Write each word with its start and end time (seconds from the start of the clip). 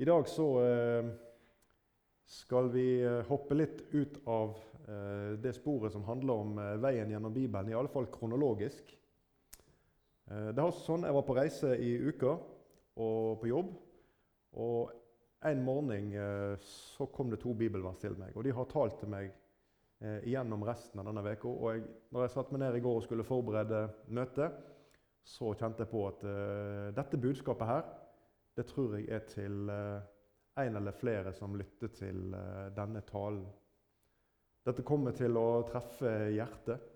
I 0.00 0.04
dag 0.04 0.28
så 0.30 0.44
eh, 0.62 1.06
skal 2.30 2.68
vi 2.70 3.00
eh, 3.02 3.24
hoppe 3.26 3.56
litt 3.58 3.80
ut 3.90 4.20
av 4.30 4.52
eh, 4.86 5.32
det 5.42 5.50
sporet 5.56 5.90
som 5.90 6.04
handler 6.06 6.38
om 6.44 6.60
veien 6.78 7.10
gjennom 7.10 7.34
Bibelen, 7.34 7.72
i 7.72 7.74
alle 7.74 7.90
fall 7.90 8.06
kronologisk. 8.12 8.94
Det 10.28 10.60
var 10.60 10.74
sånn, 10.76 11.06
Jeg 11.08 11.16
var 11.16 11.24
på 11.24 11.34
reise 11.34 11.72
i 11.80 11.90
uka 12.04 12.34
og 13.00 13.38
på 13.40 13.48
jobb. 13.48 13.70
Og 14.60 14.90
en 15.48 15.62
morgen 15.64 16.10
så 16.60 17.06
kom 17.08 17.30
det 17.32 17.40
to 17.40 17.54
bibelvers 17.56 17.96
til 18.02 18.12
meg, 18.20 18.36
og 18.36 18.44
de 18.44 18.52
har 18.52 18.68
talt 18.68 18.98
til 19.00 19.08
meg 19.08 19.30
gjennom 20.28 20.66
resten 20.68 21.00
av 21.00 21.08
denne 21.08 21.24
uka. 21.24 21.48
Og 21.48 21.72
jeg, 21.72 21.86
når 22.12 22.26
jeg 22.26 22.34
satte 22.34 22.52
meg 22.52 22.60
ned 22.66 22.76
i 22.76 22.82
går 22.84 23.00
og 23.00 23.06
skulle 23.06 23.24
forberede 23.24 23.86
møtet, 24.12 24.60
så 25.24 25.54
kjente 25.56 25.86
jeg 25.86 25.94
på 25.94 26.04
at 26.10 26.28
dette 27.00 27.22
budskapet 27.24 27.72
her 27.72 27.88
det 28.58 28.66
tror 28.66 28.96
jeg 28.96 29.06
er 29.14 29.22
til 29.30 29.70
eh, 29.70 30.06
en 30.58 30.76
eller 30.80 30.96
flere 30.98 31.30
som 31.36 31.54
lytter 31.54 31.92
til 31.94 32.34
eh, 32.34 32.70
denne 32.74 33.04
talen. 33.06 33.44
Dette 34.66 34.82
kommer 34.82 35.14
til 35.14 35.38
å 35.38 35.62
treffe 35.68 36.10
hjertet. 36.34 36.88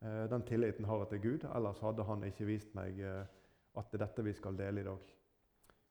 Eh, 0.00 0.24
den 0.32 0.46
tilliten 0.48 0.88
har 0.88 1.04
jeg 1.04 1.12
til 1.12 1.22
Gud. 1.26 1.46
Ellers 1.52 1.82
hadde 1.84 2.08
han 2.08 2.24
ikke 2.24 2.48
vist 2.48 2.72
meg 2.78 3.04
at 3.04 3.92
det 3.92 4.00
er 4.00 4.06
dette 4.06 4.24
vi 4.24 4.32
skal 4.36 4.56
dele 4.56 4.80
i 4.80 4.88
dag. 4.88 5.12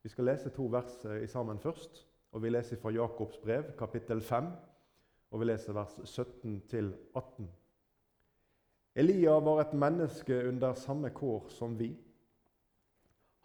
Vi 0.01 0.09
skal 0.09 0.31
lese 0.31 0.49
to 0.55 0.65
vers 0.73 0.97
sammen 1.29 1.61
først. 1.61 2.07
og 2.31 2.41
Vi 2.41 2.49
leser 2.49 2.81
fra 2.81 2.89
Jakobs 2.89 3.37
brev, 3.43 3.75
kapittel 3.77 4.21
5, 4.21 4.47
og 5.31 5.39
vi 5.39 5.45
leser 5.45 5.77
vers 5.77 5.99
17 6.05 6.61
18. 7.13 7.49
Elia 8.95 9.37
var 9.39 9.61
et 9.61 9.73
menneske 9.77 10.47
under 10.47 10.73
samme 10.73 11.13
kår 11.13 11.51
som 11.53 11.77
vi. 11.79 11.93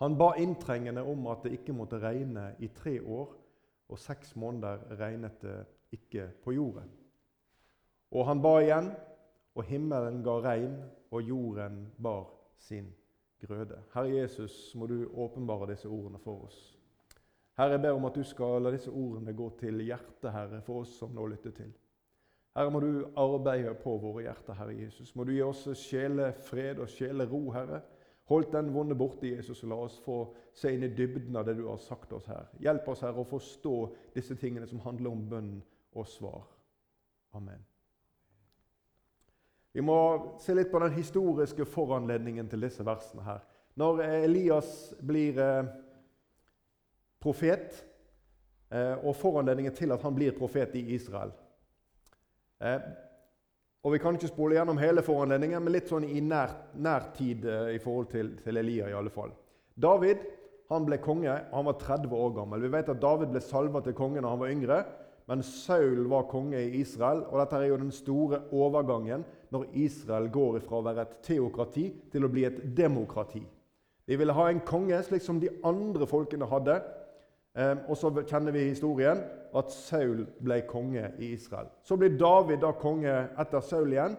Han 0.03 0.19
ba 0.19 0.35
inntrengende 0.37 1.03
om 1.03 1.27
at 1.33 1.45
det 1.45 1.55
ikke 1.57 1.73
måtte 1.73 2.01
regne 2.03 2.51
i 2.61 2.69
tre 2.69 2.99
år, 3.01 3.33
og 3.89 3.99
seks 3.99 4.35
måneder 4.37 4.83
regnet 4.99 5.41
det 5.43 5.59
ikke 5.95 6.29
på 6.45 6.53
jorden. 6.53 6.91
Og 8.11 8.27
han 8.27 8.43
ba 8.43 8.59
igjen, 8.61 8.91
og 9.57 9.65
himmelen 9.65 10.23
ga 10.25 10.37
regn, 10.45 10.77
og 11.11 11.23
jorden 11.23 11.87
bar 12.03 12.27
sin 12.59 12.91
grøde. 13.41 13.79
Herre 13.95 14.11
Jesus, 14.11 14.75
må 14.75 14.87
du 14.87 15.07
åpenbare 15.15 15.71
disse 15.71 15.89
ordene 15.89 16.19
for 16.19 16.45
oss. 16.45 16.59
Herre, 17.57 17.71
jeg 17.71 17.81
ber 17.87 17.97
om 17.97 18.05
at 18.05 18.15
du 18.15 18.25
skal 18.25 18.63
la 18.63 18.73
disse 18.75 18.93
ordene 18.93 19.33
gå 19.33 19.49
til 19.61 19.81
hjertet, 19.81 20.33
Herre, 20.33 20.61
for 20.65 20.83
oss 20.83 20.99
som 20.99 21.15
nå 21.17 21.27
lytter 21.33 21.55
til. 21.57 21.73
Herre, 22.57 22.73
må 22.73 22.81
du 22.81 23.07
arbeide 23.17 23.73
på 23.81 23.97
våre 24.01 24.27
hjerter, 24.27 24.57
Herre 24.59 24.77
Jesus. 24.77 25.15
Må 25.17 25.25
du 25.25 25.33
gi 25.33 25.43
oss 25.45 25.65
sjelefred 25.81 26.83
og 26.85 26.91
sjelero, 26.93 27.41
Herre. 27.55 27.81
Hold 28.27 28.51
den 28.53 28.73
vonde 28.75 28.95
borte, 28.99 29.29
Jesus, 29.29 29.63
og 29.63 29.71
la 29.71 29.79
oss 29.85 30.01
få 30.03 30.17
se 30.57 30.73
inn 30.75 30.83
i 30.83 30.91
dybden 30.91 31.37
av 31.39 31.47
det 31.47 31.55
du 31.61 31.67
har 31.69 31.79
sagt 31.79 32.13
oss 32.17 32.27
her. 32.27 32.49
Hjelp 32.59 32.89
oss, 32.91 33.05
Herre, 33.07 33.23
å 33.23 33.29
forstå 33.29 33.77
disse 34.17 34.35
tingene 34.41 34.67
som 34.67 34.83
handler 34.83 35.13
om 35.15 35.23
bønn 35.31 35.53
og 35.95 36.09
svar. 36.11 36.43
Amen. 37.39 37.63
Vi 39.77 39.85
må 39.85 39.99
se 40.41 40.57
litt 40.57 40.73
på 40.73 40.81
den 40.83 40.97
historiske 40.97 41.69
foranledningen 41.69 42.49
til 42.51 42.67
disse 42.67 42.85
versene 42.87 43.23
her. 43.27 43.43
Når 43.77 44.03
Elias 44.25 44.71
blir 45.05 45.39
eh, 45.39 45.69
profet, 47.21 47.83
eh, 48.73 48.95
og 49.05 49.15
foranledningen 49.21 49.75
til 49.77 49.93
at 49.93 50.03
han 50.03 50.17
blir 50.17 50.35
profet 50.39 50.75
i 50.81 50.87
Israel 50.97 51.35
eh, 52.65 52.81
og 53.87 53.93
Vi 53.95 54.01
kan 54.03 54.17
ikke 54.19 54.33
spole 54.33 54.57
gjennom 54.57 54.81
hele 54.83 55.03
foranledningen, 55.07 55.63
men 55.63 55.71
litt 55.77 55.87
sånn 55.87 56.09
i 56.11 56.19
nær, 56.19 56.57
nær 56.83 57.13
tid 57.15 57.45
eh, 57.47 57.77
i 57.77 57.79
forhold 57.79 58.09
til, 58.11 58.33
til, 58.43 58.59
Elia. 58.59 58.89
i 58.91 58.97
alle 58.99 59.13
fall. 59.15 59.31
David 59.79 60.25
han 60.73 60.89
ble 60.89 60.99
konge. 60.99 61.31
Han 61.53 61.69
var 61.69 61.77
30 61.79 62.11
år 62.19 62.33
gammel. 62.41 62.65
Vi 62.65 62.73
vet 62.73 62.91
at 62.91 62.99
David 63.03 63.31
ble 63.31 63.43
salva 63.45 63.85
til 63.87 63.95
konge 63.95 64.19
da 64.19 64.33
han 64.33 64.41
var 64.41 64.51
yngre, 64.51 64.81
men 65.31 65.45
Saul 65.47 66.03
var 66.11 66.27
konge 66.31 66.59
i 66.59 66.81
Israel. 66.81 67.23
og 67.31 67.39
Dette 67.39 67.61
er 67.61 67.71
jo 67.71 67.79
den 67.79 67.95
store 67.95 68.43
overgangen 68.51 69.23
når 69.55 69.69
Israel 69.79 70.27
går 70.35 70.59
fra 70.67 70.81
å 70.81 70.87
være 70.89 71.07
et 71.07 71.15
teokrati 71.29 71.87
til 72.11 72.27
å 72.27 72.31
bli 72.33 72.49
et 72.49 72.59
demokrati. 72.75 73.45
De 74.07 74.19
ville 74.19 74.35
ha 74.35 74.49
en 74.51 74.67
konge 74.67 74.99
slik 75.07 75.23
som 75.23 75.39
de 75.39 75.53
andre 75.67 76.11
folkene 76.11 76.51
hadde. 76.51 76.81
Eh, 77.57 77.77
og 77.89 77.97
så 77.97 78.11
kjenner 78.29 78.53
vi 78.53 78.69
historien 78.69 79.23
at 79.57 79.73
Saul 79.73 80.27
ble 80.45 80.61
konge 80.69 81.09
i 81.19 81.33
Israel. 81.33 81.71
Så 81.83 81.97
blir 81.97 82.19
David 82.21 82.61
da 82.65 82.75
konge 82.77 83.15
etter 83.41 83.65
Saul 83.65 83.95
igjen. 83.95 84.17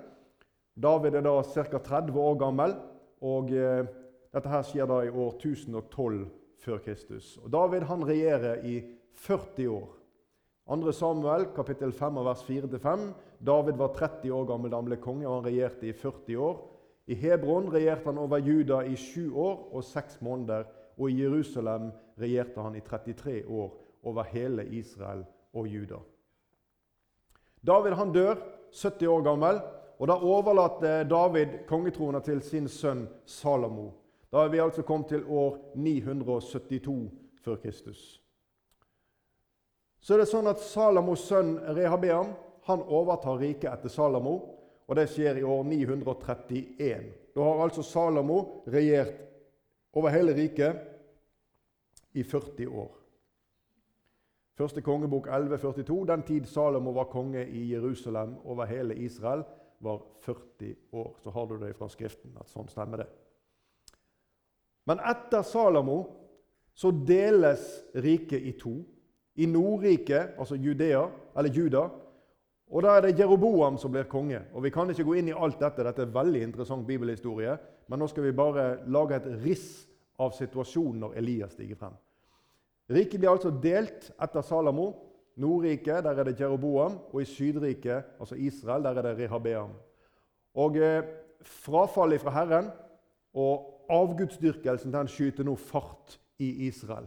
David 0.77 1.19
er 1.19 1.25
da 1.25 1.35
ca. 1.45 1.77
30 1.77 2.17
år 2.21 2.39
gammel. 2.41 2.75
og 3.21 3.53
eh, 3.53 3.85
Dette 4.33 4.49
her 4.51 4.65
skjer 4.65 4.89
da 4.89 5.01
i 5.05 5.09
år 5.09 5.37
1012 5.37 6.25
før 6.61 6.81
Kristus. 6.83 7.37
Og 7.43 7.51
David 7.53 7.85
han 7.89 8.03
regjerer 8.05 8.65
i 8.65 8.81
40 9.13 9.69
år. 9.69 9.93
2. 10.67 10.91
Samuel 10.91 11.47
kapittel 11.55 11.93
5 11.95 12.17
vers 12.25 12.41
4-5. 12.43 13.05
David 13.39 13.77
var 13.79 13.93
30 13.95 14.33
år 14.33 14.49
gammel 14.49 14.73
da 14.73 14.81
han 14.81 14.89
ble 14.89 14.97
konge, 14.99 15.27
og 15.27 15.39
han 15.39 15.47
regjerte 15.47 15.87
i 15.87 15.93
40 15.95 16.41
år. 16.43 16.57
I 17.07 17.15
Hebron 17.15 17.69
regjerte 17.71 18.09
han 18.09 18.19
over 18.19 18.41
Juda 18.43 18.81
i 18.83 18.97
sju 18.99 19.31
år 19.31 19.69
og 19.71 19.85
seks 19.87 20.19
måneder. 20.21 20.67
Og 20.97 21.12
i 21.12 21.22
Jerusalem 21.22 21.91
regjerte 22.18 22.62
han 22.62 22.75
i 22.75 22.81
33 22.81 23.44
år 23.46 23.74
over 24.03 24.24
hele 24.31 24.66
Israel 24.66 25.25
og 25.53 25.68
Juda. 25.68 26.00
David 27.62 27.97
han 28.00 28.13
dør 28.13 28.35
70 28.72 29.08
år 29.08 29.22
gammel, 29.22 29.59
og 29.97 30.08
da 30.08 30.18
overlater 30.22 31.03
David 31.09 31.63
kongetrona 31.68 32.22
til 32.22 32.41
sin 32.41 32.68
sønn 32.69 33.08
Salomo. 33.25 33.91
Da 34.31 34.44
er 34.44 34.52
vi 34.53 34.62
altså 34.62 34.84
kommet 34.85 35.09
til 35.09 35.25
år 35.25 35.58
972 35.75 37.09
før 37.41 37.56
Kristus. 37.56 38.22
Så 40.02 40.14
er 40.14 40.22
det 40.22 40.29
sånn 40.29 40.47
at 40.47 40.62
Salamos 40.62 41.25
sønn 41.28 41.58
Rehabeam 41.75 42.34
han 42.68 42.84
overtar 42.84 43.40
riket 43.40 43.72
etter 43.72 43.91
Salomo, 43.91 44.35
og 44.88 44.96
det 44.96 45.08
skjer 45.12 45.40
i 45.40 45.44
år 45.44 45.64
931. 45.68 47.08
Da 47.35 47.44
har 47.44 47.64
altså 47.64 47.84
Salomo 47.84 48.64
regjert 48.68 49.26
over 49.93 50.09
hele 50.09 50.35
riket 50.35 50.79
i 52.13 52.23
40 52.23 52.67
år. 52.67 52.97
Første 54.57 54.81
kongebok 54.81 55.27
1142. 55.27 56.05
Den 56.07 56.23
tid 56.23 56.45
Salomo 56.49 56.91
var 56.91 57.11
konge 57.11 57.45
i 57.45 57.73
Jerusalem 57.73 58.35
over 58.43 58.65
hele 58.65 58.95
Israel, 58.95 59.43
var 59.79 60.01
40 60.21 60.75
år. 60.91 61.17
Så 61.23 61.29
har 61.29 61.45
du 61.45 61.59
det 61.61 61.75
fra 61.77 61.89
Skriften 61.89 62.33
at 62.41 62.49
sånn 62.49 62.69
stemmer 62.71 63.03
det. 63.03 63.07
Men 64.89 65.03
etter 65.05 65.45
Salomo 65.45 65.99
så 66.77 66.91
deles 66.91 67.67
riket 67.93 68.41
i 68.41 68.55
to. 68.57 68.79
I 69.37 69.45
Nordriket, 69.45 70.33
altså 70.39 70.55
Judea, 70.55 71.03
eller 71.37 71.53
Juda, 71.53 71.83
og 72.67 72.83
da 72.83 72.97
er 72.97 73.05
det 73.05 73.19
Jeroboam 73.19 73.78
som 73.79 73.91
blir 73.91 74.09
konge. 74.11 74.41
Og 74.53 74.63
Vi 74.63 74.69
kan 74.69 74.89
ikke 74.89 75.05
gå 75.07 75.13
inn 75.19 75.29
i 75.31 75.35
alt 75.35 75.59
dette, 75.59 75.83
dette 75.83 76.03
er 76.03 76.11
veldig 76.11 76.41
interessant 76.44 76.88
bibelhistorie, 76.88 77.57
men 77.88 78.00
nå 78.00 78.07
skal 78.11 78.23
vi 78.28 78.35
bare 78.35 78.66
lage 78.91 79.16
et 79.16 79.29
riss 79.45 79.88
av 80.19 80.33
situasjonen 80.35 81.05
når 81.05 81.16
Elias 81.22 81.53
stiger 81.55 81.79
frem. 81.79 81.95
Riket 82.91 83.19
blir 83.19 83.31
altså 83.31 83.51
delt 83.51 84.11
etter 84.19 84.41
Salamo. 84.41 84.94
Nordriket, 85.38 86.01
der 86.03 86.17
er 86.17 86.25
det 86.25 86.39
Jeroboam, 86.39 86.95
og 87.13 87.22
i 87.22 87.25
Sydriket, 87.29 88.16
altså 88.19 88.35
Israel, 88.35 88.84
der 88.84 88.97
er 88.97 89.05
det 89.05 89.17
Rehabeam. 89.19 89.75
Og 90.57 90.78
eh, 90.81 91.03
Frafallet 91.45 92.22
fra 92.22 92.31
Herren 92.34 92.72
og 93.38 93.85
avgudsdyrkelsen 93.94 94.94
den 94.94 95.07
skyter 95.07 95.45
nå 95.45 95.53
fart 95.55 96.17
i 96.41 96.67
Israel. 96.67 97.05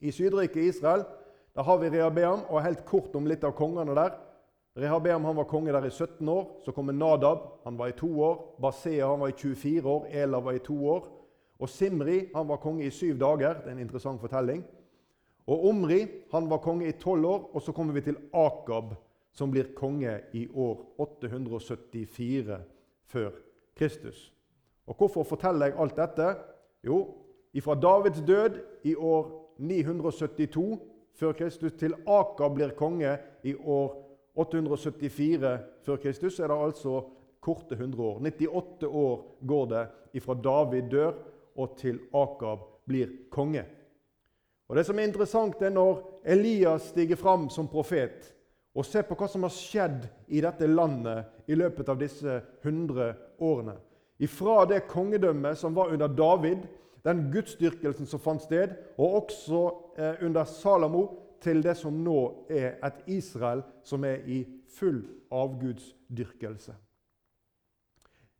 I 0.00 0.10
Sydriket 0.10 0.64
Israel 0.72 1.04
der 1.54 1.62
har 1.62 1.78
vi 1.78 1.90
Rehabeam, 1.90 2.46
og 2.48 2.62
helt 2.64 2.84
kort 2.88 3.16
om 3.16 3.26
litt 3.28 3.44
av 3.44 3.52
kongene 3.56 3.94
der. 3.96 4.14
Rehabeam 4.78 5.24
han 5.24 5.36
var 5.36 5.44
konge 5.44 5.72
der 5.72 5.84
i 5.84 5.90
17 5.90 6.28
år. 6.28 6.46
Så 6.64 6.72
kommer 6.72 6.92
Nadab, 6.96 7.38
han 7.64 7.76
var 7.78 7.92
i 7.92 7.96
to 7.96 8.08
år. 8.24 8.38
Basea 8.60 9.08
han 9.08 9.20
var 9.20 9.28
i 9.28 9.36
24 9.36 9.88
år. 9.88 10.06
Ela 10.08 10.40
var 10.40 10.52
i 10.52 10.62
to 10.64 10.76
år. 10.88 11.08
Og 11.60 11.68
Simri 11.68 12.30
han 12.34 12.48
var 12.48 12.56
konge 12.56 12.86
i 12.86 12.90
syv 12.90 13.18
dager. 13.20 13.60
Det 13.60 13.68
er 13.68 13.76
en 13.76 13.84
interessant 13.84 14.20
fortelling. 14.20 14.64
Og 15.46 15.66
Omri 15.68 16.06
han 16.32 16.48
var 16.50 16.62
konge 16.64 16.88
i 16.88 16.96
tolv 16.96 17.26
år. 17.26 17.50
Og 17.52 17.62
så 17.62 17.72
kommer 17.72 17.92
vi 17.92 18.00
til 18.00 18.16
Akab, 18.32 18.94
som 19.32 19.50
blir 19.50 19.74
konge 19.76 20.20
i 20.32 20.46
år 20.48 20.80
874 20.98 22.60
før 23.04 23.30
Kristus. 23.76 24.32
Og 24.86 24.96
Hvorfor 24.96 25.22
forteller 25.22 25.66
jeg 25.66 25.78
alt 25.78 25.96
dette? 25.96 26.34
Jo, 26.84 27.14
ifra 27.52 27.74
Davids 27.74 28.24
død 28.26 28.58
i 28.84 28.94
år 28.94 29.54
972 29.58 30.91
før 31.14 31.32
Kristus 31.32 31.72
til 31.78 31.94
Akab 32.06 32.54
blir 32.56 32.74
konge 32.78 33.16
i 33.44 33.54
år 33.54 33.98
874 34.34 35.58
før 35.84 36.00
Kristus, 36.00 36.40
er 36.40 36.48
det 36.48 36.56
altså 36.56 37.02
korte 37.40 37.74
100 37.74 38.02
år. 38.02 38.20
98 38.20 38.88
år 38.88 39.24
går 39.46 39.66
det 39.66 39.86
ifra 40.14 40.34
David 40.34 40.90
dør 40.90 41.12
og 41.56 41.76
til 41.78 42.00
Akab 42.14 42.58
blir 42.86 43.08
konge. 43.30 43.64
Og 44.68 44.76
Det 44.76 44.86
som 44.86 44.98
er 44.98 45.04
interessant, 45.04 45.62
er 45.62 45.70
når 45.70 46.20
Elias 46.24 46.82
stiger 46.82 47.16
fram 47.16 47.50
som 47.50 47.68
profet 47.68 48.32
og 48.74 48.86
ser 48.88 49.04
på 49.04 49.16
hva 49.18 49.26
som 49.28 49.42
har 49.44 49.52
skjedd 49.52 50.06
i 50.32 50.40
dette 50.40 50.66
landet 50.66 51.50
i 51.52 51.56
løpet 51.58 51.88
av 51.92 51.98
disse 52.00 52.38
100 52.62 53.10
årene. 53.44 53.74
Ifra 54.22 54.62
det 54.70 54.86
kongedømmet 54.88 55.58
som 55.58 55.74
var 55.76 55.92
under 55.92 56.08
David, 56.08 56.64
den 57.04 57.26
gudsdyrkelsen 57.32 58.06
som 58.06 58.20
fant 58.22 58.42
sted, 58.42 58.74
og 58.98 59.22
også 59.22 59.62
eh, 59.98 60.24
under 60.26 60.44
Salomo 60.44 61.06
til 61.42 61.62
det 61.62 61.74
som 61.76 61.96
nå 62.04 62.46
er 62.50 62.78
et 62.86 63.02
Israel 63.10 63.64
som 63.84 64.04
er 64.06 64.22
i 64.30 64.44
full 64.76 65.02
avgudsdyrkelse. 65.32 66.74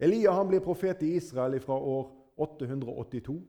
Elia 0.03 0.35
han 0.35 0.49
blir 0.51 0.63
profet 0.63 1.03
i 1.03 1.17
Israel 1.17 1.61
fra 1.63 1.75
år 1.79 2.07
882, 2.37 3.41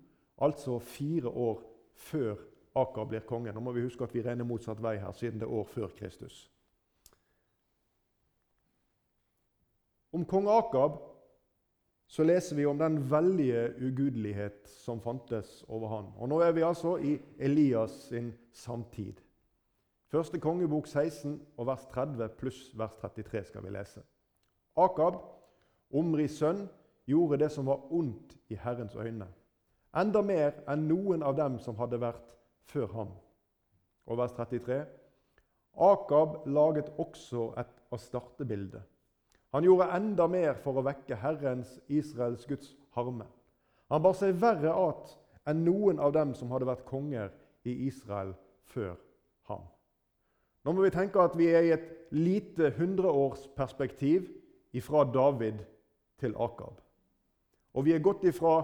altså 0.42 0.80
fire 0.80 1.30
år 1.30 1.62
før 1.94 2.36
Akar 2.76 3.06
blir 3.06 3.22
konge. 3.26 3.54
Nå 3.54 3.62
må 3.62 3.72
vi 3.72 3.86
huske 3.86 4.04
at 4.04 4.14
vi 4.14 4.22
regner 4.26 4.46
motsatt 4.50 4.82
vei 4.82 4.96
her, 4.98 5.14
siden 5.14 5.40
det 5.42 5.46
er 5.46 5.54
år 5.54 5.68
før 5.70 5.94
Kristus. 5.98 6.50
Om 10.14 10.26
kong 10.30 10.50
Akab 10.50 10.98
så 12.14 12.24
leser 12.24 12.56
vi 12.56 12.66
om 12.70 12.78
den 12.78 13.00
veldige 13.10 13.72
ugudelighet 13.82 14.68
som 14.70 15.00
fantes 15.02 15.64
over 15.68 15.88
han. 15.90 16.12
Og 16.22 16.30
Nå 16.30 16.42
er 16.46 16.52
vi 16.54 16.62
altså 16.62 16.98
i 17.02 17.16
Elias 17.40 17.96
sin 18.10 18.34
samtid. 18.54 19.18
Første 20.14 20.38
kongebok 20.40 20.88
16 20.88 21.40
og 21.58 21.68
vers 21.68 21.88
30 21.90 22.28
pluss 22.38 22.68
vers 22.78 22.94
33 23.02 23.44
skal 23.50 23.66
vi 23.66 23.74
lese. 23.74 24.04
Akab, 24.78 25.18
Omris 25.90 26.38
sønn, 26.38 26.68
gjorde 27.10 27.42
det 27.42 27.50
som 27.52 27.66
var 27.66 27.82
ondt 27.90 28.38
i 28.54 28.62
Herrens 28.62 28.94
øyne, 28.96 29.28
enda 29.98 30.22
mer 30.22 30.62
enn 30.70 30.86
noen 30.86 31.26
av 31.26 31.34
dem 31.38 31.58
som 31.66 31.82
hadde 31.82 31.98
vært 32.02 32.38
før 32.70 32.94
ham. 32.94 33.18
Og 34.06 34.22
vers 34.22 34.38
33. 34.38 34.84
Akab 35.82 36.44
laget 36.46 36.94
også 37.02 37.56
et 37.58 37.74
astartebilde 37.92 38.86
han 39.54 39.64
gjorde 39.64 39.92
enda 39.94 40.28
mer 40.28 40.58
for 40.64 40.80
å 40.80 40.86
vekke 40.86 41.20
Herrens, 41.22 41.76
Israels 41.88 42.46
Guds 42.50 42.74
harme. 42.98 43.28
Han 43.94 44.02
bar 44.02 44.16
seg 44.18 44.40
verre 44.42 44.74
at 44.74 45.14
enn 45.50 45.62
noen 45.66 46.00
av 46.02 46.16
dem 46.16 46.34
som 46.38 46.52
hadde 46.54 46.68
vært 46.70 46.88
konger 46.90 47.30
i 47.70 47.76
Israel 47.88 48.34
før 48.74 48.96
ham. 49.52 49.66
Nå 50.64 50.74
må 50.74 50.86
vi 50.86 50.94
tenke 50.96 51.22
at 51.22 51.36
vi 51.38 51.52
er 51.52 51.68
i 51.68 51.74
et 51.76 51.90
lite 52.16 52.72
hundreårsperspektiv 52.78 54.30
ifra 54.74 55.04
David 55.06 55.60
til 56.22 56.34
Akab. 56.40 56.80
Og 57.74 57.86
vi 57.86 57.94
er 57.94 58.04
gått 58.06 58.24
ifra 58.26 58.62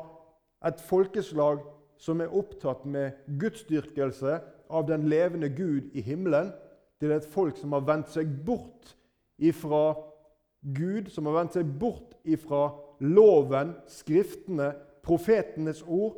et 0.65 0.81
folkeslag 0.81 1.61
som 1.99 2.21
er 2.23 2.33
opptatt 2.35 2.85
med 2.87 3.17
gudsdyrkelse 3.41 4.39
av 4.69 4.85
den 4.87 5.09
levende 5.11 5.49
Gud 5.51 5.91
i 5.93 6.01
himmelen, 6.01 6.53
til 6.99 7.13
et 7.15 7.27
folk 7.31 7.57
som 7.57 7.71
har 7.75 7.85
vendt 7.87 8.09
seg 8.11 8.31
bort 8.45 8.95
ifra 9.39 9.93
Gud 10.59 11.11
som 11.11 11.25
har 11.29 11.37
vendt 11.39 11.55
seg 11.55 11.67
bort 11.79 12.17
ifra 12.27 12.69
loven, 12.99 13.73
skriftene, 13.87 14.73
profetenes 15.05 15.81
ord, 15.87 16.17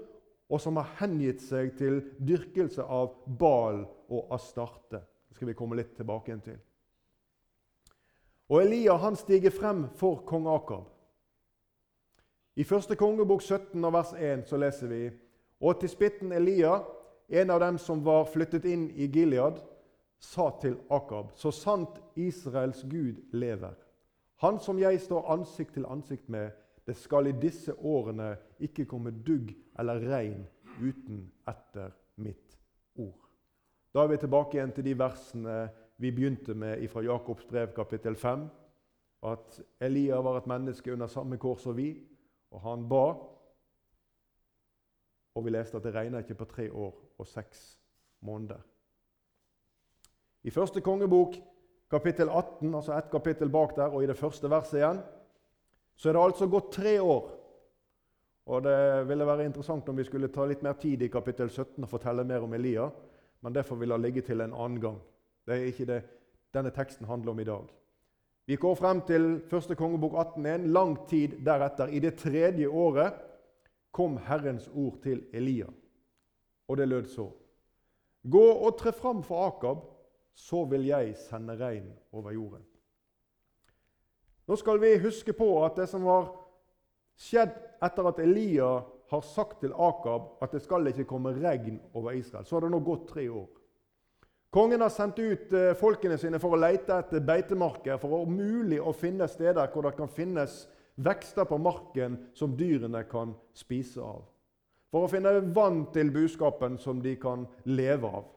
og 0.51 0.59
som 0.59 0.79
har 0.81 0.89
hengitt 0.99 1.43
seg 1.45 1.75
til 1.79 2.01
dyrkelse 2.19 2.83
av 2.83 3.13
Baal 3.25 3.85
og 4.11 4.33
Astarte. 4.35 4.99
Det 5.29 5.37
skal 5.37 5.51
vi 5.51 5.55
komme 5.55 5.77
litt 5.79 5.93
tilbake 5.95 6.31
igjen 6.31 6.43
til. 6.49 6.57
Og 8.51 8.65
Elia 8.65 8.97
han 8.99 9.15
stiger 9.15 9.53
frem 9.55 9.85
for 9.95 10.25
kong 10.27 10.49
Akab. 10.51 10.89
I 12.59 12.65
første 12.67 12.97
kongebok 12.99 13.45
17 13.45 13.79
og 13.79 13.93
vers 13.95 14.11
1 14.17 14.43
så 14.49 14.59
leser 14.59 14.91
vi 14.91 15.05
Og 15.61 15.79
til 15.79 15.89
spitten 15.89 16.33
Elia, 16.35 16.81
en 17.29 17.49
av 17.53 17.61
dem 17.61 17.77
som 17.79 18.01
var 18.03 18.25
flyttet 18.27 18.65
inn 18.65 18.89
i 18.97 19.07
Gilead, 19.07 19.61
sa 20.19 20.49
til 20.61 20.75
Akab, 20.89 21.31
så 21.35 21.51
sant 21.53 22.01
Israels 22.19 22.83
Gud 22.83 23.21
lever. 23.31 23.77
Han 24.41 24.59
som 24.59 24.79
jeg 24.81 25.01
står 25.01 25.27
ansikt 25.29 25.75
til 25.77 25.85
ansikt 25.85 26.29
med, 26.29 26.49
det 26.85 26.95
skal 26.97 27.27
i 27.29 27.37
disse 27.37 27.75
årene 27.77 28.33
ikke 28.59 28.87
komme 28.89 29.13
dugg 29.13 29.51
eller 29.79 30.01
regn 30.09 30.47
uten 30.81 31.27
etter 31.47 31.91
mitt 32.17 32.57
ord. 32.97 33.27
Da 33.93 34.01
er 34.01 34.09
vi 34.09 34.17
tilbake 34.17 34.57
igjen 34.57 34.73
til 34.73 34.87
de 34.87 34.95
versene 34.97 35.57
vi 36.01 36.09
begynte 36.15 36.55
med 36.57 36.81
fra 36.89 37.03
Jakobs 37.05 37.45
brev 37.45 37.75
kapittel 37.75 38.15
5. 38.17 38.47
At 39.29 39.61
Elia 39.79 40.17
var 40.25 40.39
et 40.39 40.49
menneske 40.49 40.93
under 40.93 41.07
samme 41.07 41.37
kår 41.37 41.59
som 41.61 41.77
vi, 41.77 41.91
og 42.49 42.63
han 42.65 42.87
ba. 42.89 43.03
Og 45.35 45.45
vi 45.45 45.53
leste 45.53 45.77
at 45.77 45.85
det 45.85 45.93
regna 45.93 46.23
ikke 46.23 46.39
på 46.39 46.49
tre 46.49 46.71
år 46.73 46.97
og 47.17 47.27
seks 47.27 47.77
måneder. 48.25 48.59
I 50.43 50.49
første 50.49 50.81
kongebok 50.81 51.37
kapittel 51.91 52.29
18, 52.29 52.75
altså 52.75 52.93
ett 52.95 53.11
kapittel 53.11 53.49
bak 53.49 53.75
der, 53.75 53.91
og 53.91 54.03
i 54.03 54.07
det 54.07 54.17
første 54.17 54.49
verset 54.49 54.79
igjen, 54.79 55.01
så 55.95 56.09
er 56.09 56.15
det 56.15 56.23
altså 56.23 56.47
gått 56.47 56.71
tre 56.73 56.95
år. 57.01 57.29
Og 58.51 58.63
Det 58.63 59.07
ville 59.07 59.25
være 59.25 59.45
interessant 59.45 59.89
om 59.89 59.97
vi 59.97 60.03
skulle 60.03 60.31
ta 60.33 60.45
litt 60.45 60.63
mer 60.63 60.73
tid 60.73 61.01
i 61.01 61.11
kapittel 61.11 61.49
17 61.49 61.83
og 61.83 61.89
fortelle 61.89 62.23
mer 62.23 62.43
om 62.43 62.53
Elia, 62.53 62.89
men 63.41 63.53
det 63.53 63.65
får 63.65 63.75
vi 63.75 63.85
la 63.85 63.97
ligge 63.97 64.21
til 64.21 64.41
en 64.41 64.53
annen 64.53 64.79
gang. 64.81 64.97
Det 65.45 65.55
er 65.55 65.69
ikke 65.69 65.85
det 65.85 66.01
denne 66.53 66.71
teksten 66.71 67.07
handler 67.07 67.31
om 67.31 67.39
i 67.39 67.47
dag. 67.47 67.67
Vi 68.45 68.55
går 68.55 68.75
frem 68.75 69.01
til 69.07 69.41
første 69.47 69.75
kongebok 69.75 70.13
18.1. 70.13 70.67
Lang 70.67 70.97
tid 71.07 71.37
deretter, 71.45 71.87
i 71.87 71.99
det 71.99 72.17
tredje 72.19 72.67
året, 72.67 73.13
kom 73.91 74.17
Herrens 74.17 74.69
ord 74.73 74.97
til 75.03 75.23
Elia. 75.33 75.67
Og 76.67 76.77
det 76.77 76.87
lød 76.87 77.05
så.: 77.05 77.29
Gå 78.31 78.43
og 78.51 78.77
tre 78.77 78.91
fram 78.91 79.23
for 79.23 79.47
Akab 79.47 79.85
så 80.33 80.63
vil 80.69 80.85
jeg 80.89 81.15
sende 81.19 81.55
regn 81.59 81.91
over 82.11 82.31
jorden. 82.35 82.63
Nå 84.47 84.57
skal 84.59 84.81
vi 84.81 84.97
huske 84.99 85.33
på 85.37 85.47
at 85.65 85.77
det 85.79 85.87
som 85.89 86.05
har 86.09 86.31
skjedd 87.21 87.53
etter 87.83 88.09
at 88.09 88.19
Elia 88.19 88.71
har 89.11 89.23
sagt 89.27 89.61
til 89.61 89.73
Akab 89.75 90.41
at 90.43 90.53
det 90.55 90.63
skal 90.63 90.87
ikke 90.89 91.07
komme 91.07 91.33
regn 91.35 91.79
over 91.93 92.15
Israel, 92.17 92.45
så 92.45 92.57
har 92.57 92.65
det 92.65 92.71
nå 92.73 92.79
gått 92.83 93.09
tre 93.11 93.27
år. 93.29 93.49
Kongen 94.51 94.83
har 94.83 94.91
sendt 94.91 95.19
ut 95.19 95.53
eh, 95.55 95.71
folkene 95.79 96.17
sine 96.19 96.39
for 96.43 96.55
å 96.55 96.59
lete 96.59 96.97
etter 96.99 97.23
beitemarker, 97.23 97.95
for 98.01 98.17
å 98.17 98.27
mulig 98.27 98.81
å 98.83 98.91
finne 98.91 99.29
steder 99.31 99.71
hvor 99.71 99.87
det 99.87 99.93
kan 99.95 100.11
finnes 100.11 100.65
vekster 100.99 101.47
på 101.47 101.59
marken 101.61 102.17
som 102.35 102.57
dyrene 102.59 103.05
kan 103.07 103.31
spise 103.55 104.03
av. 104.03 104.25
For 104.91 105.07
å 105.07 105.11
finne 105.11 105.37
vann 105.55 105.85
til 105.95 106.11
buskapen 106.11 106.75
som 106.83 106.99
de 107.03 107.15
kan 107.19 107.45
leve 107.63 108.11
av. 108.11 108.27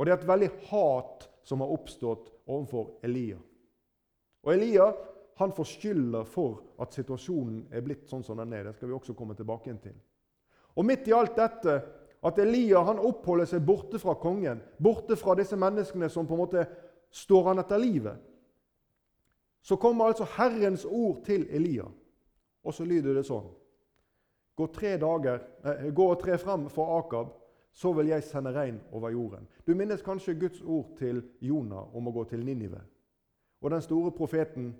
Og 0.00 0.06
det 0.06 0.14
er 0.14 0.16
et 0.22 0.30
veldig 0.30 0.48
hat 0.70 1.26
som 1.44 1.60
har 1.60 1.72
oppstått 1.74 2.30
overfor 2.48 3.02
Elia. 3.04 3.36
Og 4.40 4.52
Elia 4.54 4.86
han 5.36 5.52
får 5.52 5.66
skylda 5.68 6.22
for 6.24 6.62
at 6.80 6.96
situasjonen 6.96 7.66
er 7.72 7.84
blitt 7.84 8.06
sånn 8.08 8.24
som 8.24 8.40
den 8.40 8.54
er. 8.56 8.70
Det 8.70 8.78
skal 8.78 8.88
vi 8.88 8.96
også 8.96 9.16
komme 9.16 9.36
tilbake 9.36 9.74
til. 9.82 9.98
Og 10.80 10.86
midt 10.88 11.08
i 11.08 11.14
alt 11.16 11.36
dette, 11.36 11.74
at 12.20 12.40
Elia 12.40 12.80
han 12.88 13.00
oppholder 13.00 13.48
seg 13.48 13.64
borte 13.64 14.00
fra 14.00 14.14
kongen, 14.20 14.62
borte 14.80 15.16
fra 15.20 15.36
disse 15.36 15.56
menneskene 15.60 16.08
som 16.12 16.28
på 16.28 16.36
en 16.36 16.42
måte 16.46 16.64
står 17.12 17.50
han 17.50 17.60
etter 17.60 17.80
livet, 17.80 18.16
så 19.60 19.76
kommer 19.76 20.08
altså 20.08 20.28
Herrens 20.38 20.86
ord 20.88 21.20
til 21.26 21.44
Elia. 21.52 21.84
Og 22.64 22.76
så 22.76 22.88
lyder 22.88 23.20
det 23.20 23.26
sånn 23.28 23.48
Gå, 24.56 24.66
tre 24.72 24.96
dager, 25.00 25.38
eh, 25.64 25.86
gå 25.92 26.06
tre 26.20 26.36
frem 26.40 26.66
for 26.72 26.98
Akab 26.98 27.30
så 27.72 27.92
vil 27.92 28.06
jeg 28.10 28.22
sende 28.22 28.52
regn 28.52 28.80
over 28.92 29.10
jorden. 29.10 29.48
Du 29.66 29.74
minnes 29.74 30.02
kanskje 30.02 30.34
Guds 30.34 30.60
ord 30.60 30.96
til 30.98 31.22
Jonah 31.40 31.96
om 31.96 32.08
å 32.08 32.12
gå 32.12 32.24
til 32.24 32.44
Ninive. 32.44 32.80
Og 33.60 33.70
den 33.70 33.82
store 33.82 34.10
profeten 34.10 34.72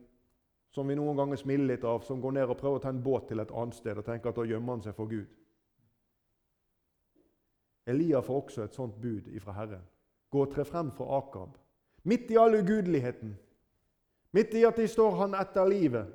som 0.70 0.88
vi 0.88 0.94
noen 0.94 1.16
ganger 1.18 1.38
smiler 1.38 1.72
litt 1.72 1.84
av, 1.84 2.02
som 2.06 2.20
går 2.22 2.36
ned 2.36 2.50
og 2.50 2.58
prøver 2.58 2.78
å 2.78 2.82
ta 2.82 2.90
en 2.92 3.02
båt 3.02 3.28
til 3.28 3.42
et 3.42 3.50
annet 3.50 3.74
sted 3.74 3.98
og 3.98 4.06
tenker 4.06 4.30
at 4.30 4.38
da 4.38 4.46
gjemmer 4.46 4.76
han 4.76 4.84
seg 4.84 4.94
for 4.94 5.10
Gud. 5.10 5.26
Elia 7.90 8.20
får 8.22 8.42
også 8.42 8.64
et 8.64 8.76
sånt 8.76 9.00
bud 9.02 9.30
ifra 9.34 9.54
Herren. 9.56 9.82
Gå 10.30 10.44
og 10.44 10.52
tre 10.52 10.64
frem 10.64 10.92
for 10.94 11.10
Akab. 11.16 11.56
Midt 12.06 12.30
i 12.30 12.38
all 12.38 12.54
ugudeligheten, 12.54 13.34
midt 14.32 14.54
i 14.54 14.62
at 14.64 14.78
de 14.78 14.86
står 14.88 15.16
han 15.18 15.34
etter 15.36 15.66
livet. 15.68 16.06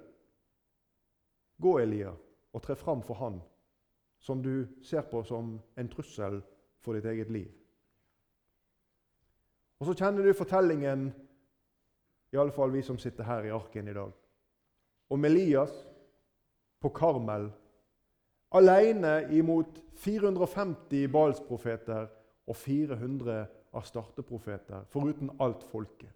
Gå, 1.62 1.76
Elia, 1.80 2.14
og 2.56 2.64
tre 2.64 2.76
frem 2.80 3.04
for 3.04 3.20
han 3.20 3.42
som 4.26 4.42
du 4.42 4.66
ser 4.82 5.04
på 5.12 5.22
som 5.28 5.60
en 5.78 5.90
trussel 5.92 6.40
for 6.86 6.98
ditt 6.98 7.08
eget 7.10 7.32
liv. 7.34 7.50
Og 9.80 9.90
så 9.90 9.96
kjenner 9.98 10.24
du 10.24 10.34
fortellingen, 10.38 11.10
iallfall 12.34 12.72
vi 12.74 12.84
som 12.86 13.00
sitter 13.02 13.28
her 13.28 13.48
i 13.48 13.54
arken 13.54 13.90
i 13.90 13.96
dag, 13.96 14.14
om 15.10 15.26
Elias 15.26 15.74
på 16.82 16.90
Karmel, 16.96 17.50
alene 18.56 19.18
imot 19.36 19.82
450 20.00 21.08
Balsprofeter 21.12 22.08
og 22.48 22.56
400 22.56 23.46
Astarte-profeter, 23.76 24.86
foruten 24.90 25.34
alt 25.44 25.64
folket. 25.72 26.12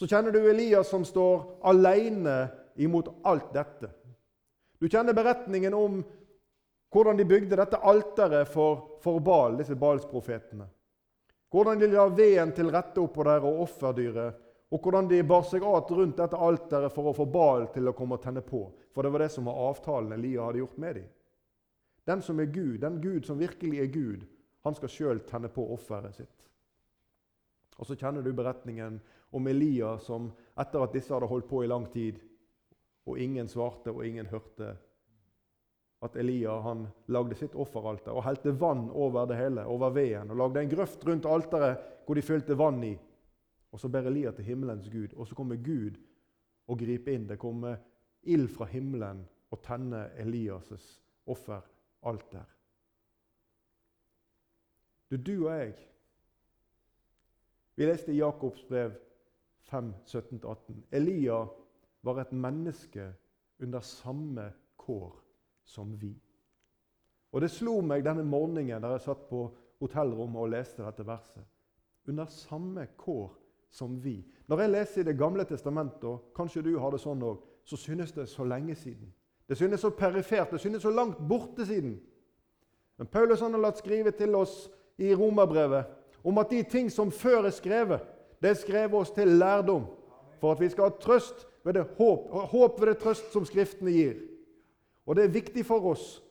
Så 0.00 0.08
kjenner 0.10 0.34
du 0.34 0.40
Elias 0.50 0.90
som 0.90 1.04
står 1.06 1.60
alene 1.68 2.48
imot 2.82 3.12
alt 3.28 3.52
dette. 3.54 3.92
Du 4.80 4.88
kjenner 4.90 5.14
beretningen 5.14 5.74
om 5.78 6.00
hvordan 6.92 7.16
de 7.16 7.24
bygde 7.24 7.56
dette 7.56 7.76
alteret 7.76 8.48
for, 8.48 8.98
for 9.00 9.20
Bal, 9.24 9.56
disse 9.56 9.76
Balsprofetene. 9.76 10.66
Hvordan 11.52 11.80
de 11.80 11.88
la 11.92 12.06
veden 12.08 12.52
til 12.52 12.70
rette 12.72 13.00
oppå 13.00 13.24
der 13.24 13.44
og 13.44 13.62
offerdyret. 13.64 14.38
Og 14.72 14.80
hvordan 14.80 15.08
de 15.08 15.18
bar 15.28 15.42
seg 15.44 15.64
at 15.68 15.90
rundt 15.92 16.16
dette 16.16 16.36
alteret 16.36 16.92
for 16.92 17.10
å 17.10 17.16
få 17.16 17.26
Bal 17.28 17.66
til 17.74 17.88
å 17.88 17.96
komme 17.96 18.16
og 18.16 18.22
tenne 18.24 18.40
på. 18.44 18.62
For 18.92 19.04
det 19.04 19.12
var 19.12 19.24
det 19.24 19.32
som 19.34 19.48
var 19.48 19.60
avtalen 19.68 20.14
Elia 20.16 20.46
hadde 20.46 20.62
gjort 20.62 20.78
med 20.80 20.96
dem. 21.00 21.10
Den 22.08 22.22
som 22.24 22.40
er 22.40 22.48
Gud, 22.52 22.78
den 22.80 23.00
Gud 23.00 23.26
som 23.28 23.38
virkelig 23.38 23.82
er 23.82 23.90
Gud, 23.92 24.24
han 24.64 24.74
skal 24.74 24.90
sjøl 24.90 25.20
tenne 25.28 25.50
på 25.52 25.64
offeret 25.74 26.16
sitt. 26.16 26.48
Og 27.76 27.86
Så 27.86 27.96
kjenner 27.96 28.22
du 28.22 28.32
beretningen 28.32 29.00
om 29.32 29.46
Elia 29.48 29.96
som 29.98 30.30
etter 30.60 30.84
at 30.84 30.92
disse 30.92 31.12
hadde 31.12 31.28
holdt 31.30 31.48
på 31.50 31.64
i 31.64 31.70
lang 31.70 31.86
tid, 31.92 32.20
og 33.06 33.18
ingen 33.18 33.48
svarte 33.48 33.90
og 33.90 34.04
ingen 34.06 34.28
hørte, 34.30 34.76
at 36.02 36.16
Elia 36.16 36.58
han 36.60 36.86
lagde 37.06 37.36
sitt 37.38 37.54
offeralter 37.54 38.10
og 38.10 38.24
helte 38.26 38.50
vann 38.58 38.88
over 38.90 39.26
det 39.30 39.38
hele, 39.38 39.64
over 39.70 39.92
veden, 39.94 40.32
og 40.34 40.40
lagde 40.40 40.64
en 40.64 40.72
grøft 40.72 41.04
rundt 41.06 41.28
alteret 41.30 41.84
hvor 42.06 42.18
de 42.18 42.24
fylte 42.26 42.58
vann 42.58 42.82
i. 42.84 42.96
Og 43.72 43.80
Så 43.80 43.88
ber 43.88 44.06
Elia 44.06 44.32
til 44.32 44.44
himmelens 44.44 44.88
Gud, 44.90 45.14
og 45.16 45.28
så 45.28 45.34
kommer 45.34 45.56
Gud 45.56 45.96
og 46.68 46.78
griper 46.78 47.14
inn. 47.14 47.28
Det 47.28 47.38
kommer 47.38 47.76
ild 48.22 48.48
fra 48.48 48.66
himmelen 48.66 49.22
og 49.50 49.62
tenner 49.62 50.10
Elias' 50.18 50.98
offeralter. 51.26 52.44
Du, 55.10 55.16
du 55.16 55.46
og 55.46 55.58
jeg 55.58 55.74
Vi 57.74 57.86
leste 57.86 58.12
i 58.12 58.18
Jakobs 58.18 58.64
brev 58.68 58.92
5, 59.70 59.94
17-18. 60.06 60.82
Elia 60.92 61.46
var 62.02 62.20
et 62.20 62.32
menneske 62.32 63.12
under 63.62 63.80
samme 63.80 64.52
kår 64.76 65.22
som 65.64 65.94
vi. 66.00 66.12
Og 67.32 67.40
Det 67.40 67.50
slo 67.50 67.80
meg 67.80 68.04
denne 68.04 68.24
morgenen 68.24 68.82
da 68.82 68.92
jeg 68.92 69.06
satt 69.06 69.28
på 69.28 69.46
hotellrommet 69.80 70.40
og 70.40 70.52
leste 70.52 70.84
dette 70.84 71.06
verset. 71.06 71.44
Under 72.08 72.26
samme 72.26 72.86
kår 72.96 73.30
som 73.72 73.96
vi. 74.02 74.20
Når 74.46 74.60
jeg 74.60 74.70
leser 74.70 75.00
i 75.00 75.04
Det 75.04 75.18
gamle 75.18 75.44
testamentet, 75.44 76.04
og 76.04 76.32
kanskje 76.36 76.62
du 76.62 76.78
har 76.78 76.90
det 76.90 77.00
sånn 77.00 77.22
òg, 77.22 77.40
så 77.64 77.76
synes 77.76 78.12
det 78.12 78.28
så 78.28 78.44
lenge 78.44 78.74
siden. 78.74 79.12
Det 79.48 79.56
synes 79.56 79.80
så 79.80 79.90
perifert, 79.90 80.50
det 80.50 80.60
synes 80.60 80.82
så 80.82 80.90
langt 80.90 81.18
borte 81.28 81.66
siden. 81.66 82.00
Men 82.98 83.06
Paulus 83.06 83.40
han 83.40 83.52
har 83.52 83.60
latt 83.60 83.78
skrive 83.78 84.10
til 84.10 84.34
oss 84.34 84.70
i 84.98 85.14
romerbrevet 85.14 85.84
om 86.24 86.38
at 86.38 86.50
de 86.50 86.62
ting 86.62 86.90
som 86.90 87.10
før 87.10 87.46
er 87.46 87.50
skrevet, 87.50 88.00
det 88.42 88.50
er 88.50 88.54
skrevet 88.54 88.94
oss 88.94 89.10
til 89.10 89.28
lærdom, 89.28 89.86
for 90.40 90.52
at 90.52 90.60
vi 90.60 90.68
skal 90.68 90.90
ha 90.90 90.98
trøst 91.00 91.46
ved 91.64 91.74
det 91.74 91.86
håp, 91.98 92.28
håp 92.30 92.80
ved 92.80 92.92
det 92.92 92.98
trøst 92.98 93.32
som 93.32 93.44
Skriftene 93.46 93.90
gir. 93.90 94.14
Og 95.12 95.16
det 95.16 95.24
er 95.24 95.28
viktig 95.28 95.66
for 95.66 95.90
oss. 95.90 96.22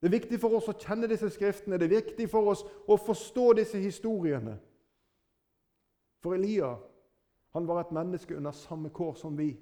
Det 0.00 0.08
er 0.08 0.12
viktig 0.12 0.36
for 0.40 0.52
oss 0.58 0.66
å 0.68 0.74
kjenne 0.76 1.08
disse 1.08 1.30
skriftene, 1.32 1.78
det 1.80 1.86
er 1.86 2.02
viktig 2.02 2.26
for 2.28 2.50
oss 2.52 2.60
å 2.84 2.98
forstå 3.00 3.46
disse 3.56 3.78
historiene. 3.80 4.58
For 6.20 6.36
Elia 6.36 6.74
han 7.56 7.68
var 7.68 7.80
et 7.80 7.94
menneske 7.96 8.36
under 8.36 8.52
samme 8.52 8.90
kår 8.92 9.14
som 9.22 9.38
vi. 9.38 9.54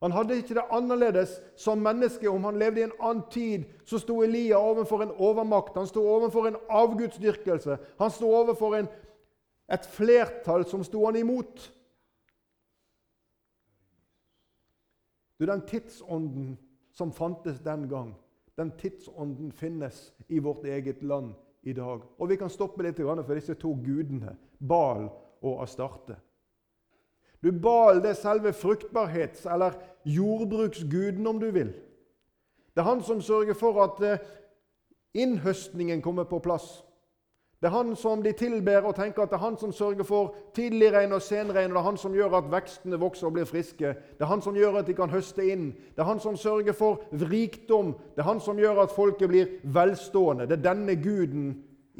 Han 0.00 0.16
hadde 0.16 0.38
ikke 0.40 0.56
det 0.56 0.64
annerledes 0.72 1.36
som 1.60 1.84
menneske. 1.84 2.30
Om 2.30 2.48
han 2.48 2.58
levde 2.58 2.80
i 2.80 2.86
en 2.88 2.96
annen 2.96 3.22
tid, 3.30 3.68
så 3.84 4.00
sto 4.00 4.22
Elia 4.24 4.56
overfor 4.56 5.04
en 5.04 5.12
overmakt. 5.12 5.76
Han 5.76 5.92
sto 5.92 6.06
overfor 6.08 6.48
en 6.48 6.56
avgudsdyrkelse. 6.70 7.76
Han 8.00 8.16
sto 8.16 8.32
overfor 8.32 8.78
en, 8.80 8.88
et 9.68 9.92
flertall 9.92 10.64
som 10.64 10.88
sto 10.88 11.04
han 11.04 11.20
imot. 11.20 11.68
Du, 15.36 15.44
Den 15.46 15.68
tidsånden 15.68 16.56
som 16.92 17.12
fantes 17.12 17.60
den 17.60 17.88
gang, 17.88 18.14
den 18.56 18.72
tidsånden 18.78 19.52
finnes 19.52 20.12
i 20.28 20.38
vårt 20.38 20.64
eget 20.64 21.02
land 21.02 21.34
i 21.62 21.72
dag. 21.72 22.00
Og 22.18 22.28
vi 22.28 22.36
kan 22.36 22.50
stoppe 22.50 22.82
litt 22.82 23.00
for 23.00 23.34
disse 23.34 23.54
to 23.54 23.74
gudene, 23.84 24.36
Bal 24.58 25.08
og 25.42 25.62
Astarte. 25.62 26.16
Du, 27.42 27.50
Bal 27.52 28.02
det 28.02 28.10
er 28.10 28.20
selve 28.20 28.52
fruktbarhets- 28.52 29.48
eller 29.48 29.72
jordbruksguden, 30.04 31.26
om 31.26 31.40
du 31.40 31.50
vil. 31.50 31.72
Det 32.74 32.82
er 32.82 32.88
han 32.88 33.02
som 33.02 33.20
sørger 33.20 33.54
for 33.54 33.82
at 33.82 34.02
eh, 34.04 34.26
innhøstningen 35.14 36.02
kommer 36.02 36.24
på 36.24 36.38
plass. 36.38 36.84
Det 37.60 37.68
er 37.68 37.74
han 37.74 37.96
som 37.96 38.22
de 38.24 38.32
tilber 38.32 38.86
og 38.88 38.94
tenker 38.96 39.22
at 39.22 39.30
det 39.30 39.36
er 39.36 39.42
han 39.42 39.56
som 39.60 39.72
sørger 39.72 40.06
for 40.08 40.34
tidlig 40.56 40.94
regn 40.94 41.12
og 41.12 41.20
senregn. 41.22 41.74
Det 41.74 41.76
er 41.76 41.84
han 41.84 41.98
som 42.00 42.14
gjør 42.16 42.38
at 42.38 42.48
vekstene 42.52 43.00
vokser 43.00 43.28
og 43.28 43.34
blir 43.36 43.44
friske. 43.44 43.90
Det 44.16 44.24
er 44.24 44.30
han 44.30 44.40
som 44.40 44.56
gjør 44.56 44.78
at 44.80 44.88
de 44.88 44.94
kan 44.96 45.12
høste 45.12 45.44
inn. 45.44 45.66
Det 45.92 46.00
er 46.00 46.08
han 46.08 46.22
som 46.24 46.38
sørger 46.40 46.72
for 46.72 47.04
rikdom. 47.12 47.92
Det 48.16 48.24
er 48.24 48.30
han 48.30 48.40
som 48.40 48.58
gjør 48.58 48.80
at 48.86 48.94
folket 48.96 49.28
blir 49.28 49.52
velstående. 49.76 50.48
Det 50.48 50.56
er 50.56 50.68
denne 50.70 50.96
guden 51.02 51.50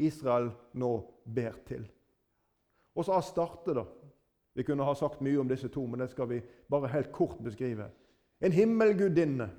Israel 0.01 0.49
nå 0.73 0.95
ber 1.29 1.61
til. 1.67 1.85
Og 2.97 3.05
så 3.05 3.19
Astarte, 3.21 3.77
da. 3.77 3.85
Vi 4.57 4.65
kunne 4.65 4.83
ha 4.83 4.95
sagt 4.97 5.21
mye 5.21 5.39
om 5.39 5.47
disse 5.47 5.69
to, 5.71 5.85
men 5.85 6.01
det 6.01 6.09
skal 6.11 6.27
vi 6.29 6.41
bare 6.69 6.89
helt 6.91 7.11
kort 7.13 7.37
beskrive. 7.43 7.85
En 8.41 8.51
himmelgudinne 8.51 9.51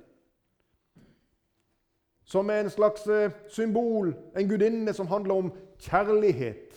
som 2.25 2.49
er 2.49 2.63
en 2.63 2.71
slags 2.71 3.07
eh, 3.07 3.31
symbol, 3.51 4.13
en 4.37 4.49
gudinne 4.49 4.93
som 4.93 5.07
handler 5.07 5.35
om 5.35 5.51
kjærlighet, 5.83 6.75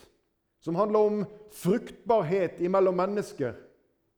som 0.61 0.75
handler 0.75 0.99
om 0.99 1.25
fruktbarhet 1.55 2.61
imellom 2.61 2.97
mennesker, 2.99 3.53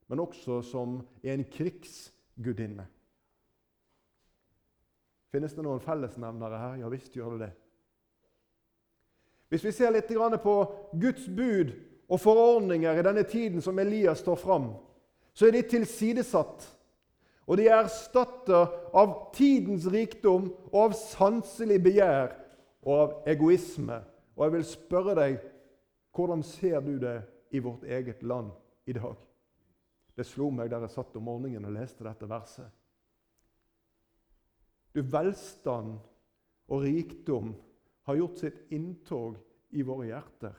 men 0.09 0.21
også 0.21 0.63
som 0.63 1.01
er 1.23 1.35
en 1.35 1.45
krigsgudinne. 1.45 2.87
Finnes 5.29 5.53
det 5.53 5.65
noen 5.65 5.85
fellesnevnere 5.85 6.59
her? 6.59 6.79
Ja 6.81 6.89
visst 6.89 7.17
gjør 7.17 7.37
det 7.37 7.47
det. 7.47 7.51
Hvis 9.49 9.65
vi 9.65 9.73
ser 9.73 9.93
litt 9.93 10.09
på 10.43 10.55
Guds 10.93 11.29
bud 11.29 11.73
og 12.09 12.21
forordninger 12.21 12.97
i 12.99 13.05
denne 13.05 13.23
tiden 13.23 13.63
som 13.65 13.79
Elias 13.79 14.19
står 14.19 14.37
fram, 14.37 14.73
så 15.33 15.47
er 15.47 15.53
de 15.53 15.63
tilsidesatt. 15.63 16.78
Og 17.49 17.57
de 17.57 17.65
er 17.69 17.81
erstatta 17.81 18.67
av 18.93 19.15
tidens 19.37 19.87
rikdom 19.89 20.51
og 20.69 20.81
av 20.83 20.97
sanselig 21.01 21.79
begjær 21.81 22.35
og 22.85 22.93
av 22.95 23.31
egoisme. 23.33 24.03
Og 24.37 24.45
jeg 24.45 24.55
vil 24.55 24.67
spørre 24.69 25.15
deg 25.17 25.39
hvordan 26.19 26.43
ser 26.45 26.81
du 26.85 26.99
det 27.01 27.17
i 27.55 27.63
vårt 27.65 27.87
eget 27.89 28.23
land 28.23 28.51
i 28.91 28.93
dag? 28.97 29.17
Det 30.19 30.27
slo 30.27 30.51
meg 30.51 30.69
der 30.71 30.85
jeg 30.85 30.97
satt 30.97 31.17
om 31.17 31.29
morgenen 31.29 31.69
og 31.69 31.77
leste 31.77 32.05
dette 32.05 32.29
verset. 32.29 32.69
Du, 34.93 35.01
Velstand 35.07 35.99
og 36.69 36.83
rikdom 36.83 37.53
har 38.09 38.19
gjort 38.19 38.41
sitt 38.43 38.73
inntog 38.75 39.37
i 39.79 39.85
våre 39.87 40.09
hjerter. 40.09 40.57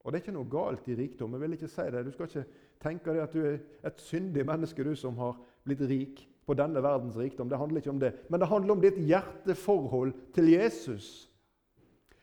Og 0.00 0.12
det 0.12 0.18
er 0.18 0.24
ikke 0.24 0.36
noe 0.38 0.50
galt 0.50 0.88
i 0.88 0.96
rikdom. 0.96 1.34
jeg 1.34 1.40
vil 1.40 1.52
ikke 1.52 1.68
si 1.68 1.86
det. 1.92 2.04
Du 2.06 2.10
skal 2.14 2.30
ikke 2.30 2.44
tenke 2.80 3.12
deg 3.12 3.22
at 3.22 3.34
du 3.34 3.42
er 3.44 3.58
et 3.84 4.00
syndig 4.00 4.46
menneske 4.46 4.84
du 4.86 4.94
som 4.96 5.18
har 5.18 5.36
blitt 5.68 5.84
rik 5.88 6.24
på 6.48 6.56
denne 6.56 6.80
verdens 6.82 7.16
rikdom. 7.20 7.48
Det 7.48 7.60
handler 7.60 7.82
ikke 7.82 7.92
om 7.92 8.00
det. 8.00 8.12
Men 8.28 8.40
det 8.40 8.48
handler 8.48 8.76
om 8.76 8.84
ditt 8.84 9.00
hjerteforhold 9.08 10.14
til 10.36 10.52
Jesus. 10.54 11.28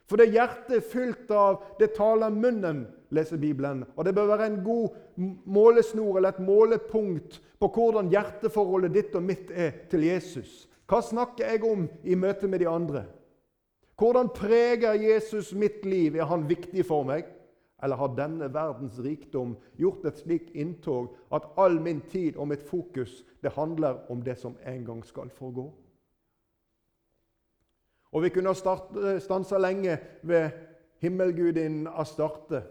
For 0.09 0.21
det 0.21 0.33
hjertet 0.33 0.77
er 0.77 0.85
fylt 0.85 1.31
av 1.33 1.61
det 1.79 1.95
taler 1.97 2.33
munnen, 2.33 2.83
leser 3.13 3.41
Bibelen. 3.41 3.83
Og 3.95 4.05
det 4.05 4.13
bør 4.17 4.31
være 4.33 4.49
en 4.51 4.59
god 4.65 4.97
målesnor 5.45 6.17
eller 6.17 6.35
et 6.35 6.45
målepunkt 6.45 7.39
på 7.61 7.69
hvordan 7.73 8.11
hjerteforholdet 8.13 8.93
ditt 8.93 9.17
og 9.17 9.25
mitt 9.25 9.53
er 9.53 9.85
til 9.89 10.05
Jesus. 10.05 10.65
Hva 10.85 11.01
snakker 11.01 11.49
jeg 11.49 11.63
om 11.65 11.87
i 12.05 12.17
møte 12.17 12.49
med 12.49 12.61
de 12.61 12.69
andre? 12.69 13.05
Hvordan 13.97 14.29
preger 14.35 14.97
Jesus 14.99 15.53
mitt 15.53 15.85
liv? 15.85 16.17
Er 16.19 16.29
han 16.29 16.49
viktig 16.49 16.85
for 16.85 17.07
meg? 17.07 17.29
Eller 17.83 17.95
har 17.95 18.15
denne 18.15 18.47
verdens 18.53 18.99
rikdom 19.03 19.55
gjort 19.77 20.05
et 20.05 20.19
slikt 20.19 20.53
inntog 20.55 21.15
at 21.35 21.47
all 21.59 21.79
min 21.81 22.01
tid 22.11 22.37
og 22.37 22.47
mitt 22.47 22.63
fokus 22.63 23.23
det 23.43 23.51
handler 23.57 24.05
om 24.11 24.21
det 24.23 24.37
som 24.39 24.55
en 24.65 24.85
gang 24.85 25.03
skal 25.05 25.29
forgå? 25.29 25.71
Og 28.15 28.23
Vi 28.23 28.29
kunne 28.29 28.53
ha 28.53 29.19
stansa 29.19 29.57
lenge 29.57 29.97
ved 30.23 30.49
himmelgudinnen 31.03 31.87
Astarte 31.87 32.63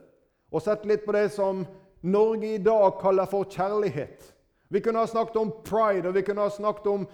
og 0.54 0.62
sett 0.62 0.86
litt 0.86 1.04
på 1.04 1.12
det 1.12 1.28
som 1.34 1.66
Norge 2.04 2.54
i 2.54 2.62
dag 2.62 2.98
kaller 3.00 3.26
for 3.28 3.48
kjærlighet. 3.48 4.34
Vi 4.68 4.80
kunne 4.80 5.02
ha 5.02 5.06
snakket 5.06 5.36
om 5.36 5.52
pride, 5.64 6.08
og 6.08 6.14
vi 6.14 6.22
kunne 6.22 6.44
ha 6.44 6.50
snakket 6.52 6.86
om 6.86 7.06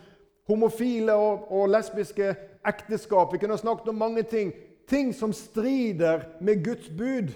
homofile 0.49 1.15
og, 1.15 1.47
og 1.53 1.71
lesbiske 1.71 2.35
ekteskap. 2.67 3.33
Vi 3.33 3.39
kunne 3.39 3.57
ha 3.57 3.61
snakket 3.61 3.89
om 3.89 4.01
mange 4.01 4.23
ting. 4.23 4.53
Ting 4.89 5.15
som 5.15 5.33
strider 5.33 6.27
med 6.41 6.65
Guds 6.65 6.89
bud. 6.89 7.31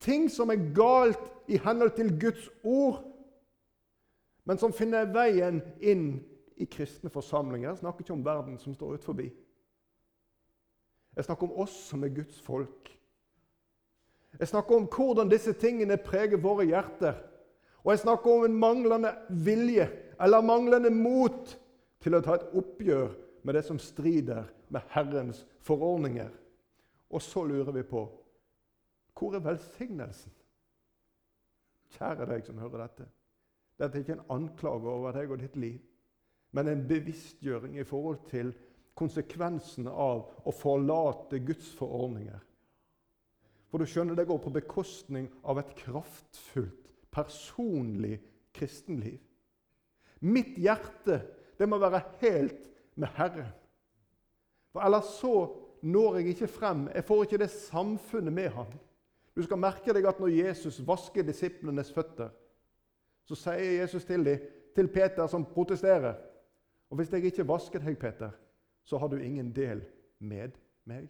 Ting 0.00 0.30
som 0.32 0.50
er 0.50 0.62
galt 0.74 1.20
i 1.50 1.58
henhold 1.60 1.92
til 1.96 2.14
Guds 2.20 2.48
ord, 2.64 3.02
men 4.48 4.58
som 4.58 4.72
finner 4.72 5.10
veien 5.12 5.60
inn 5.80 6.06
i 6.60 6.66
kristne 6.68 7.10
forsamlinger. 7.12 7.70
Jeg 7.70 7.82
snakker 7.82 8.04
ikke 8.04 8.16
om 8.16 8.24
verden 8.24 8.58
som 8.58 8.74
står 8.74 8.96
ut 8.96 9.04
forbi. 9.04 9.28
Jeg 11.16 11.26
snakker 11.26 11.48
om 11.48 11.60
oss 11.64 11.74
som 11.90 12.04
er 12.04 12.14
Guds 12.14 12.40
folk. 12.40 12.90
Jeg 14.38 14.48
snakker 14.48 14.76
om 14.76 14.86
hvordan 14.88 15.30
disse 15.30 15.52
tingene 15.58 15.98
preger 16.00 16.40
våre 16.40 16.64
hjerter. 16.68 17.18
Og 17.84 17.92
jeg 17.92 18.02
snakker 18.04 18.30
om 18.30 18.44
en 18.46 18.58
manglende 18.60 19.12
vilje 19.28 19.88
eller 20.20 20.44
manglende 20.44 20.92
mot 20.94 21.56
til 22.00 22.16
å 22.16 22.22
ta 22.24 22.36
et 22.36 22.54
oppgjør 22.56 23.10
med 23.44 23.56
det 23.56 23.64
som 23.66 23.80
strider 23.80 24.48
med 24.68 24.84
Herrens 24.92 25.42
forordninger. 25.66 26.30
Og 27.10 27.22
så 27.24 27.44
lurer 27.44 27.72
vi 27.74 27.84
på 27.88 28.04
hvor 29.20 29.36
er 29.36 29.44
velsignelsen? 29.44 30.32
Kjære 31.96 32.26
deg 32.30 32.44
som 32.46 32.58
hører 32.62 32.86
dette. 32.86 33.06
Dette 33.80 33.98
er 33.98 34.04
ikke 34.04 34.16
en 34.18 34.28
anklage 34.32 34.88
over 34.88 35.16
deg 35.16 35.30
og 35.30 35.40
ditt 35.42 35.56
liv. 35.60 35.80
men 36.52 36.66
en 36.68 36.80
bevisstgjøring 36.88 37.76
i 37.78 37.84
forhold 37.86 38.24
til 38.26 38.48
konsekvensene 38.98 39.90
av 39.90 40.24
å 40.42 40.50
forlate 40.50 41.38
Guds 41.46 41.68
forordninger. 41.78 42.40
For 43.70 43.78
du 43.78 43.86
skjønner, 43.86 44.16
det 44.18 44.26
går 44.26 44.40
på 44.42 44.50
bekostning 44.50 45.28
av 45.46 45.60
et 45.62 45.70
kraftfullt, 45.78 46.90
personlig 47.14 48.18
kristenliv. 48.52 49.20
Mitt 50.26 50.58
hjerte 50.58 51.20
det 51.54 51.68
må 51.70 51.78
være 51.78 52.02
helt 52.18 52.66
med 52.98 53.14
Herren. 53.14 53.54
For 54.74 54.82
Ellers 54.82 55.14
så 55.20 55.34
når 55.82 56.18
jeg 56.18 56.34
ikke 56.34 56.50
frem. 56.50 56.88
Jeg 56.94 57.04
får 57.04 57.22
ikke 57.24 57.40
det 57.44 57.50
samfunnet 57.54 58.32
med 58.32 58.50
ham. 58.54 58.74
Du 59.36 59.42
skal 59.42 59.60
merke 59.60 59.94
deg 59.94 60.06
at 60.08 60.20
når 60.20 60.32
Jesus 60.34 60.80
vasker 60.86 61.26
disiplenes 61.26 61.92
føtter, 61.94 62.32
så 63.28 63.38
sier 63.38 63.80
Jesus 63.82 64.04
til, 64.04 64.24
dem, 64.26 64.42
til 64.74 64.88
Peter, 64.90 65.26
som 65.30 65.46
protesterer 65.46 66.14
Og 66.90 66.96
hvis 66.98 67.12
jeg 67.12 67.24
ikke 67.24 67.46
vasker 67.46 67.78
deg, 67.78 67.98
Peter, 67.98 68.30
så 68.84 68.98
har 68.98 69.08
du 69.08 69.16
ingen 69.16 69.52
del 69.54 69.84
med 70.18 70.56
meg. 70.84 71.06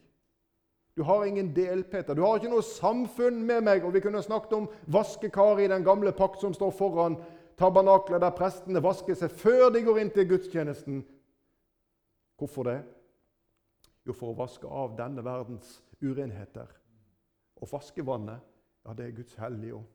Du 0.96 1.02
har 1.02 1.24
ingen 1.24 1.54
del, 1.56 1.84
Peter. 1.84 2.14
Du 2.14 2.20
har 2.20 2.36
ikke 2.36 2.50
noe 2.52 2.64
samfunn 2.66 3.38
med 3.46 3.62
meg. 3.64 3.84
Og 3.84 3.94
Vi 3.94 4.02
kunne 4.04 4.20
snakket 4.22 4.52
om 4.52 4.66
vaskekaret 4.92 5.64
i 5.64 5.70
den 5.72 5.86
gamle 5.86 6.12
pakt 6.12 6.42
som 6.42 6.52
står 6.52 6.74
foran 6.76 7.16
tabernaklet, 7.56 8.20
der 8.20 8.36
prestene 8.36 8.82
vasker 8.84 9.16
seg 9.16 9.32
før 9.32 9.70
de 9.72 9.80
går 9.86 10.02
inn 10.02 10.12
til 10.12 10.28
gudstjenesten. 10.28 11.00
Hvorfor 12.36 12.68
det? 12.68 12.78
Jo, 14.04 14.12
for 14.12 14.32
å 14.32 14.38
vaske 14.38 14.68
av 14.68 14.92
denne 14.98 15.24
verdens 15.24 15.78
urenheter. 16.00 16.68
Og 17.60 17.68
vaskevannet, 17.72 18.40
ja, 18.86 18.94
det 18.96 19.06
er 19.06 19.16
Guds 19.16 19.34
hellige 19.40 19.74
ånd. 19.76 19.88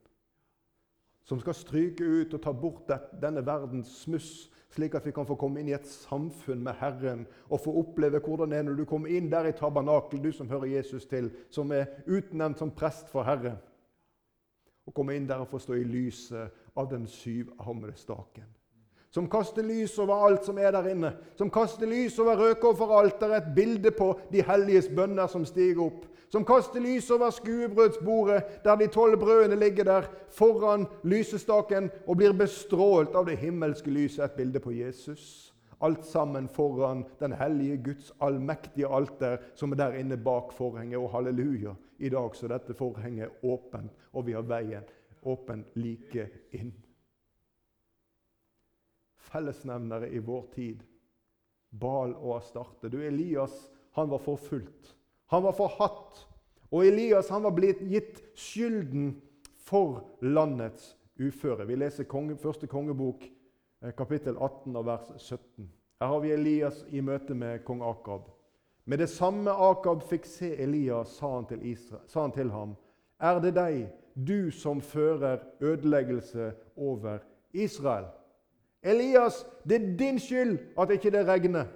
Som 1.26 1.40
skal 1.42 1.56
stryke 1.58 2.06
ut 2.06 2.34
og 2.36 2.42
ta 2.42 2.52
bort 2.54 2.92
denne 3.22 3.42
verdens 3.46 3.90
smuss 4.04 4.46
slik 4.76 4.94
at 4.94 5.06
vi 5.06 5.14
kan 5.14 5.26
få 5.26 5.36
komme 5.40 5.60
inn 5.60 5.70
i 5.70 5.76
et 5.76 5.86
samfunn 5.88 6.64
med 6.64 6.76
Herren 6.80 7.24
og 7.48 7.62
få 7.64 7.72
oppleve 7.80 8.20
hvordan 8.22 8.52
det 8.52 8.58
er 8.58 8.66
når 8.66 8.80
du 8.80 8.84
kommer 8.88 9.12
inn 9.12 9.30
der 9.32 9.48
i 9.48 9.54
tabernakel, 9.56 10.20
du 10.22 10.32
som 10.32 10.50
hører 10.50 10.76
Jesus 10.76 11.06
til, 11.08 11.30
som 11.50 11.72
er 11.72 11.88
utnevnt 12.06 12.60
som 12.60 12.74
prest 12.74 13.08
for 13.12 13.26
Herren. 13.26 13.56
Og 14.86 14.94
komme 14.94 15.16
inn 15.16 15.26
der 15.26 15.42
og 15.42 15.50
få 15.50 15.58
stå 15.62 15.78
i 15.78 15.86
lyset 15.86 16.52
av 16.76 16.90
den 16.90 17.08
syvarmede 17.10 17.96
staken. 17.98 18.46
Som 19.10 19.30
kaster 19.32 19.64
lys 19.64 19.94
over 20.02 20.26
alt 20.26 20.44
som 20.44 20.58
er 20.60 20.74
der 20.74 20.90
inne. 20.92 21.14
Som 21.38 21.50
kaster 21.50 21.88
lys 21.88 22.18
over 22.20 22.36
røkofferalteret, 22.36 23.36
et 23.38 23.54
bilde 23.56 23.90
på 23.96 24.10
de 24.28 24.44
helliges 24.44 24.90
bønner 24.92 25.30
som 25.30 25.46
stiger 25.48 25.86
opp 25.86 26.04
som 26.28 26.44
kaster 26.44 26.80
lys 26.80 27.10
over 27.10 27.30
skuebrødsbordet, 27.30 28.62
der 28.64 28.76
de 28.76 28.86
tolv 28.86 29.18
brødene 29.20 29.56
ligger 29.56 29.84
der 29.84 30.08
foran 30.30 30.86
lysestaken 31.04 31.90
og 32.06 32.16
blir 32.16 32.32
bestrålt 32.32 33.14
av 33.14 33.26
det 33.26 33.38
himmelske 33.38 33.90
lyset. 33.90 34.24
Et 34.24 34.36
bilde 34.36 34.60
på 34.60 34.74
Jesus. 34.74 35.52
Alt 35.80 36.06
sammen 36.06 36.48
foran 36.48 37.04
den 37.20 37.32
hellige 37.32 37.76
Guds 37.84 38.12
allmektige 38.20 38.88
alter, 38.88 39.36
som 39.54 39.72
er 39.72 39.76
der 39.76 39.98
inne 40.00 40.16
bak 40.16 40.52
forhenget. 40.52 40.98
Og 40.98 41.10
halleluja, 41.12 41.74
i 41.98 42.08
dag 42.08 42.36
så 42.36 42.48
dette 42.48 42.74
forhenget 42.74 43.30
åpent, 43.42 43.92
og 44.12 44.26
vi 44.26 44.32
har 44.32 44.42
veien 44.42 44.84
åpen 45.22 45.64
like 45.74 46.28
inn. 46.52 46.72
Fellesnevnere 49.16 50.10
i 50.10 50.18
vår 50.18 50.44
tid. 50.54 50.82
Bal 51.70 52.14
og 52.14 52.36
Astarte. 52.36 52.88
Du, 52.88 53.00
Elias, 53.02 53.70
han 53.92 54.10
var 54.10 54.18
forfulgt. 54.18 54.95
Han 55.26 55.42
var 55.42 55.52
forhatt, 55.52 56.26
og 56.70 56.86
Elias 56.86 57.28
han 57.30 57.42
var 57.46 57.54
blitt 57.56 57.80
gitt 57.82 58.20
skylden 58.38 59.16
for 59.66 60.04
landets 60.22 60.94
uføre. 61.18 61.66
Vi 61.66 61.78
leser 61.78 62.06
konge, 62.06 62.36
første 62.36 62.66
kongebok, 62.66 63.24
eh, 63.82 63.92
kapittel 63.96 64.36
18, 64.36 64.86
vers 64.86 65.10
17. 65.18 65.70
Her 66.00 66.06
har 66.06 66.20
vi 66.20 66.32
Elias 66.32 66.84
i 66.90 67.00
møte 67.00 67.34
med 67.34 67.64
kong 67.64 67.82
Akab. 67.82 68.30
Med 68.84 68.98
det 68.98 69.08
samme 69.08 69.50
Akab 69.50 70.02
fikk 70.02 70.26
se 70.26 70.52
Elias, 70.62 71.08
sa 71.08 71.34
han 71.34 71.46
til, 71.46 71.64
Israel, 71.66 72.02
sa 72.06 72.20
han 72.20 72.32
til 72.32 72.50
ham, 72.50 72.76
er 73.20 73.40
det 73.40 73.54
deg, 73.56 73.88
du 74.14 74.50
som 74.50 74.80
fører 74.80 75.40
ødeleggelse 75.60 76.52
over 76.76 77.18
Israel? 77.52 78.06
Elias, 78.82 79.46
det 79.64 79.82
er 79.82 79.96
din 79.98 80.18
skyld 80.18 80.58
at 80.78 80.90
ikke 80.90 81.10
det 81.10 81.26
regner. 81.26 81.66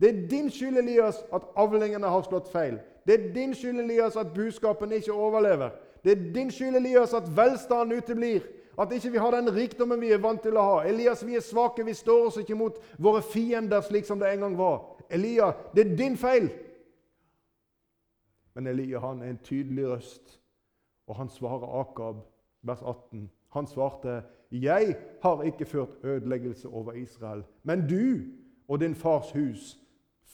Det 0.00 0.08
er 0.08 0.28
din 0.28 0.50
skyld, 0.50 0.78
Elias, 0.78 1.16
at 1.32 1.42
avlingene 1.56 2.06
har 2.06 2.22
slått 2.22 2.48
feil. 2.52 2.78
Det 3.06 3.14
er 3.14 3.32
din 3.34 3.54
skyld, 3.54 3.80
Elias, 3.80 4.16
at 4.16 4.34
budskapen 4.34 4.92
ikke 4.92 5.12
overlever. 5.12 5.70
Det 6.04 6.12
er 6.12 6.32
din 6.34 6.50
skyld, 6.50 6.76
Elias, 6.76 7.14
at 7.14 7.36
velstanden 7.36 7.98
uteblir. 7.98 8.40
At 8.78 8.92
ikke 8.92 9.10
vi 9.10 9.18
har 9.18 9.30
den 9.30 9.54
rikdommen 9.54 10.00
vi 10.00 10.10
er 10.12 10.18
vant 10.18 10.42
til 10.42 10.56
å 10.58 10.62
ha. 10.62 10.78
Elias, 10.88 11.26
vi 11.26 11.36
er 11.38 11.44
svake. 11.44 11.84
Vi 11.84 11.94
står 11.94 12.26
oss 12.26 12.38
ikke 12.40 12.58
mot 12.58 12.78
våre 12.98 13.22
fiender 13.22 13.80
slik 13.86 14.06
som 14.06 14.18
det 14.18 14.32
en 14.32 14.40
gang 14.40 14.58
var. 14.58 14.80
Elia, 15.10 15.52
det 15.74 15.86
er 15.86 15.96
din 15.96 16.16
feil. 16.16 16.48
Men 18.54 18.66
Elia 18.66 18.98
han 18.98 19.22
er 19.22 19.30
en 19.30 19.40
tydelig 19.44 19.86
røst, 19.88 20.40
og 21.06 21.16
han 21.16 21.28
svarer 21.28 21.80
Akab, 21.80 22.24
vers 22.62 22.82
18. 22.82 23.30
Han 23.54 23.66
svarte, 23.66 24.22
'Jeg 24.50 24.96
har 25.22 25.42
ikke 25.42 25.64
ført 25.64 25.88
ødeleggelse 26.04 26.68
over 26.68 26.92
Israel.' 26.92 27.44
'Men 27.62 27.88
du 27.88 28.20
og 28.68 28.80
din 28.80 28.94
fars 28.94 29.32
hus 29.32 29.78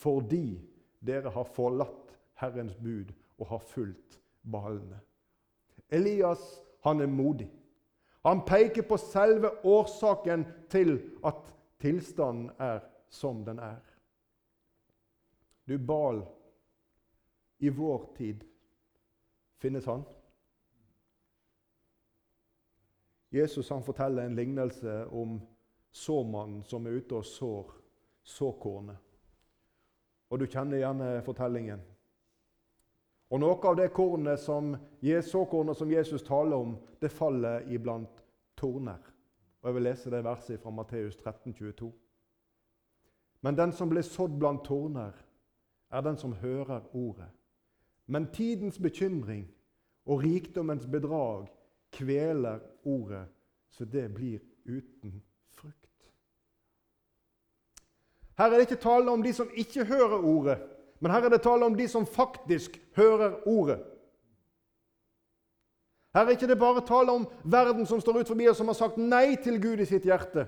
fordi 0.00 0.60
dere 1.00 1.32
har 1.32 1.44
forlatt 1.44 2.14
Herrens 2.40 2.74
bud 2.80 3.12
og 3.38 3.46
har 3.46 3.58
fulgt 3.58 4.20
ballene. 4.42 5.00
Elias 5.90 6.42
han 6.84 7.00
er 7.00 7.06
modig. 7.06 7.50
Han 8.24 8.44
peker 8.46 8.82
på 8.88 8.96
selve 9.00 9.50
årsaken 9.64 10.44
til 10.72 10.98
at 11.24 11.52
tilstanden 11.80 12.50
er 12.58 12.80
som 13.08 13.44
den 13.44 13.58
er. 13.58 13.80
Du, 15.68 15.78
Bal 15.78 16.22
i 17.58 17.68
vår 17.68 18.08
tid 18.16 18.44
finnes 19.60 19.84
han? 19.84 20.04
Jesus 23.30 23.68
han 23.68 23.84
forteller 23.84 24.26
en 24.26 24.34
lignelse 24.34 25.06
om 25.06 25.40
såmannen 25.90 26.64
som 26.66 26.86
er 26.86 26.98
ute 26.98 27.20
og 27.20 27.24
sår 27.24 27.76
såkornet. 28.22 29.09
Og 30.30 30.38
du 30.38 30.46
kjenner 30.46 30.78
gjerne 30.78 31.22
fortellingen. 31.26 31.80
Og 33.30 33.38
Noe 33.38 33.58
av 33.68 33.76
det 33.78 33.92
kornet 33.94 34.40
som, 34.42 34.74
såkornet 35.22 35.78
som 35.78 35.90
Jesus 35.90 36.22
taler 36.26 36.56
om, 36.56 36.76
det 37.00 37.12
faller 37.14 37.66
iblant 37.70 38.22
torner. 38.58 38.98
Og 39.60 39.68
Jeg 39.68 39.74
vil 39.74 39.86
lese 39.86 40.10
det 40.10 40.24
verset 40.24 40.60
fra 40.60 40.70
Matteus 40.70 41.16
13, 41.16 41.54
22. 41.54 41.92
Men 43.42 43.56
den 43.56 43.72
som 43.72 43.88
blir 43.88 44.02
sådd 44.02 44.38
blant 44.38 44.64
torner, 44.64 45.12
er 45.90 46.00
den 46.00 46.16
som 46.16 46.32
hører 46.32 46.80
ordet. 46.94 47.30
Men 48.06 48.30
tidens 48.32 48.78
bekymring 48.78 49.46
og 50.06 50.22
rikdommens 50.22 50.86
bedrag 50.86 51.48
kveler 51.92 52.58
ordet, 52.84 53.26
så 53.70 53.84
det 53.84 54.14
blir 54.14 54.40
uten 54.64 55.22
Her 58.40 58.46
er 58.46 58.56
det 58.56 58.70
ikke 58.70 58.80
tale 58.80 59.10
om 59.12 59.22
de 59.22 59.32
som 59.36 59.48
ikke 59.52 59.84
hører 59.84 60.22
ordet, 60.24 60.58
men 61.00 61.12
her 61.12 61.26
er 61.26 61.28
det 61.28 61.42
tale 61.44 61.64
om 61.64 61.74
de 61.76 61.88
som 61.88 62.06
faktisk 62.06 62.80
hører 62.96 63.34
ordet. 63.48 63.82
Her 66.14 66.24
er 66.24 66.32
ikke 66.32 66.48
det 66.48 66.58
bare 66.58 66.80
tale 66.86 67.12
om 67.12 67.26
verden 67.44 67.84
som 67.86 68.00
står 68.00 68.22
ut 68.22 68.32
forbi 68.32 68.48
og 68.48 68.56
som 68.56 68.72
har 68.72 68.78
sagt 68.78 68.96
nei 68.96 69.36
til 69.44 69.60
Gud 69.60 69.84
i 69.84 69.88
sitt 69.90 70.08
hjerte. 70.08 70.46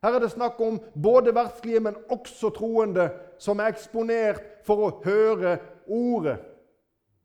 Her 0.00 0.16
er 0.16 0.24
det 0.24 0.32
snakk 0.32 0.60
om 0.64 0.80
både 0.96 1.34
verdslige, 1.36 1.84
men 1.84 2.00
også 2.08 2.54
troende 2.56 3.10
som 3.38 3.60
er 3.60 3.74
eksponert 3.74 4.40
for 4.64 4.86
å 4.88 4.90
høre 5.04 5.58
ordet, 5.92 6.40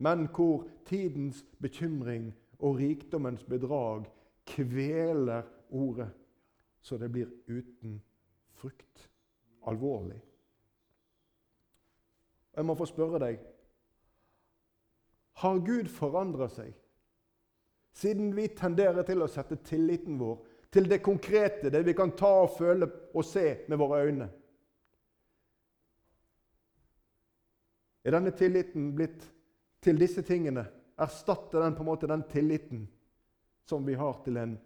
men 0.03 0.27
hvor 0.27 0.67
tidens 0.91 1.39
bekymring 1.63 2.34
og 2.60 2.81
rikdommens 2.84 3.47
bedrag 3.47 4.10
kveler 4.43 5.47
ordet, 5.71 6.12
så 6.84 6.99
det 6.99 7.13
blir 7.15 7.31
uten 7.47 8.01
frukt 8.60 9.08
alvorlig. 9.69 10.21
Jeg 12.56 12.65
må 12.65 12.75
få 12.80 12.88
spørre 12.88 13.19
deg 13.19 13.41
Har 15.41 15.58
Gud 15.60 15.89
forandra 15.91 16.47
seg 16.51 16.73
siden 17.95 18.34
vi 18.36 18.49
tenderer 18.56 19.04
til 19.08 19.23
å 19.23 19.30
sette 19.32 19.58
tilliten 19.63 20.17
vår 20.19 20.41
til 20.75 20.89
det 20.91 20.99
konkrete, 21.04 21.69
det 21.71 21.86
vi 21.88 21.93
kan 21.95 22.12
ta 22.19 22.32
og 22.43 22.58
føle 22.58 22.89
og 23.15 23.23
se 23.23 23.45
med 23.71 23.80
våre 23.80 24.01
øyne? 24.04 24.28
Er 28.04 28.17
denne 28.17 28.34
tilliten 28.36 28.89
blitt 28.97 29.23
til 29.82 29.99
disse 29.99 30.21
tingene? 30.28 30.65
Erstatter 30.99 31.63
den 31.63 31.78
på 31.78 31.86
en 31.86 31.89
måte 31.89 32.10
den 32.12 32.25
tilliten 32.28 32.84
som 33.65 33.88
vi 33.88 33.95
har 33.95 34.19
til 34.25 34.38
en 34.38 34.58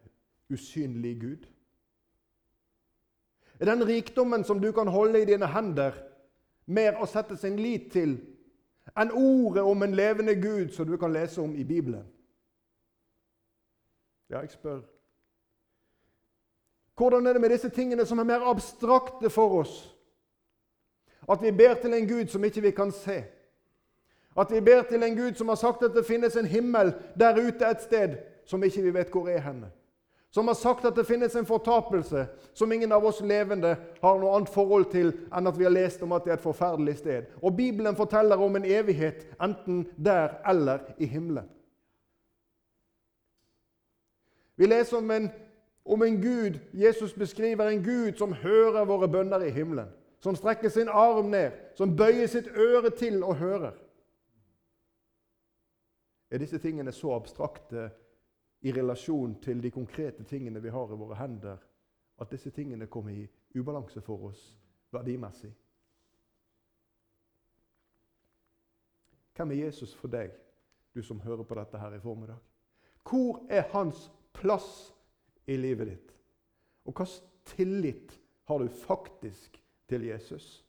usynlig 0.49 1.13
Gud? 1.21 1.45
Er 3.59 3.65
den 3.65 3.87
rikdommen 3.87 4.43
som 4.43 4.59
du 4.59 4.71
kan 4.71 4.87
holde 4.87 5.21
i 5.21 5.25
dine 5.25 5.47
hender, 5.47 5.91
mer 6.65 6.99
å 7.01 7.07
sette 7.09 7.37
sin 7.37 7.57
lit 7.59 7.91
til 7.91 8.19
enn 8.97 9.11
ordet 9.13 9.63
om 9.63 9.83
en 9.83 9.95
levende 9.95 10.35
Gud 10.39 10.71
som 10.73 10.87
du 10.87 10.95
kan 10.97 11.13
lese 11.13 11.41
om 11.41 11.55
i 11.55 11.63
Bibelen? 11.63 12.05
Ja, 14.29 14.39
jeg 14.39 14.51
spør. 14.53 14.81
Hvordan 16.97 17.27
er 17.27 17.33
det 17.33 17.41
med 17.41 17.49
disse 17.49 17.69
tingene 17.69 18.05
som 18.05 18.19
er 18.19 18.27
mer 18.27 18.45
abstrakte 18.49 19.29
for 19.29 19.61
oss? 19.61 19.75
At 21.29 21.41
vi 21.41 21.51
ber 21.51 21.73
til 21.81 21.93
en 21.93 22.07
Gud 22.07 22.27
som 22.27 22.43
ikke 22.43 22.61
vi 22.61 22.71
kan 22.71 22.91
se. 22.91 23.23
At 24.37 24.51
vi 24.51 24.59
ber 24.61 24.81
til 24.89 25.03
en 25.03 25.17
Gud 25.17 25.33
som 25.35 25.47
har 25.47 25.55
sagt 25.55 25.83
at 25.83 25.95
det 25.95 26.05
finnes 26.05 26.35
en 26.35 26.45
himmel 26.45 26.93
der 27.19 27.39
ute 27.39 27.65
et 27.65 27.81
sted 27.81 28.17
som 28.45 28.63
ikke 28.63 28.81
vi 28.81 28.93
vet 28.93 29.11
hvor 29.11 29.29
er 29.29 29.39
henne. 29.39 29.71
Som 30.31 30.47
har 30.47 30.53
sagt 30.53 30.85
at 30.85 30.95
det 30.95 31.07
finnes 31.07 31.35
en 31.35 31.45
fortapelse 31.45 32.27
som 32.53 32.71
ingen 32.71 32.91
av 32.91 33.05
oss 33.05 33.21
levende 33.25 33.73
har 34.01 34.19
noe 34.21 34.35
annet 34.37 34.51
forhold 34.53 34.91
til 34.91 35.09
enn 35.33 35.49
at 35.49 35.57
vi 35.57 35.65
har 35.65 35.73
lest 35.73 36.03
om 36.05 36.11
at 36.13 36.25
det 36.25 36.35
er 36.35 36.37
et 36.37 36.43
forferdelig 36.43 36.99
sted. 36.99 37.31
Og 37.41 37.55
Bibelen 37.57 37.97
forteller 37.97 38.37
om 38.37 38.55
en 38.55 38.65
evighet 38.65 39.25
enten 39.41 39.87
der 39.97 40.37
eller 40.49 40.85
i 41.01 41.09
himmelen. 41.09 41.49
Vi 44.59 44.67
leser 44.67 44.97
om 44.97 45.11
en, 45.11 45.29
om 45.85 46.03
en 46.03 46.21
Gud 46.21 46.59
Jesus 46.73 47.13
beskriver 47.13 47.67
en 47.67 47.83
Gud 47.83 48.17
som 48.17 48.33
hører 48.33 48.85
våre 48.85 49.07
bønner 49.07 49.41
i 49.47 49.53
himmelen. 49.55 49.89
Som 50.19 50.35
strekker 50.35 50.69
sin 50.69 50.89
arm 50.91 51.31
ned, 51.31 51.51
som 51.79 51.95
bøyer 51.95 52.27
sitt 52.27 52.51
øre 52.57 52.89
til 52.89 53.23
og 53.23 53.35
hører. 53.39 53.71
Er 56.31 56.37
disse 56.37 56.59
tingene 56.59 56.91
så 56.91 57.15
abstrakte 57.15 57.89
i 58.61 58.71
relasjon 58.71 59.37
til 59.41 59.63
de 59.63 59.71
konkrete 59.71 60.23
tingene 60.23 60.61
vi 60.61 60.69
har 60.69 60.91
i 60.91 60.99
våre 60.99 61.15
hender, 61.15 61.57
at 62.19 62.31
disse 62.31 62.51
tingene 62.51 62.87
kommer 62.91 63.15
i 63.15 63.27
ubalanse 63.55 64.01
for 64.01 64.29
oss 64.31 64.41
verdimessig? 64.91 65.51
Hvem 69.35 69.51
er 69.51 69.65
Jesus 69.65 69.93
for 69.95 70.11
deg, 70.11 70.33
du 70.91 70.99
som 71.03 71.21
hører 71.23 71.45
på 71.47 71.55
dette 71.55 71.79
her 71.79 71.95
i 71.95 72.01
formiddag? 72.03 72.39
Hvor 73.07 73.45
er 73.49 73.69
hans 73.71 74.09
plass 74.35 74.91
i 75.47 75.55
livet 75.57 75.87
ditt? 75.87 76.09
Og 76.85 76.93
hvilken 76.93 77.29
tillit 77.45 78.19
har 78.49 78.59
du 78.59 78.67
faktisk 78.67 79.55
til 79.87 80.03
Jesus? 80.09 80.65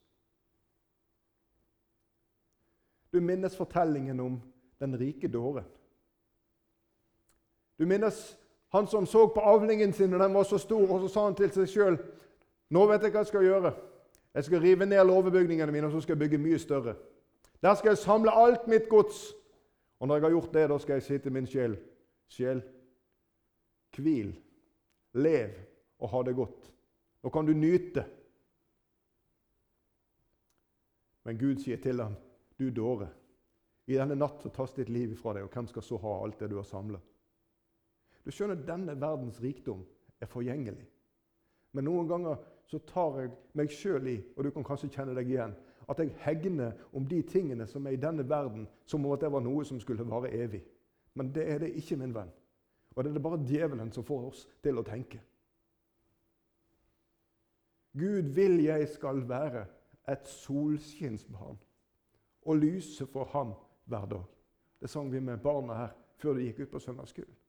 Du 3.13 3.21
minnes 3.21 3.57
fortellingen 3.57 4.21
om 4.21 4.39
den 4.79 4.95
rike 5.01 5.29
dåren. 5.29 5.67
Du 7.81 7.87
minnes 7.87 8.37
han 8.69 8.87
som 8.87 9.07
så 9.07 9.29
på 9.29 9.41
avlingen 9.41 9.93
sin, 9.93 10.15
og 10.15 10.21
den 10.21 10.35
var 10.35 10.45
så 10.45 10.59
stor, 10.59 10.91
og 10.91 11.01
så 11.01 11.09
sa 11.09 11.23
han 11.25 11.35
til 11.39 11.53
seg 11.55 11.69
sjøl 11.69 11.97
Nå 12.71 12.85
vet 12.87 13.03
jeg 13.03 13.11
hva 13.11 13.25
jeg 13.25 13.31
skal 13.33 13.43
gjøre. 13.43 13.71
Jeg 14.37 14.47
skal 14.47 14.61
rive 14.63 14.87
ned 14.87 15.01
låvebygningene 15.09 15.73
mine, 15.73 15.89
og 15.89 15.97
så 15.97 16.05
skal 16.05 16.15
jeg 16.15 16.21
bygge 16.21 16.39
mye 16.39 16.59
større. 16.63 16.95
Der 17.63 17.75
skal 17.75 17.91
jeg 17.91 17.99
samle 17.99 18.31
alt 18.31 18.69
mitt 18.71 18.87
gods. 18.89 19.33
Og 19.99 20.07
når 20.07 20.15
jeg 20.15 20.23
har 20.23 20.35
gjort 20.37 20.55
det, 20.55 20.69
da 20.71 20.79
skal 20.79 20.93
jeg 20.93 21.03
si 21.03 21.19
til 21.19 21.35
min 21.35 21.49
sjel 21.51 21.79
Sjel, 22.31 22.61
hvil, 23.97 24.29
lev 25.19 25.57
og 25.99 26.13
ha 26.13 26.21
det 26.23 26.37
godt. 26.39 26.69
Nå 27.25 27.33
kan 27.35 27.49
du 27.49 27.51
nyte. 27.59 28.05
Men 31.27 31.41
Gud 31.41 31.59
sier 31.65 31.81
til 31.83 31.99
ham, 31.99 32.15
du 32.55 32.69
dåre, 32.71 33.09
i 33.91 33.99
denne 33.99 34.15
natt 34.15 34.45
så 34.45 34.53
tas 34.55 34.77
ditt 34.77 34.93
liv 34.95 35.17
ifra 35.17 35.35
deg, 35.35 35.49
og 35.49 35.51
hvem 35.51 35.67
skal 35.73 35.83
så 35.83 35.99
ha 36.05 36.15
alt 36.23 36.39
det 36.39 36.53
du 36.53 36.61
har 36.61 36.69
samla? 36.69 37.01
Du 38.25 38.31
skjønner, 38.31 38.59
denne 38.67 38.97
verdens 39.01 39.41
rikdom 39.43 39.85
er 40.21 40.29
forgjengelig. 40.29 40.87
Men 41.73 41.87
noen 41.87 42.09
ganger 42.11 42.41
så 42.71 42.79
tar 42.87 43.19
jeg 43.21 43.33
meg 43.59 43.73
sjøl 43.73 44.09
i, 44.11 44.17
og 44.37 44.45
du 44.45 44.51
kan 44.55 44.67
kanskje 44.67 44.91
kjenne 44.95 45.15
deg 45.17 45.31
igjen, 45.31 45.55
at 45.91 45.99
jeg 45.99 46.15
hegner 46.23 46.77
om 46.95 47.07
de 47.09 47.23
tingene 47.27 47.67
som 47.67 47.87
er 47.87 47.97
i 47.97 48.01
denne 48.01 48.27
verden, 48.29 48.69
som 48.87 49.07
om 49.07 49.15
at 49.15 49.25
det 49.25 49.33
var 49.33 49.43
noe 49.43 49.65
som 49.67 49.81
skulle 49.83 50.07
vare 50.07 50.31
evig. 50.35 50.63
Men 51.19 51.33
det 51.35 51.49
er 51.51 51.65
det 51.65 51.73
ikke, 51.81 51.99
min 51.99 52.15
venn. 52.15 52.31
Og 52.95 53.03
det 53.03 53.11
er 53.11 53.19
det 53.19 53.23
bare 53.23 53.43
djevelen 53.47 53.91
som 53.93 54.07
får 54.07 54.29
oss 54.29 54.45
til 54.63 54.79
å 54.79 54.87
tenke. 54.87 55.19
Gud 57.99 58.31
vil 58.37 58.61
jeg 58.63 58.87
skal 58.93 59.25
være 59.29 59.65
et 60.11 60.29
solskinnsbarn 60.31 61.59
og 62.47 62.57
lyse 62.63 63.07
for 63.11 63.27
ham 63.35 63.55
hver 63.91 64.07
dag. 64.11 64.25
Det 64.81 64.91
sang 64.91 65.11
vi 65.13 65.21
med 65.21 65.43
barna 65.43 65.75
her 65.75 65.97
før 66.23 66.39
de 66.39 66.47
gikk 66.47 66.65
ut 66.65 66.75
på 66.77 66.83
søndagsskolen. 66.87 67.40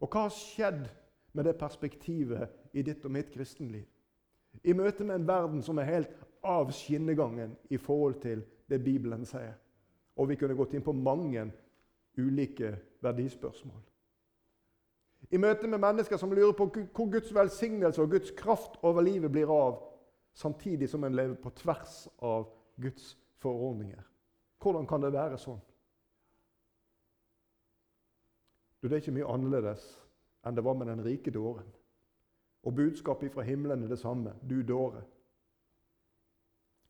Og 0.00 0.08
hva 0.08 0.26
har 0.26 0.34
skjedd 0.34 0.86
med 1.32 1.44
det 1.48 1.56
perspektivet 1.60 2.76
i 2.76 2.84
ditt 2.86 3.04
og 3.04 3.12
mitt 3.14 3.30
kristenliv? 3.32 3.86
I 4.64 4.74
møte 4.76 5.04
med 5.04 5.20
en 5.20 5.28
verden 5.28 5.62
som 5.64 5.78
er 5.80 5.88
helt 5.88 6.16
av 6.44 6.72
skinnegangen 6.74 7.54
i 7.70 7.78
forhold 7.80 8.20
til 8.22 8.42
det 8.68 8.82
Bibelen 8.84 9.24
sier. 9.28 9.54
Og 10.16 10.28
vi 10.28 10.36
kunne 10.36 10.56
gått 10.56 10.74
inn 10.76 10.84
på 10.84 10.92
mange 10.92 11.46
ulike 12.18 12.74
verdispørsmål. 13.02 13.80
I 15.30 15.38
møte 15.40 15.68
med 15.70 15.80
mennesker 15.80 16.18
som 16.20 16.32
lurer 16.34 16.52
på 16.56 16.66
hvor 16.68 17.10
Guds 17.14 17.30
velsignelse 17.34 18.02
og 18.02 18.10
Guds 18.10 18.32
kraft 18.36 18.76
over 18.82 19.04
livet 19.06 19.32
blir 19.32 19.50
av, 19.52 19.78
samtidig 20.34 20.88
som 20.90 21.04
en 21.04 21.16
lever 21.16 21.36
på 21.40 21.52
tvers 21.62 22.08
av 22.18 22.48
Guds 22.80 23.14
forordninger. 23.40 24.02
Hvordan 24.62 24.86
kan 24.86 25.02
det 25.02 25.12
være 25.14 25.38
sånn? 25.40 25.60
Du, 28.82 28.88
Det 28.88 28.92
er 28.92 29.00
ikke 29.00 29.14
mye 29.14 29.30
annerledes 29.30 29.84
enn 30.46 30.56
det 30.58 30.64
var 30.64 30.74
med 30.74 30.88
den 30.90 31.04
rike 31.04 31.30
dåren. 31.30 31.68
Og 32.62 32.74
budskapet 32.74 33.30
fra 33.32 33.42
himmelen 33.46 33.84
er 33.84 33.88
det 33.88 33.98
samme. 33.98 34.34
Du 34.42 34.62
dåre. 34.62 35.02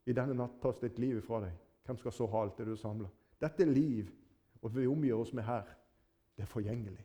I 0.06 0.12
denne 0.16 0.34
natt 0.34 0.56
tas 0.62 0.80
ditt 0.80 0.98
liv 0.98 1.18
ifra 1.20 1.42
deg. 1.44 1.52
Hvem 1.84 1.98
skal 2.00 2.14
så 2.16 2.26
ha 2.32 2.42
alt 2.42 2.58
det 2.58 2.66
du 2.66 2.76
samler? 2.76 3.10
Dette 3.40 3.62
er 3.62 3.70
liv, 3.70 4.08
og 4.62 4.74
vi 4.74 4.86
omgir 4.86 5.20
oss 5.20 5.32
med 5.32 5.44
her. 5.44 5.68
Det 6.36 6.42
er 6.42 6.50
forgjengelig. 6.50 7.04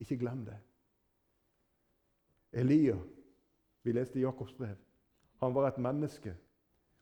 Ikke 0.00 0.18
glem 0.20 0.44
det. 0.46 0.56
Elia, 2.52 2.96
vi 3.82 3.92
leste 3.92 4.18
i 4.18 4.22
Jakobs 4.22 4.54
brev, 4.54 4.76
han 5.42 5.54
var 5.54 5.68
et 5.68 5.78
menneske 5.82 6.32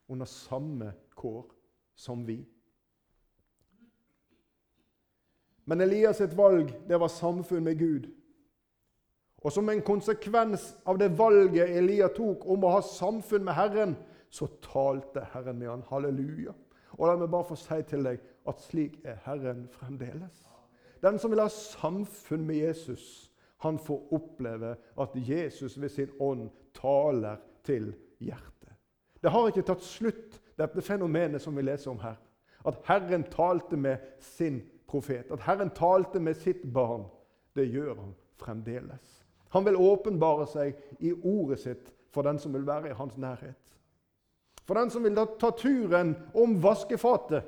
under 0.09 0.27
samme 0.27 0.93
kår 1.15 1.53
som 1.95 2.27
vi. 2.27 2.41
Men 5.65 5.81
Elias 5.81 6.21
sitt 6.21 6.37
valg 6.37 6.73
det 6.89 7.01
var 7.01 7.13
samfunn 7.13 7.65
med 7.65 7.79
Gud. 7.79 8.09
Og 9.45 9.53
Som 9.53 9.69
en 9.69 9.83
konsekvens 9.83 10.77
av 10.87 10.99
det 10.99 11.11
valget 11.19 11.77
Elia 11.77 12.09
tok 12.09 12.47
om 12.49 12.65
å 12.65 12.77
ha 12.79 12.81
samfunn 12.81 13.45
med 13.45 13.55
Herren, 13.55 13.97
så 14.31 14.49
talte 14.65 15.27
Herren 15.35 15.59
med 15.59 15.69
han. 15.69 15.85
Halleluja. 15.91 16.55
Og 16.97 17.07
La 17.09 17.17
meg 17.19 17.31
bare 17.31 17.49
få 17.51 17.59
si 17.59 17.83
til 17.89 18.07
deg 18.07 18.23
at 18.49 18.63
slik 18.65 18.97
er 19.05 19.21
Herren 19.25 19.67
fremdeles. 19.73 20.49
Den 21.05 21.19
som 21.21 21.31
vil 21.31 21.43
ha 21.45 21.51
samfunn 21.53 22.47
med 22.49 22.57
Jesus, 22.57 23.31
han 23.61 23.79
får 23.79 24.13
oppleve 24.17 24.75
at 25.01 25.13
Jesus 25.15 25.81
ved 25.81 25.93
sin 25.93 26.11
ånd 26.21 26.49
taler 26.75 27.37
til 27.65 27.93
hjertet. 28.21 28.73
Det 29.23 29.33
har 29.33 29.49
ikke 29.49 29.67
tatt 29.69 29.85
slutt, 29.85 30.41
dette 30.57 30.83
fenomenet 30.85 31.43
som 31.43 31.57
vi 31.57 31.65
leser 31.65 31.91
om 31.91 32.01
her. 32.01 32.17
At 32.65 32.81
Herren 32.89 33.25
talte 33.29 33.77
med 33.77 33.99
sin 34.21 34.63
profet. 34.87 35.31
At 35.33 35.45
Herren 35.47 35.71
talte 35.75 36.21
med 36.21 36.37
sitt 36.37 36.63
barn. 36.73 37.07
Det 37.55 37.67
gjør 37.71 37.95
han 37.95 38.15
fremdeles. 38.41 39.21
Han 39.55 39.65
vil 39.65 39.79
åpenbare 39.79 40.47
seg 40.51 40.75
i 40.99 41.13
ordet 41.13 41.61
sitt 41.63 41.91
for 42.15 42.27
den 42.27 42.39
som 42.43 42.55
vil 42.55 42.67
være 42.67 42.91
i 42.91 42.99
hans 42.99 43.17
nærhet. 43.19 43.61
For 44.65 44.79
den 44.79 44.91
som 44.91 45.05
vil 45.05 45.19
ta 45.39 45.51
turen 45.55 46.15
om 46.35 46.57
vaskefatet 46.63 47.45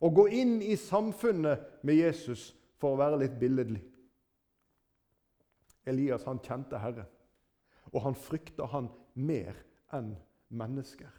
og 0.00 0.14
gå 0.18 0.26
inn 0.36 0.58
i 0.62 0.76
samfunnet 0.76 1.82
med 1.86 2.00
Jesus 2.00 2.50
for 2.80 2.92
å 2.92 3.00
være 3.00 3.22
litt 3.22 3.38
billedlig. 3.40 3.82
Elias 5.86 6.26
han 6.26 6.42
kjente 6.42 6.80
Herren, 6.82 7.06
og 7.94 8.02
han 8.04 8.18
frykta 8.18 8.66
han 8.72 8.90
mer 9.14 9.56
enn 9.94 10.16
mennesker. 10.48 11.12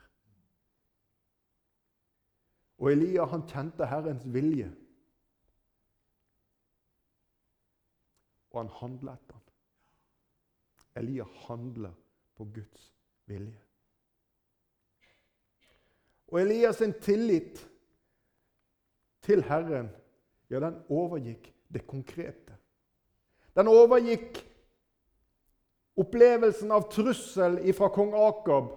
Og 2.77 2.91
Elia 2.91 3.25
han 3.31 3.45
kjente 3.49 3.87
Herrens 3.89 4.27
vilje. 4.29 4.69
Og 8.51 8.61
han 8.61 8.69
handler 8.79 9.13
etter 9.13 9.33
den. 9.33 9.53
Elia 10.95 11.23
handler 11.47 11.93
på 12.37 12.47
Guds 12.55 12.93
vilje. 13.25 13.61
Og 16.27 16.41
Elias' 16.41 16.71
sin 16.71 16.93
tillit 17.01 17.69
til 19.21 19.43
Herren, 19.43 19.89
ja, 20.49 20.59
den 20.59 20.81
overgikk 20.89 21.53
det 21.73 21.87
konkrete. 21.87 22.55
Den 23.55 23.67
overgikk 23.67 24.43
opplevelsen 25.97 26.71
av 26.71 26.89
trussel 26.91 27.59
fra 27.73 27.89
kong 27.93 28.13
Akab. 28.15 28.69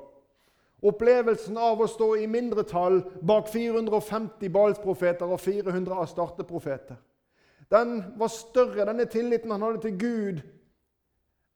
Opplevelsen 0.81 1.59
av 1.61 1.83
å 1.83 1.89
stå 1.91 2.15
i 2.17 2.27
mindretall 2.31 3.03
bak 3.21 3.51
450 3.53 4.49
Balsprofeter 4.49 5.29
og 5.29 5.41
400 5.41 5.99
Astarte-profeter 6.07 6.97
den 7.71 8.05
var 8.19 8.29
større, 8.29 8.87
denne 8.87 9.07
tilliten 9.07 9.51
han 9.51 9.63
hadde 9.63 9.83
til 9.85 9.99
Gud, 9.99 10.41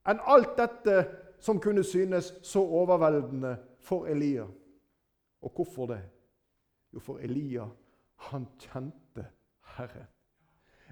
enn 0.08 0.20
alt 0.30 0.56
dette 0.58 0.98
som 1.42 1.60
kunne 1.60 1.84
synes 1.84 2.32
så 2.42 2.62
overveldende 2.62 3.56
for 3.84 4.06
Elia. 4.06 4.46
Og 5.44 5.52
hvorfor 5.56 5.90
det? 5.90 6.00
Jo, 6.94 7.02
for 7.02 7.18
Elia, 7.18 7.66
han 8.30 8.46
kjente 8.60 9.26
Herren. 9.76 10.06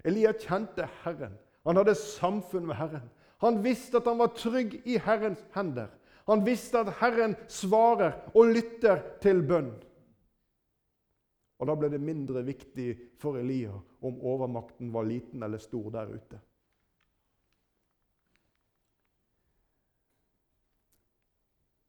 Elia 0.05 0.33
kjente 0.33 0.89
Herren. 1.05 1.39
Han 1.67 1.79
hadde 1.79 1.95
samfunn 1.95 2.67
med 2.67 2.77
Herren. 2.77 3.11
Han 3.43 3.63
visste 3.65 4.01
at 4.01 4.09
han 4.11 4.19
var 4.19 4.35
trygg 4.37 4.81
i 4.85 4.99
Herrens 4.99 5.45
hender. 5.55 5.89
Han 6.27 6.45
visste 6.47 6.83
at 6.83 6.93
Herren 7.01 7.37
svarer 7.49 8.13
og 8.35 8.53
lytter 8.55 9.01
til 9.23 9.43
bønn. 9.47 9.73
Og 11.63 11.69
Da 11.71 11.77
ble 11.79 11.93
det 11.93 12.01
mindre 12.03 12.43
viktig 12.43 12.89
for 13.23 13.39
Elia 13.39 13.77
om 14.03 14.17
overmakten 14.19 14.89
var 14.91 15.07
liten 15.07 15.43
eller 15.47 15.63
stor 15.63 15.93
der 15.95 16.11
ute. 16.11 16.41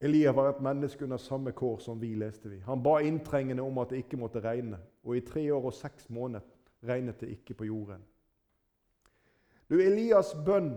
Elia 0.04 0.32
var 0.32 0.52
et 0.52 0.62
menneske 0.62 1.04
under 1.04 1.18
samme 1.18 1.50
kår 1.52 1.78
som 1.82 1.98
vi, 1.98 2.12
leste 2.14 2.48
vi. 2.52 2.60
Han 2.68 2.82
ba 2.84 3.00
inntrengende 3.00 3.62
om 3.62 3.78
at 3.82 3.90
det 3.90 4.04
ikke 4.04 4.20
måtte 4.20 4.42
regne, 4.44 4.78
og 5.02 5.16
i 5.16 5.24
tre 5.26 5.42
år 5.54 5.70
og 5.70 5.74
seks 5.74 6.06
måneder 6.12 6.44
regnet 6.84 7.20
det 7.20 7.32
ikke 7.34 7.54
på 7.58 7.66
jorden. 7.66 8.02
Du, 9.70 9.80
Elias' 9.80 10.36
bønn 10.44 10.76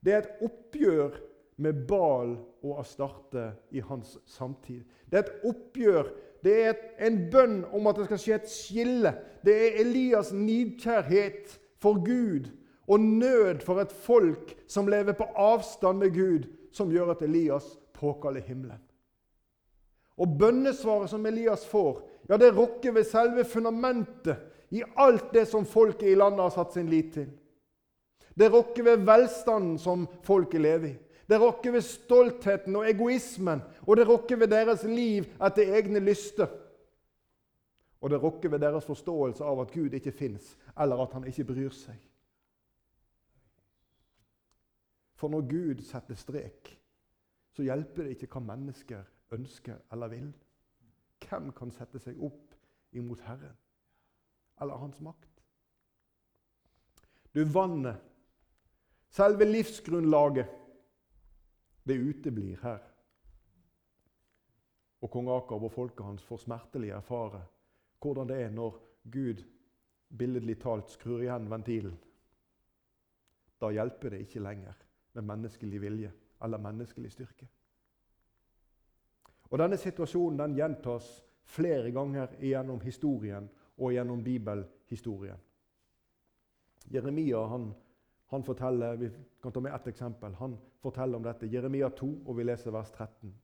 det 0.00 0.14
er 0.14 0.22
et 0.22 0.44
oppgjør 0.46 1.18
med 1.60 1.84
Bal 1.88 2.36
og 2.62 2.78
Astarte 2.80 3.50
i 3.70 3.82
hans 3.84 4.14
samtid. 4.30 4.84
Det 5.10 5.18
er 5.18 5.26
et 5.26 5.48
oppgjør, 5.50 6.12
det 6.44 6.54
er 6.64 6.76
en 7.06 7.18
bønn 7.32 7.64
om 7.72 7.88
at 7.90 7.98
det 7.98 8.06
skal 8.08 8.20
skje 8.22 8.36
et 8.38 8.50
skille. 8.50 9.12
Det 9.44 9.54
er 9.54 9.82
Elias' 9.82 10.32
nidkjærhet 10.34 11.58
for 11.80 12.00
Gud 12.04 12.48
og 12.90 13.00
nød 13.00 13.60
for 13.64 13.80
et 13.80 13.92
folk 13.92 14.54
som 14.68 14.88
lever 14.88 15.12
på 15.16 15.28
avstand 15.36 15.98
med 15.98 16.14
Gud, 16.14 16.48
som 16.72 16.90
gjør 16.90 17.14
at 17.14 17.22
Elias 17.22 17.66
påkaller 17.94 18.40
himmelen. 18.40 18.80
Og 20.20 20.36
bønnesvaret 20.38 21.10
som 21.10 21.26
Elias 21.26 21.64
får, 21.66 22.02
ja, 22.28 22.36
det 22.36 22.56
rokker 22.56 22.92
ved 22.92 23.04
selve 23.08 23.44
fundamentet 23.44 24.36
i 24.70 24.82
alt 24.96 25.32
det 25.34 25.46
som 25.48 25.64
folket 25.66 26.10
i 26.10 26.18
landet 26.18 26.44
har 26.44 26.52
satt 26.54 26.74
sin 26.76 26.90
lit 26.90 27.14
til. 27.14 27.30
Det 28.38 28.50
rokker 28.52 28.84
ved 28.86 29.06
velstanden 29.06 29.78
som 29.78 30.06
folket 30.24 30.60
lever 30.60 30.92
i. 30.92 30.96
Det 31.30 31.38
rokker 31.38 31.76
ved 31.76 31.86
stoltheten 31.86 32.74
og 32.76 32.88
egoismen, 32.90 33.62
og 33.86 33.96
det 33.96 34.08
rokker 34.08 34.40
ved 34.40 34.50
deres 34.50 34.82
liv 34.82 35.28
etter 35.38 35.76
egne 35.78 36.02
lyster. 36.02 36.50
Og 38.00 38.10
det 38.10 38.18
rokker 38.22 38.50
ved 38.50 38.58
deres 38.58 38.88
forståelse 38.88 39.44
av 39.44 39.60
at 39.62 39.70
Gud 39.70 39.94
ikke 39.94 40.12
fins, 40.12 40.56
eller 40.74 41.04
at 41.04 41.14
han 41.14 41.28
ikke 41.30 41.46
bryr 41.52 41.70
seg. 41.76 42.00
For 45.14 45.28
når 45.28 45.46
Gud 45.46 45.82
setter 45.84 46.18
strek, 46.18 46.72
så 47.52 47.62
hjelper 47.62 48.06
det 48.08 48.16
ikke 48.16 48.30
hva 48.32 48.40
mennesker 48.50 49.04
ønsker 49.36 49.78
eller 49.92 50.10
vil. 50.10 50.30
Hvem 51.20 51.50
kan 51.54 51.70
sette 51.76 52.00
seg 52.02 52.18
opp 52.24 52.56
imot 52.96 53.20
Herren 53.26 53.58
eller 54.60 54.80
Hans 54.80 54.98
makt? 55.04 55.28
Du, 57.30 57.44
vannet, 57.44 58.00
selve 59.12 59.46
livsgrunnlaget, 59.46 60.48
det 61.90 61.98
uteblir 61.98 62.60
her. 62.62 62.82
Og 65.00 65.10
kong 65.10 65.30
Akab 65.32 65.64
og 65.64 65.72
folket 65.72 66.04
hans 66.06 66.24
får 66.24 66.44
smertelig 66.44 66.92
erfare 66.94 67.42
hvordan 68.00 68.28
det 68.30 68.36
er 68.44 68.52
når 68.54 68.78
Gud 69.12 69.42
billedlig 70.16 70.58
talt 70.62 70.90
skrur 70.92 71.22
igjen 71.22 71.48
ventilen. 71.50 71.96
Da 73.60 73.70
hjelper 73.74 74.14
det 74.14 74.22
ikke 74.24 74.42
lenger 74.44 74.76
med 75.12 75.26
menneskelig 75.28 75.80
vilje 75.82 76.12
eller 76.44 76.62
menneskelig 76.62 77.12
styrke. 77.12 77.48
Og 79.50 79.58
Denne 79.58 79.76
situasjonen 79.76 80.38
den 80.38 80.56
gjentas 80.56 81.08
flere 81.44 81.90
ganger 81.90 82.36
gjennom 82.40 82.80
historien 82.80 83.48
og 83.76 83.92
gjennom 83.92 84.22
bibelhistorien. 84.24 85.40
Jeremia 86.90 87.42
han, 87.50 87.70
han 88.30 88.44
forteller, 88.44 88.96
Vi 88.96 89.10
kan 89.42 89.52
ta 89.52 89.60
med 89.60 89.74
ett 89.74 89.86
eksempel. 89.86 90.34
Han 90.34 90.58
forteller 90.80 91.16
om 91.16 91.22
dette. 91.22 91.46
Jeremia 91.46 91.90
2, 91.90 92.08
og 92.26 92.36
vi 92.36 92.44
leser 92.44 92.70
vers 92.70 92.90
13. 92.90 93.34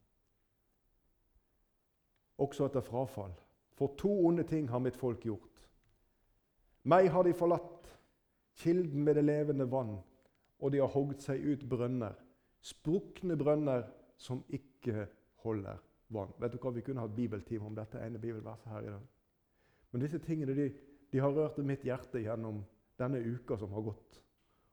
Også 2.39 2.65
etter 2.65 2.81
frafall. 2.81 3.33
For 3.75 3.95
to 3.99 4.11
onde 4.27 4.43
ting 4.43 4.69
har 4.69 4.79
mitt 4.79 4.97
folk 4.97 5.25
gjort. 5.25 5.67
Meg 6.85 7.11
har 7.11 7.23
de 7.27 7.35
forlatt, 7.35 7.99
kilden 8.57 9.03
med 9.05 9.15
det 9.15 9.25
levende 9.25 9.67
vann, 9.71 9.99
og 10.59 10.73
de 10.73 10.79
har 10.79 10.93
hogd 10.95 11.19
seg 11.21 11.43
ut 11.43 11.67
brønner 11.69 12.15
Sprukne 12.67 13.37
brønner 13.39 13.85
som 14.19 14.41
ikke 14.49 15.07
holder 15.45 15.79
vann. 16.09 16.33
Vet 16.41 16.55
du 16.55 16.59
hva, 16.59 16.73
Vi 16.75 16.83
kunne 16.83 17.05
hatt 17.05 17.15
bibeltime 17.15 17.67
om 17.67 17.75
dette 17.75 18.01
ene 18.03 18.19
bibelverset 18.19 18.73
her 18.73 18.87
i 18.87 18.91
dag. 18.91 19.05
Men 19.93 20.03
disse 20.03 20.19
tingene 20.19 20.55
de, 20.55 20.71
de 21.13 21.21
har 21.23 21.31
rørt 21.31 21.59
mitt 21.63 21.85
hjerte 21.87 22.23
gjennom 22.25 22.65
denne 22.99 23.21
uka 23.23 23.57
som 23.57 23.71
har 23.77 23.85
gått. 23.87 24.19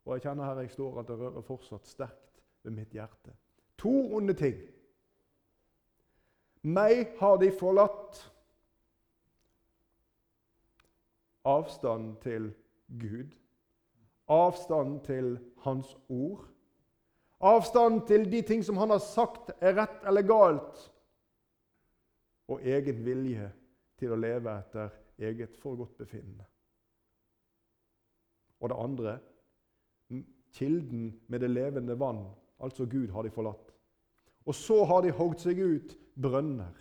Og 0.06 0.16
jeg 0.16 0.26
kjenner 0.26 0.50
her 0.50 0.63
jeg 0.63 0.72
står 0.74 1.00
at 1.00 1.08
det 1.08 1.20
rører 1.20 1.46
fortsatt 1.48 1.88
sterkt 1.88 2.44
ved 2.63 2.76
mitt 2.76 2.96
hjerte. 2.96 3.34
To 3.80 3.94
onde 4.16 4.36
ting. 4.38 4.60
Meg 6.63 7.16
har 7.20 7.38
de 7.39 7.52
forlatt. 7.60 8.20
Avstand 11.44 12.16
til 12.24 12.54
Gud. 13.00 13.32
Avstand 14.28 15.02
til 15.08 15.38
Hans 15.63 15.98
ord. 16.10 16.48
Avstand 17.44 18.06
til 18.08 18.32
de 18.32 18.42
ting 18.42 18.63
som 18.63 18.78
han 18.80 18.89
har 18.89 19.04
sagt 19.04 19.52
er 19.60 19.76
rett 19.76 20.08
eller 20.08 20.24
galt. 20.28 20.86
Og 22.48 22.63
egen 22.63 23.04
vilje 23.06 23.50
til 24.00 24.16
å 24.16 24.20
leve 24.20 24.56
etter 24.60 24.96
eget 25.20 25.58
forgodtbefinnende. 25.60 26.46
Og 28.63 28.72
det 28.72 28.80
andre 28.80 29.20
kilden 30.54 31.12
med 31.28 31.42
det 31.42 31.50
levende 31.52 31.96
vann, 32.00 32.26
altså 32.60 32.86
Gud, 32.86 33.10
har 33.12 33.24
de 33.24 33.34
forlatt. 33.34 33.74
Og 34.46 34.56
så 34.56 34.84
har 34.86 35.04
de 35.04 35.13
hogd 35.16 35.42
seg 35.42 35.60
ut 35.60 35.96
brønner, 36.20 36.74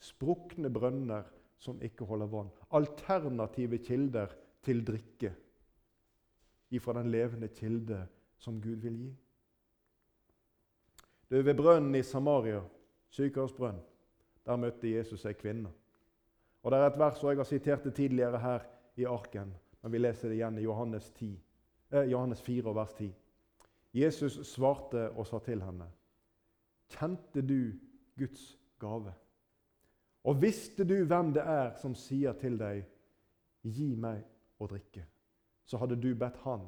sprukne 0.00 0.70
brønner 0.72 1.26
som 1.60 1.80
ikke 1.84 2.06
holder 2.08 2.30
vann. 2.32 2.52
Alternative 2.72 3.80
kilder 3.84 4.32
til 4.64 4.84
drikke 4.86 5.34
ifra 6.70 6.94
den 6.96 7.10
levende 7.10 7.48
kilde 7.48 8.04
som 8.38 8.60
Gud 8.62 8.80
vil 8.84 8.96
gi. 8.96 9.10
Det 11.30 11.38
er 11.38 11.42
Ved 11.42 11.54
brønnen 11.54 11.94
i 11.94 12.02
Samaria, 12.02 12.62
sykehursbrønn, 13.10 13.78
der 14.46 14.56
møtte 14.56 14.90
Jesus 14.90 15.24
ei 15.26 15.34
kvinne. 15.34 15.70
Og 16.62 16.70
Det 16.70 16.78
er 16.78 16.86
et 16.86 16.98
vers 16.98 17.18
som 17.18 17.28
jeg 17.30 17.38
har 17.38 17.44
sitert 17.48 17.94
tidligere 17.94 18.38
her 18.38 18.64
i 18.96 19.04
arken, 19.04 19.54
men 19.82 19.92
vi 19.92 19.98
leser 19.98 20.28
det 20.28 20.36
igjen 20.36 20.58
i 20.58 20.62
Johannes, 20.62 21.10
10, 21.10 21.32
eh, 21.32 21.38
Johannes 21.90 22.40
4, 22.40 22.74
vers 22.74 22.92
10. 22.94 23.14
Jesus 23.92 24.46
svarte 24.46 25.10
og 25.10 25.26
sa 25.26 25.38
til 25.38 25.62
henne, 25.62 25.88
Kjente 26.90 27.42
du 27.42 27.72
Guds 28.18 28.58
gave? 28.78 29.14
Og 30.24 30.42
visste 30.42 30.84
du 30.84 31.04
hvem 31.04 31.32
det 31.34 31.42
er 31.42 31.74
som 31.80 31.94
sier 31.94 32.32
til 32.38 32.58
deg, 32.58 32.84
Gi 33.62 33.94
meg 33.94 34.22
å 34.58 34.66
drikke? 34.70 35.04
Så 35.68 35.78
hadde 35.78 35.98
du 36.00 36.14
bedt 36.14 36.38
Han, 36.46 36.62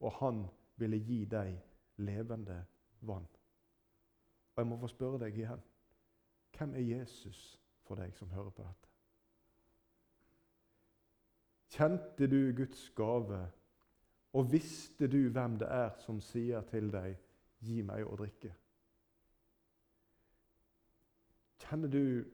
og 0.00 0.12
Han 0.18 0.42
ville 0.76 0.98
gi 0.98 1.24
deg 1.24 1.54
levende 2.02 2.64
vann. 3.00 3.28
Og 4.54 4.58
jeg 4.60 4.66
må 4.66 4.78
få 4.80 4.90
spørre 4.90 5.20
deg 5.22 5.38
igjen 5.38 5.62
hvem 6.52 6.74
er 6.76 6.84
Jesus 6.98 7.60
for 7.82 7.98
deg 7.98 8.12
som 8.14 8.30
hører 8.30 8.50
på 8.50 8.62
dette? 8.62 8.88
Kjente 11.72 12.28
du 12.28 12.52
Guds 12.56 12.90
gave, 12.94 13.38
og 14.32 14.52
visste 14.52 15.08
du 15.08 15.28
hvem 15.28 15.58
det 15.60 15.68
er 15.68 15.90
som 16.00 16.20
sier 16.20 16.60
til 16.70 16.90
deg 16.92 17.16
'gi 17.60 17.82
meg 17.82 18.06
å 18.06 18.16
drikke'? 18.16 18.54
Kjenner 21.62 21.88
du 21.88 22.24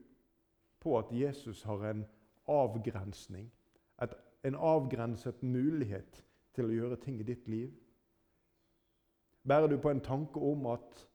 på 0.79 0.97
at 0.97 1.11
Jesus 1.11 1.63
har 1.63 1.83
en 1.89 2.05
avgrensning, 2.47 3.51
et, 4.01 4.13
en 4.43 4.55
avgrenset 4.55 5.43
mulighet 5.43 6.25
til 6.53 6.65
å 6.65 6.73
gjøre 6.73 6.95
ting 7.03 7.19
i 7.19 7.27
ditt 7.27 7.47
liv? 7.47 7.69
Bærer 9.47 9.67
du 9.67 9.77
på 9.77 9.89
en 9.89 10.01
tanke 10.01 10.39
om 10.39 10.65
at 10.65 11.07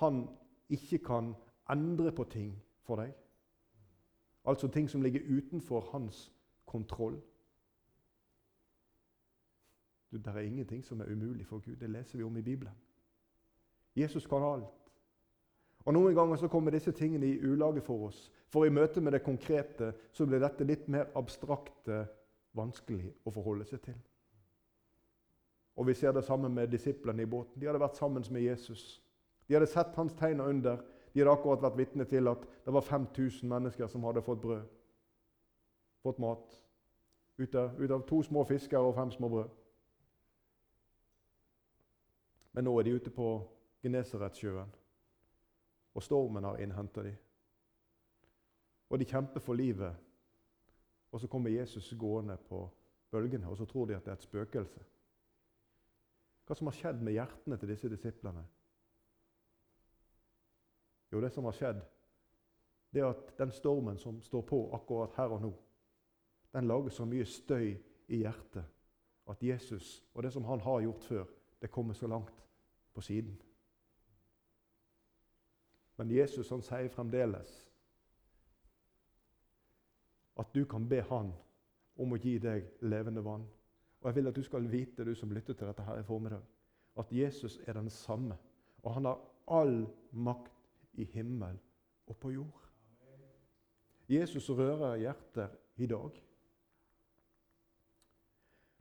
han 0.00 0.28
ikke 0.68 0.98
kan 0.98 1.34
endre 1.70 2.12
på 2.12 2.24
ting 2.24 2.62
for 2.82 2.96
deg. 2.96 3.12
Altså 4.44 4.68
ting 4.68 4.90
som 4.90 5.02
ligger 5.02 5.20
utenfor 5.28 5.80
hans 5.92 6.32
kontroll. 6.66 7.20
Du, 10.12 10.18
det 10.18 10.26
er 10.34 10.38
ingenting 10.38 10.84
som 10.84 11.00
er 11.00 11.12
umulig 11.12 11.46
for 11.46 11.58
Gud. 11.58 11.76
Det 11.76 11.90
leser 11.90 12.18
vi 12.18 12.24
om 12.24 12.36
i 12.36 12.42
Bibelen. 12.42 12.74
Jesus 13.96 14.26
kan 14.26 14.42
alt. 14.42 14.92
Og 15.84 15.94
Noen 15.94 16.14
ganger 16.14 16.36
så 16.36 16.48
kommer 16.48 16.70
disse 16.70 16.92
tingene 16.92 17.26
i 17.26 17.38
ulage 17.40 17.80
for 17.80 18.06
oss. 18.06 18.30
For 18.48 18.64
i 18.64 18.70
møte 18.70 19.00
med 19.00 19.12
det 19.12 19.22
konkrete 19.24 19.92
så 20.12 20.26
blir 20.26 20.42
dette 20.42 20.64
litt 20.64 20.88
mer 20.88 21.08
abstrakte, 21.16 22.04
vanskelig 22.52 23.08
å 23.24 23.32
forholde 23.32 23.64
seg 23.64 23.80
til. 23.80 23.96
Og 25.76 25.86
Vi 25.86 25.94
ser 25.94 26.12
det 26.12 26.24
samme 26.24 26.48
med 26.48 26.68
disiplene 26.68 27.22
i 27.22 27.26
båten. 27.26 27.60
De 27.60 27.66
hadde 27.66 27.80
vært 27.80 27.96
sammen 27.96 28.24
med 28.30 28.42
Jesus. 28.42 29.02
De 29.48 29.54
hadde 29.54 29.66
sett 29.66 29.96
hans 29.96 30.12
tegn 30.14 30.40
under. 30.40 30.84
De 31.14 31.20
hadde 31.20 31.32
akkurat 31.32 31.62
vært 31.62 31.78
vitne 31.78 32.04
til 32.04 32.28
at 32.28 32.44
det 32.64 32.72
var 32.72 32.84
5000 32.84 33.48
mennesker 33.48 33.86
som 33.86 34.04
hadde 34.04 34.22
fått 34.22 34.40
brød. 34.40 34.68
Fått 36.02 36.18
mat. 36.18 36.60
Ut 37.38 37.54
av, 37.54 37.80
ut 37.80 37.90
av 37.90 38.04
to 38.06 38.22
små 38.22 38.44
fisker 38.44 38.78
og 38.78 38.94
fem 38.94 39.10
små 39.10 39.28
brød. 39.28 39.61
Men 42.52 42.64
nå 42.64 42.72
er 42.78 42.86
de 42.86 42.94
ute 42.96 43.10
på 43.10 43.28
Genesaretsjøen, 43.82 44.72
og 45.94 46.02
stormen 46.02 46.44
har 46.44 46.60
innhenta 46.60 47.02
dem. 47.04 47.16
Og 48.92 49.00
de 49.00 49.08
kjemper 49.08 49.40
for 49.40 49.56
livet. 49.56 49.96
Og 51.12 51.20
så 51.20 51.28
kommer 51.28 51.50
Jesus 51.50 51.94
gående 51.98 52.36
på 52.48 52.64
bølgene, 53.10 53.48
og 53.48 53.56
så 53.56 53.64
tror 53.64 53.86
de 53.86 53.96
at 53.96 54.04
det 54.04 54.12
er 54.12 54.20
et 54.20 54.26
spøkelse. 54.28 54.84
Hva 56.46 56.56
som 56.56 56.68
har 56.68 56.76
skjedd 56.76 57.02
med 57.04 57.16
hjertene 57.16 57.56
til 57.56 57.70
disse 57.72 57.88
disiplene? 57.88 58.44
Jo, 61.12 61.20
det 61.20 61.32
som 61.32 61.44
har 61.44 61.56
skjedd, 61.56 61.82
det 62.92 63.00
er 63.00 63.12
at 63.12 63.34
den 63.38 63.52
stormen 63.52 63.98
som 63.98 64.20
står 64.24 64.44
på 64.48 64.62
akkurat 64.76 65.16
her 65.16 65.32
og 65.36 65.42
nå, 65.44 65.52
den 66.52 66.68
lager 66.68 66.92
så 66.92 67.04
mye 67.08 67.24
støy 67.24 67.70
i 68.08 68.20
hjertet 68.24 68.64
at 69.28 69.42
Jesus 69.42 70.02
og 70.14 70.22
det 70.22 70.32
som 70.32 70.44
han 70.44 70.60
har 70.60 70.80
gjort 70.84 71.04
før, 71.04 71.24
det 71.62 71.70
kommer 71.70 71.94
så 71.94 72.06
langt 72.06 72.44
på 72.94 73.00
siden. 73.00 73.36
Men 75.96 76.10
Jesus 76.10 76.50
han 76.50 76.62
sier 76.62 76.88
fremdeles 76.90 77.52
at 80.40 80.54
du 80.54 80.64
kan 80.64 80.88
be 80.88 81.02
Han 81.06 81.30
om 82.02 82.14
å 82.14 82.18
gi 82.18 82.38
deg 82.42 82.66
levende 82.80 83.22
vann. 83.22 83.44
Og 84.00 84.08
Jeg 84.08 84.16
vil 84.16 84.30
at 84.32 84.36
du 84.36 84.42
skal 84.42 84.66
vite, 84.72 85.04
du 85.04 85.14
som 85.14 85.30
lytter 85.30 85.54
til 85.54 85.68
dette 85.68 85.84
her 85.86 86.00
i 86.00 86.06
formiddag, 86.06 86.42
at 86.98 87.12
Jesus 87.12 87.60
er 87.66 87.78
den 87.78 87.90
samme. 87.90 88.36
Og 88.82 88.94
han 88.94 89.04
har 89.04 89.20
all 89.46 89.86
makt 90.10 90.98
i 90.98 91.04
himmel 91.04 91.60
og 92.06 92.16
på 92.16 92.32
jord. 92.34 92.66
Jesus 94.08 94.50
rører 94.50 94.96
hjerter 94.96 95.54
i 95.76 95.86
dag. 95.86 96.18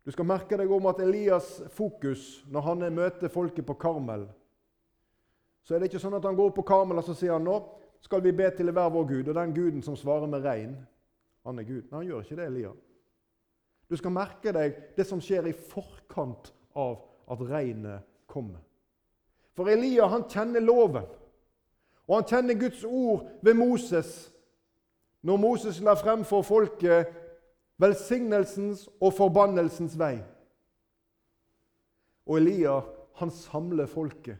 Du 0.05 0.11
skal 0.11 0.25
merke 0.25 0.57
deg 0.57 0.71
om 0.71 0.87
at 0.89 1.01
Elias' 1.03 1.67
fokus 1.69 2.43
når 2.49 2.61
han 2.65 2.85
møter 2.93 3.29
folket 3.29 3.65
på 3.65 3.77
Karmel 3.77 4.25
Så 5.63 5.75
er 5.75 5.79
det 5.79 5.91
ikke 5.91 6.01
sånn 6.01 6.17
at 6.17 6.25
han 6.25 6.35
går 6.35 6.55
på 6.55 6.65
Karmel 6.65 6.97
og 6.97 7.05
så 7.05 7.13
sier 7.13 7.35
han, 7.35 7.45
nå 7.45 7.59
skal 8.01 8.23
vi 8.25 8.31
be 8.33 8.47
til 8.49 8.71
hver 8.73 8.89
vår 8.89 9.05
Gud, 9.07 9.27
og 9.29 9.35
den 9.37 9.53
guden 9.53 9.83
som 9.85 9.95
svarer 9.95 10.25
med 10.25 10.41
regn, 10.41 10.73
han 11.45 11.59
er 11.59 11.67
Gud. 11.67 11.83
Nei, 11.91 11.99
han 11.99 12.07
gjør 12.07 12.23
ikke 12.25 12.37
det, 12.39 12.47
Elias. 12.49 12.79
Du 13.91 13.97
skal 13.99 14.13
merke 14.15 14.53
deg 14.55 14.77
det 14.97 15.05
som 15.05 15.21
skjer 15.21 15.51
i 15.51 15.53
forkant 15.53 16.49
av 16.73 16.97
at 17.29 17.41
regnet 17.45 18.07
kommer. 18.25 18.61
For 19.53 19.69
Elia 19.69 20.07
han 20.09 20.25
kjenner 20.31 20.63
loven, 20.63 21.05
og 22.07 22.15
han 22.15 22.27
kjenner 22.27 22.57
Guds 22.59 22.85
ord 22.87 23.27
ved 23.43 23.53
Moses. 23.59 24.31
Når 25.21 25.37
Moses 25.37 25.81
la 25.83 25.93
frem 25.99 26.23
for 26.25 26.41
folket 26.41 27.11
velsignelsens 27.81 28.85
og 29.01 29.13
forbannelsens 29.17 29.97
vei. 29.99 30.19
Og 32.29 32.37
Elia 32.37 32.79
han 33.19 33.31
samler 33.33 33.89
folket. 33.89 34.37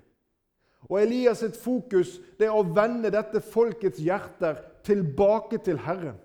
Og 0.90 1.02
Elias 1.02 1.42
sitt 1.44 1.58
fokus 1.62 2.18
det 2.40 2.48
er 2.48 2.58
å 2.58 2.66
vende 2.66 3.12
dette 3.14 3.42
folkets 3.46 4.02
hjerter 4.02 4.60
tilbake 4.86 5.62
til 5.62 5.78
Herren. 5.86 6.18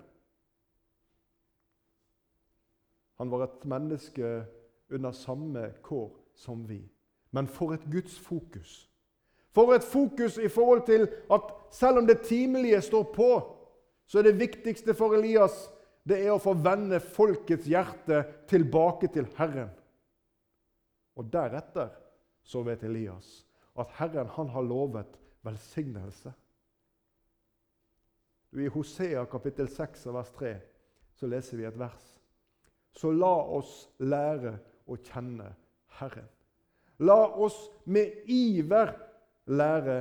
Han 3.17 3.31
var 3.33 3.47
et 3.47 3.65
menneske 3.65 4.31
under 4.93 5.13
samme 5.13 5.71
kår 5.85 6.09
som 6.37 6.65
vi. 6.69 6.81
Men 7.31 7.47
for 7.47 7.73
et 7.73 7.85
Guds 7.91 8.17
fokus! 8.19 8.85
For 9.53 9.73
et 9.73 9.85
fokus 9.85 10.35
i 10.37 10.49
forhold 10.53 10.83
til 10.85 11.07
at 11.33 11.47
selv 11.73 11.97
om 11.97 12.07
det 12.07 12.21
timelige 12.21 12.81
står 12.81 13.07
på, 13.13 13.29
så 14.05 14.19
er 14.19 14.27
det 14.27 14.39
viktigste 14.39 14.93
for 14.93 15.17
Elias 15.17 15.65
det 16.07 16.21
er 16.23 16.31
å 16.33 16.41
få 16.41 16.53
vende 16.63 16.99
folkets 17.03 17.67
hjerte 17.67 18.21
tilbake 18.47 19.09
til 19.11 19.27
Herren. 19.37 19.71
Og 21.17 21.27
deretter 21.33 21.91
så 22.47 22.63
vet 22.63 22.85
Elias 22.87 23.41
at 23.77 23.91
Herren 23.99 24.29
han 24.37 24.51
har 24.53 24.65
lovet 24.65 25.17
velsignelse. 25.45 26.31
I 28.57 28.69
Hosea 28.73 29.25
kapittel 29.29 29.67
6 29.69 30.07
vers 30.15 30.31
3 30.37 30.53
så 31.17 31.27
leser 31.29 31.59
vi 31.59 31.67
et 31.67 31.77
vers 31.77 32.13
så 32.97 33.11
la 33.13 33.35
oss 33.57 33.87
lære 34.01 34.55
å 34.89 34.97
kjenne 34.97 35.51
Herren. 35.99 36.27
La 37.05 37.19
oss 37.37 37.57
med 37.85 38.25
iver 38.31 38.95
lære 39.45 39.97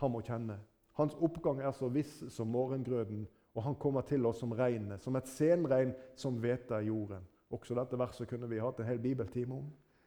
ham 0.00 0.16
å 0.16 0.22
kjenne. 0.24 0.56
Hans 0.96 1.14
oppgang 1.20 1.60
er 1.60 1.74
så 1.76 1.90
viss 1.92 2.14
som 2.32 2.48
morgengrøden, 2.52 3.26
og 3.54 3.62
han 3.66 3.76
kommer 3.76 4.04
til 4.08 4.24
oss 4.26 4.40
som 4.40 4.54
regnet, 4.56 5.02
som 5.02 5.16
et 5.16 5.28
senregn 5.28 5.92
som 6.16 6.38
hveter 6.40 6.86
jorden. 6.86 7.24
Også 7.52 7.76
dette 7.76 7.98
verset 8.00 8.28
kunne 8.30 8.48
vi 8.48 8.60
hatt 8.62 8.80
en 8.80 8.88
hel 8.88 9.00
bibeltime 9.02 9.58
om. 9.58 9.66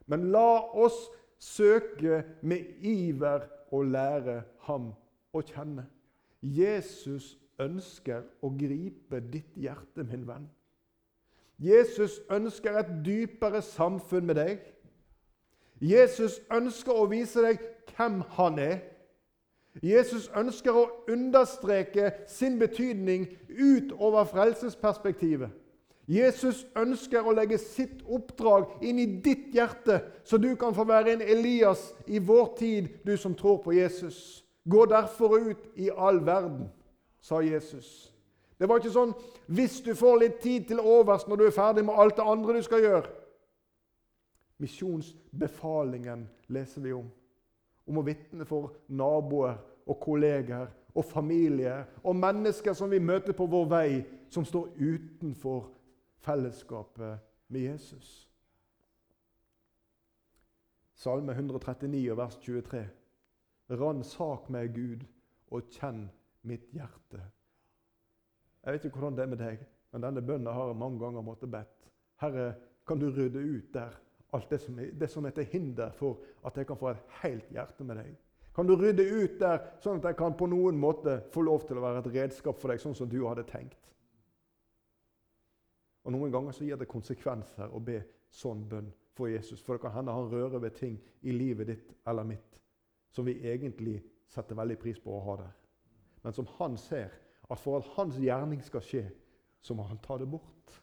Men 0.10 0.32
la 0.34 0.66
oss 0.74 0.98
søke 1.42 2.24
med 2.42 2.82
iver 2.82 3.46
å 3.74 3.82
lære 3.86 4.40
ham 4.66 4.92
å 5.34 5.42
kjenne. 5.46 5.86
Jesus 6.42 7.36
ønsker 7.62 8.26
å 8.42 8.50
gripe 8.58 9.22
ditt 9.32 9.54
hjerte, 9.58 10.04
min 10.04 10.26
venn. 10.28 10.48
Jesus 11.62 12.20
ønsker 12.34 12.82
et 12.82 12.90
dypere 13.06 13.62
samfunn 13.64 14.26
med 14.28 14.40
deg. 14.42 14.66
Jesus 15.80 16.42
ønsker 16.52 16.98
å 16.98 17.08
vise 17.12 17.44
deg 17.46 17.62
hvem 17.94 18.22
han 18.36 18.60
er. 18.60 18.82
Jesus 19.84 20.30
ønsker 20.38 20.76
å 20.76 20.88
understreke 21.12 22.12
sin 22.32 22.60
betydning 22.60 23.28
utover 23.50 24.28
frelsesperspektivet. 24.30 25.52
Jesus 26.08 26.68
ønsker 26.78 27.26
å 27.26 27.34
legge 27.34 27.58
sitt 27.58 28.04
oppdrag 28.06 28.84
inn 28.86 29.00
i 29.02 29.08
ditt 29.26 29.50
hjerte, 29.56 30.00
så 30.24 30.38
du 30.38 30.52
kan 30.56 30.76
få 30.78 30.86
være 30.86 31.16
en 31.16 31.24
Elias 31.26 31.90
i 32.06 32.22
vår 32.22 32.52
tid, 32.60 32.90
du 33.04 33.16
som 33.18 33.34
tror 33.36 33.58
på 33.64 33.74
Jesus. 33.74 34.46
Gå 34.70 34.86
derfor 34.86 35.40
ut 35.50 35.66
i 35.76 35.90
all 35.90 36.22
verden, 36.26 36.70
sa 37.22 37.42
Jesus. 37.42 38.12
Det 38.60 38.70
var 38.70 38.80
ikke 38.80 38.94
sånn 38.94 39.12
hvis 39.52 39.82
du 39.84 39.92
får 39.98 40.22
litt 40.22 40.38
tid 40.44 40.70
til 40.70 40.80
overs 40.80 41.26
når 41.28 41.42
du 41.42 41.46
er 41.48 41.56
ferdig 41.58 41.84
med 41.86 41.98
alt 42.00 42.16
det 42.18 42.30
andre 42.30 42.56
du 42.56 42.66
skal 42.66 42.86
gjøre. 42.86 43.10
Misjonsbefalingen 44.62 46.30
leser 46.48 46.86
vi 46.86 46.94
om. 46.96 47.10
Om 47.86 48.02
å 48.02 48.06
vitne 48.06 48.46
for 48.50 48.74
naboer 48.88 49.58
og 49.86 50.00
kolleger 50.02 50.70
og 50.96 51.06
familier 51.06 51.86
og 52.04 52.16
mennesker 52.18 52.74
som 52.74 52.90
vi 52.92 53.00
møter 53.04 53.36
på 53.38 53.48
vår 53.52 53.66
vei, 53.70 53.90
som 54.30 54.46
står 54.46 54.72
utenfor 54.80 55.68
fellesskapet 56.26 57.20
med 57.48 57.62
Jesus. 57.62 58.26
Salme 60.96 61.36
139, 61.36 62.16
vers 62.18 62.38
23. 62.42 62.86
Ransak 63.76 64.50
meg, 64.54 64.72
Gud, 64.74 65.04
og 65.52 65.68
kjenn 65.76 66.06
mitt 66.48 66.72
hjerte. 66.74 67.20
Jeg 68.64 68.74
vet 68.74 68.88
ikke 68.88 69.02
hvordan 69.02 69.18
det 69.18 69.26
er 69.26 69.34
med 69.34 69.42
deg, 69.44 69.66
men 69.94 70.06
denne 70.08 70.24
bønnen 70.26 70.54
har 70.54 70.72
jeg 70.72 70.80
mange 70.80 71.02
ganger 71.04 71.26
måttet 71.26 71.52
bedt. 71.52 71.90
Herre, 72.24 72.54
kan 72.88 73.02
du 73.02 73.10
rydde 73.12 73.42
ut 73.44 73.74
der 73.74 74.00
alt 74.36 74.52
det 74.52 74.60
som, 74.62 74.78
er, 74.80 74.92
det 74.94 75.10
som 75.12 75.26
er 75.26 75.34
til 75.36 75.48
hinder 75.52 75.96
for 75.98 76.22
at 76.46 76.58
jeg 76.58 76.68
kan 76.68 76.80
få 76.80 76.92
et 76.92 77.18
helt 77.24 77.50
hjerte 77.54 77.88
med 77.88 78.00
deg? 78.02 78.14
Kan 78.56 78.68
du 78.68 78.76
rydde 78.80 79.04
ut 79.04 79.40
der, 79.40 79.64
sånn 79.84 80.00
at 80.00 80.12
jeg 80.12 80.20
kan 80.20 80.36
på 80.38 80.48
noen 80.48 80.78
måte 80.80 81.18
få 81.34 81.44
lov 81.44 81.66
til 81.68 81.80
å 81.80 81.84
være 81.84 82.04
et 82.04 82.14
redskap 82.14 82.62
for 82.62 82.72
deg, 82.72 82.80
sånn 82.80 82.96
som 82.96 83.10
du 83.12 83.18
hadde 83.26 83.44
tenkt? 83.50 83.82
Og 86.06 86.14
Noen 86.14 86.32
ganger 86.32 86.54
så 86.54 86.64
gir 86.64 86.78
det 86.78 86.88
konsekvenser 86.88 87.74
å 87.74 87.82
be 87.84 87.98
sånn 88.30 88.62
bønn 88.70 88.92
for 89.18 89.32
Jesus. 89.32 89.64
For 89.66 89.76
det 89.76 89.84
kan 89.88 89.96
hende 89.96 90.14
han 90.14 90.30
rører 90.30 90.62
ved 90.62 90.76
ting 90.78 91.00
i 91.26 91.34
livet 91.34 91.72
ditt 91.72 91.96
eller 92.06 92.28
mitt 92.30 92.60
som 93.16 93.26
vi 93.26 93.40
egentlig 93.48 94.02
setter 94.28 94.58
veldig 94.60 94.76
pris 94.80 95.00
på 95.00 95.14
å 95.16 95.22
ha 95.24 95.38
der. 95.40 95.54
Men 96.24 96.36
som 96.36 96.48
han 96.58 96.76
ser 96.78 97.14
at 97.50 97.62
for 97.62 97.80
at 97.80 97.88
hans 97.96 98.18
gjerning 98.20 98.62
skal 98.66 98.84
skje, 98.84 99.06
så 99.62 99.76
må 99.78 99.86
han 99.88 100.02
ta 100.04 100.18
det 100.20 100.28
bort. 100.30 100.74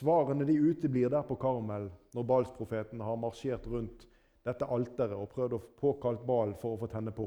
Svarene 0.00 0.46
de 0.48 0.54
uteblir 0.56 1.10
der 1.12 1.26
på 1.28 1.36
Karmel 1.36 1.90
når 2.16 2.24
Balsprofeten 2.24 3.02
har 3.04 3.18
marsjert 3.20 3.66
rundt 3.68 4.06
dette 4.48 4.64
alteret 4.64 5.12
og 5.12 5.28
prøvd 5.34 5.56
å 5.58 5.64
påkalle 5.76 6.24
Bal 6.24 6.54
for 6.56 6.72
å 6.72 6.80
få 6.80 6.88
tenne 6.88 7.12
på. 7.12 7.26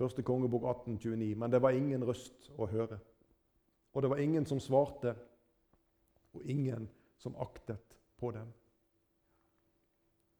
Første 0.00 0.24
kongebok 0.24 0.64
1829. 0.70 1.34
Men 1.36 1.52
det 1.52 1.60
var 1.60 1.76
ingen 1.76 2.04
røst 2.08 2.48
å 2.56 2.68
høre. 2.70 2.96
Og 3.92 4.02
det 4.02 4.10
var 4.12 4.20
ingen 4.20 4.46
som 4.48 4.60
svarte, 4.60 5.14
og 6.36 6.44
ingen 6.44 6.88
som 7.20 7.36
aktet 7.40 7.96
på 8.20 8.30
dem. 8.32 8.48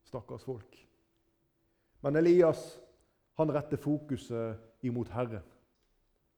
Stakkars 0.08 0.44
folk. 0.44 0.80
Men 2.04 2.16
Elias 2.16 2.78
han 3.36 3.52
retter 3.52 3.80
fokuset 3.80 4.84
imot 4.84 5.12
Herren. 5.12 5.44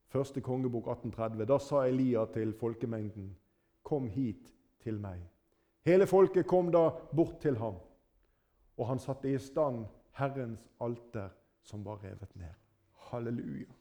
Første 0.08 0.40
kongebok 0.40 0.88
1830. 0.88 1.44
Da 1.44 1.58
sa 1.58 1.84
Elia 1.86 2.24
til 2.32 2.52
folkemengden, 2.52 3.36
'Kom 3.82 4.08
hit 4.08 4.52
til 4.80 5.00
meg.' 5.00 5.28
Hele 5.84 6.06
folket 6.06 6.46
kom 6.46 6.72
da 6.72 6.90
bort 7.16 7.40
til 7.40 7.56
ham, 7.56 7.74
og 8.76 8.86
han 8.86 8.98
satte 8.98 9.32
i 9.32 9.38
stand 9.38 9.86
Herrens 10.12 10.68
alter, 10.80 11.28
som 11.62 11.84
var 11.84 12.04
revet 12.04 12.36
ned. 12.36 12.54
Halleluja. 12.92 13.72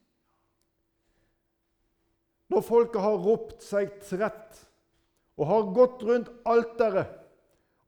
Når 2.48 2.60
folket 2.60 3.00
har 3.00 3.16
ropt 3.16 3.62
seg 3.62 3.90
trett 4.00 4.68
og 5.36 5.46
har 5.46 5.74
gått 5.76 6.02
rundt 6.02 6.30
alteret 6.48 7.06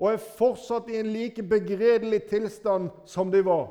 og 0.00 0.12
er 0.12 0.22
fortsatt 0.36 0.88
i 0.88 0.98
en 1.00 1.12
like 1.12 1.42
begredelig 1.42 2.22
tilstand 2.28 2.90
som 3.08 3.32
de 3.32 3.40
var, 3.44 3.70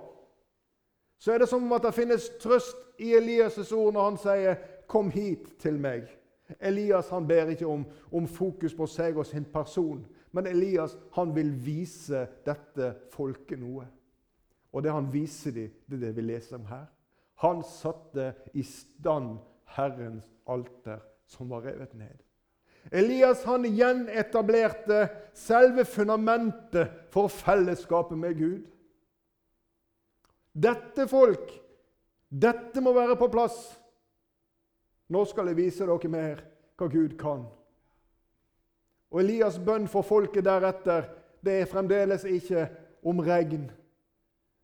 så 1.19 1.33
er 1.33 1.43
det 1.43 1.49
som 1.49 1.63
om 1.63 1.73
at 1.77 1.85
det 1.85 1.93
finnes 1.93 2.29
trøst 2.41 2.88
i 2.99 3.13
Elias' 3.15 3.73
ord 3.73 3.93
når 3.93 4.09
han 4.09 4.17
sier 4.17 4.55
'Kom 4.87 5.09
hit 5.09 5.59
til 5.59 5.79
meg'. 5.79 6.09
Elias 6.59 7.09
han 7.09 7.27
ber 7.27 7.49
ikke 7.53 7.67
om, 7.67 7.85
om 8.11 8.27
fokus 8.27 8.73
på 8.73 8.85
seg 8.85 9.17
og 9.17 9.25
sin 9.25 9.45
person, 9.45 10.05
men 10.31 10.47
Elias 10.47 10.97
han 11.13 11.35
vil 11.35 11.51
vise 11.65 12.27
dette 12.45 12.95
folket 13.13 13.59
noe. 13.59 13.85
Og 14.73 14.83
det 14.83 14.91
han 14.91 15.13
viser 15.13 15.51
dem, 15.51 15.69
det 15.89 15.97
er 15.97 16.05
det 16.07 16.15
vi 16.15 16.21
leser 16.21 16.57
om 16.57 16.65
her. 16.65 16.85
Han 17.41 17.63
satte 17.63 18.33
i 18.53 18.63
stand 18.63 19.37
Herrens 19.75 20.25
alter, 20.47 20.99
som 21.25 21.49
var 21.49 21.65
revet 21.65 21.93
ned. 21.93 22.17
Elias 22.91 23.43
han 23.45 23.63
gjenetablerte 23.63 25.07
selve 25.37 25.85
fundamentet 25.85 27.09
for 27.13 27.29
fellesskapet 27.29 28.17
med 28.17 28.37
Gud. 28.39 28.61
Dette 30.53 31.05
folk, 31.07 31.51
dette 32.29 32.81
må 32.81 32.93
være 32.93 33.17
på 33.17 33.27
plass. 33.27 33.57
Nå 35.09 35.23
skal 35.25 35.49
jeg 35.49 35.57
vise 35.57 35.85
dere 35.85 36.11
mer 36.11 36.43
hva 36.77 36.87
Gud 36.87 37.17
kan. 37.19 37.47
Og 39.09 39.23
Elias' 39.23 39.57
bønn 39.65 39.87
for 39.89 40.05
folket 40.05 40.45
deretter 40.45 41.07
det 41.45 41.61
er 41.61 41.69
fremdeles 41.71 42.23
ikke 42.27 42.67
om 43.05 43.19
regn. 43.25 43.71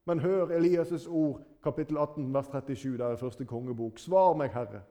Men 0.06 0.20
hør 0.20 0.54
Elias' 0.54 1.08
ord, 1.08 1.42
kapittel 1.64 1.98
18, 1.98 2.34
vers 2.34 2.52
37, 2.52 2.98
der 2.98 3.08
er 3.08 3.16
første 3.16 3.46
kongebok. 3.46 3.98
Svar 4.00 4.36
meg, 4.38 4.54
Herre. 4.54 4.84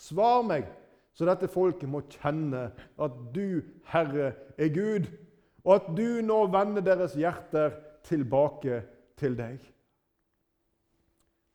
Svar 0.00 0.42
meg, 0.42 0.66
så 1.14 1.26
dette 1.28 1.48
folket 1.48 1.88
må 1.88 2.00
kjenne 2.10 2.70
at 2.98 3.18
du, 3.34 3.60
Herre, 3.92 4.32
er 4.58 4.74
Gud, 4.74 5.06
og 5.64 5.74
at 5.74 5.90
du 5.96 6.20
nå 6.24 6.46
vender 6.50 6.82
deres 6.82 7.14
hjerter 7.14 7.76
tilbake 8.06 8.82
til 9.18 9.38
deg. 9.38 9.58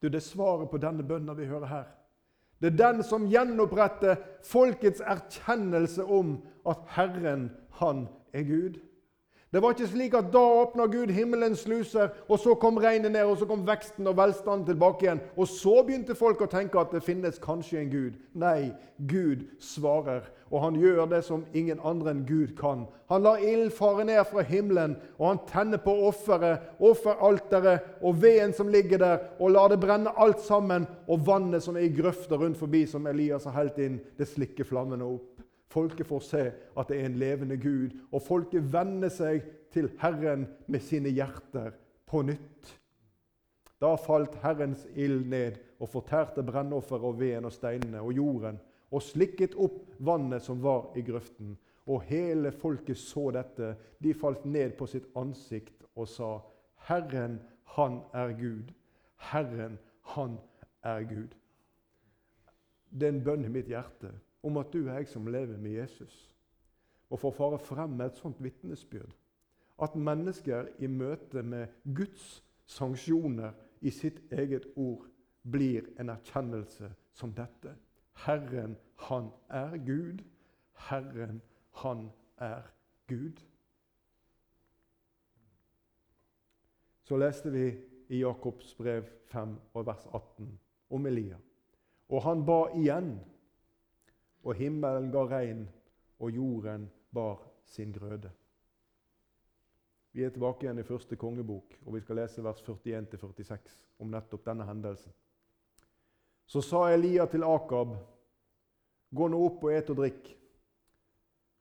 Du, 0.04 0.10
Det 0.10 0.16
er 0.16 0.20
svaret 0.20 0.68
på 0.70 0.78
denne 0.84 1.04
bønnen 1.08 1.38
vi 1.38 1.46
hører 1.48 1.66
her. 1.66 1.84
Det 2.60 2.74
er 2.74 2.80
den 2.92 3.04
som 3.04 3.30
gjenoppretter 3.32 4.18
folkets 4.44 5.00
erkjennelse 5.00 6.04
om 6.04 6.42
at 6.68 6.82
Herren, 6.92 7.52
han 7.80 8.08
er 8.34 8.44
Gud. 8.44 8.82
Det 9.54 9.62
var 9.62 9.76
ikke 9.76 9.86
slik 9.88 10.16
at 10.18 10.32
da 10.34 10.42
åpna 10.42 10.88
Gud 10.90 11.12
himmelens 11.14 11.60
sluser, 11.68 12.08
og 12.26 12.40
så 12.42 12.56
kom 12.58 12.80
regnet 12.82 13.12
ned, 13.14 13.22
og 13.22 13.38
så 13.38 13.46
kom 13.46 13.68
veksten 13.68 14.08
og 14.10 14.16
velstanden 14.18 14.66
tilbake 14.66 15.06
igjen. 15.06 15.20
Og 15.38 15.46
så 15.48 15.76
begynte 15.86 16.16
folk 16.18 16.42
å 16.42 16.48
tenke 16.50 16.80
at 16.82 16.90
det 16.90 17.04
finnes 17.06 17.38
kanskje 17.42 17.84
en 17.84 17.92
Gud. 17.92 18.16
Nei, 18.34 18.72
Gud 18.98 19.44
svarer, 19.62 20.26
og 20.50 20.64
han 20.64 20.80
gjør 20.82 21.06
det 21.12 21.22
som 21.28 21.44
ingen 21.54 21.78
andre 21.86 22.16
enn 22.16 22.24
Gud 22.26 22.56
kan. 22.58 22.88
Han 23.14 23.22
lar 23.28 23.46
ild 23.46 23.70
fare 23.78 24.08
ned 24.10 24.24
fra 24.32 24.42
himmelen, 24.42 24.96
og 25.20 25.28
han 25.28 25.44
tenner 25.52 25.84
på 25.86 25.94
offeret, 26.08 26.66
offeralteret 26.82 28.02
og 28.02 28.18
veden 28.24 28.58
som 28.58 28.74
ligger 28.74 29.06
der, 29.06 29.22
og 29.38 29.54
lar 29.54 29.70
det 29.70 29.78
brenne 29.86 30.16
alt 30.18 30.42
sammen, 30.42 30.90
og 31.06 31.28
vannet 31.30 31.62
som 31.62 31.78
er 31.78 31.86
i 31.86 31.94
grøfter 31.94 32.42
rundt 32.42 32.58
forbi, 32.58 32.88
som 32.90 33.06
Elias 33.06 33.46
har 33.46 33.60
helt 33.62 33.78
inn, 33.78 34.02
det 34.18 34.32
slikker 34.34 34.66
flammene 34.66 35.06
opp. 35.06 35.33
Folket 35.74 36.08
får 36.08 36.20
se 36.22 36.44
at 36.78 36.90
det 36.90 37.00
er 37.00 37.08
en 37.08 37.18
levende 37.18 37.58
Gud, 37.58 37.96
og 38.14 38.22
folket 38.22 38.66
vender 38.74 39.10
seg 39.10 39.42
til 39.74 39.90
Herren 40.02 40.46
med 40.70 40.84
sine 40.86 41.10
hjerter 41.10 41.72
på 42.10 42.22
nytt. 42.28 42.74
Da 43.82 43.96
falt 43.98 44.36
Herrens 44.44 44.86
ild 44.94 45.26
ned 45.32 45.58
og 45.82 45.90
fortærte 45.90 46.44
brennofferet 46.46 47.08
og 47.10 47.18
veden 47.20 47.50
og 47.50 47.56
steinene 47.56 48.04
og 48.06 48.14
jorden, 48.14 48.60
og 48.94 49.02
slikket 49.02 49.58
opp 49.58 49.80
vannet 49.98 50.46
som 50.46 50.62
var 50.62 50.92
i 50.96 51.02
grøften. 51.02 51.56
Og 51.90 52.06
hele 52.08 52.52
folket 52.54 53.00
så 53.02 53.32
dette. 53.36 53.74
De 54.00 54.14
falt 54.14 54.46
ned 54.46 54.78
på 54.78 54.86
sitt 54.88 55.10
ansikt 55.20 55.82
og 55.98 56.08
sa, 56.08 56.36
Herren, 56.88 57.40
han 57.76 57.98
er 58.14 58.36
Gud. 58.38 58.70
Herren, 59.32 59.80
han 60.14 60.38
er 60.86 61.02
Gud. 61.10 61.34
Det 62.94 63.10
er 63.10 63.16
en 63.16 63.26
bønn 63.26 63.50
i 63.50 63.52
mitt 63.52 63.74
hjerte 63.74 64.14
om 64.44 64.58
at 64.58 64.74
du 64.74 64.88
er 64.88 64.94
jeg 64.94 65.08
som 65.08 65.28
lever 65.28 65.58
med 65.58 65.72
Jesus, 65.72 66.30
Og 67.10 67.20
for 67.20 67.30
å 67.30 67.36
fare 67.38 67.58
frem 67.62 67.92
med 67.94 68.08
et 68.10 68.18
sånt 68.18 68.40
vitnesbyrd. 68.42 69.12
At 69.82 69.96
mennesker 69.96 70.72
i 70.82 70.88
møte 70.88 71.44
med 71.46 71.68
Guds 71.96 72.44
sanksjoner 72.66 73.54
i 73.82 73.92
sitt 73.94 74.18
eget 74.32 74.66
ord 74.76 75.06
blir 75.52 75.86
en 76.00 76.10
erkjennelse 76.10 76.90
som 77.14 77.34
dette. 77.38 77.76
Herren, 78.26 78.78
han 78.96 79.30
er 79.50 79.78
Gud. 79.86 80.24
Herren, 80.90 81.42
han 81.84 82.10
er 82.38 82.66
Gud. 83.08 83.44
Så 87.04 87.18
leste 87.18 87.52
vi 87.52 87.68
i 88.10 88.24
Jakobs 88.24 88.76
brev 88.76 89.06
5 89.30 89.56
og 89.74 89.86
vers 89.86 90.06
18 90.14 90.60
om 90.90 91.06
Elia. 91.06 91.38
Og 92.10 92.24
han 92.24 92.46
ba 92.46 92.66
igjen 92.78 93.20
og 94.44 94.56
himmelen 94.60 95.12
ga 95.12 95.24
regn, 95.28 95.66
og 96.20 96.32
jorden 96.32 96.90
bar 97.14 97.42
sin 97.66 97.92
grøde. 97.92 98.32
Vi 100.14 100.24
er 100.24 100.30
tilbake 100.30 100.68
igjen 100.68 100.80
i 100.80 100.86
første 100.86 101.16
kongebok, 101.18 101.74
og 101.86 101.96
vi 101.96 102.02
skal 102.04 102.20
lese 102.22 102.44
vers 102.44 102.62
41-46 102.62 103.80
om 104.00 104.12
nettopp 104.14 104.46
denne 104.46 104.68
hendelsen. 104.68 105.14
Så 106.46 106.62
sa 106.62 106.86
Elia 106.94 107.26
til 107.26 107.44
Akab, 107.48 107.96
gå 109.10 109.28
nå 109.28 109.40
opp 109.48 109.64
og 109.64 109.74
et 109.74 109.90
og 109.90 109.98
drikk, 109.98 110.30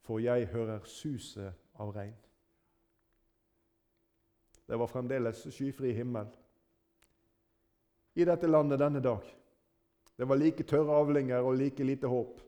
for 0.03 0.21
jeg 0.21 0.51
hører 0.53 0.85
suset 0.85 1.55
av 1.81 1.95
regn. 1.97 2.15
Det 4.67 4.79
var 4.79 4.91
fremdeles 4.91 5.47
skyfri 5.53 5.93
himmel 5.97 6.29
i 8.15 8.25
dette 8.25 8.49
landet 8.49 8.81
denne 8.81 9.01
dag. 9.01 9.25
Det 10.17 10.29
var 10.29 10.37
like 10.37 10.65
tørre 10.69 10.97
avlinger 11.01 11.41
og 11.41 11.57
like 11.57 11.85
lite 11.85 12.09
håp. 12.09 12.41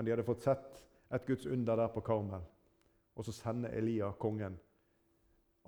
Men 0.00 0.04
de 0.04 0.10
hadde 0.14 0.24
fått 0.24 0.40
sett 0.40 0.78
et 1.12 1.26
Guds 1.28 1.46
under 1.46 1.76
der 1.76 1.88
på 1.92 2.00
Karmel. 2.00 2.40
Og 3.20 3.24
så 3.24 3.34
sender 3.36 3.74
Elia 3.76 4.06
kongen 4.16 4.54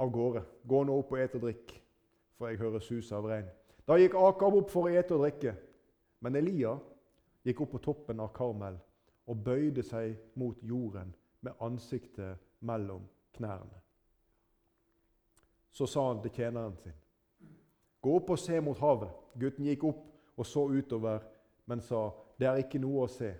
av 0.01 0.09
gårde. 0.09 0.41
Gå 0.64 0.78
nå 0.89 0.95
opp 1.03 1.12
og 1.12 1.20
et 1.20 1.35
og 1.37 1.43
drikk, 1.45 1.74
for 2.39 2.49
jeg 2.49 2.62
hører 2.62 2.80
suset 2.80 3.12
av 3.18 3.28
regn. 3.28 3.51
Da 3.85 3.99
gikk 4.01 4.16
Akab 4.16 4.57
opp 4.57 4.72
for 4.72 4.89
å 4.89 4.95
ete 4.97 5.12
og 5.18 5.26
drikke. 5.26 5.53
Men 6.24 6.41
Elia 6.41 6.72
gikk 7.45 7.61
opp 7.66 7.74
på 7.74 7.83
toppen 7.91 8.24
av 8.24 8.33
Karmel 8.33 8.80
og 9.28 9.45
bøyde 9.45 9.85
seg 9.85 10.16
mot 10.41 10.64
jorden 10.64 11.12
med 11.45 11.61
ansiktet 11.68 12.41
mellom 12.64 13.05
knærne. 13.37 13.85
Så 15.76 15.85
sa 15.85 16.09
han 16.09 16.24
til 16.24 16.39
tjeneren 16.41 16.80
sin, 16.80 16.97
gå 18.01 18.16
opp 18.16 18.33
og 18.33 18.41
se 18.41 18.64
mot 18.64 18.80
havet. 18.80 19.12
Gutten 19.37 19.68
gikk 19.68 19.91
opp 19.93 20.05
og 20.41 20.49
så 20.49 20.70
utover, 20.72 21.20
men 21.68 21.85
sa, 21.85 22.07
det 22.41 22.49
er 22.49 22.64
ikke 22.64 22.80
noe 22.80 23.05
å 23.05 23.16
se. 23.20 23.35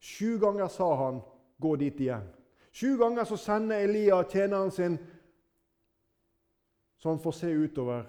Sju 0.00 0.38
ganger 0.38 0.68
sa 0.68 0.94
han, 0.94 1.20
'Gå 1.58 1.76
dit 1.76 2.00
igjen'. 2.00 2.34
Sju 2.72 2.96
ganger 2.96 3.24
så 3.24 3.36
sender 3.36 3.76
Elia 3.76 4.22
tjeneren 4.22 4.70
sin, 4.70 4.98
så 6.96 7.08
han 7.08 7.18
får 7.18 7.30
se 7.30 7.46
utover. 7.46 8.04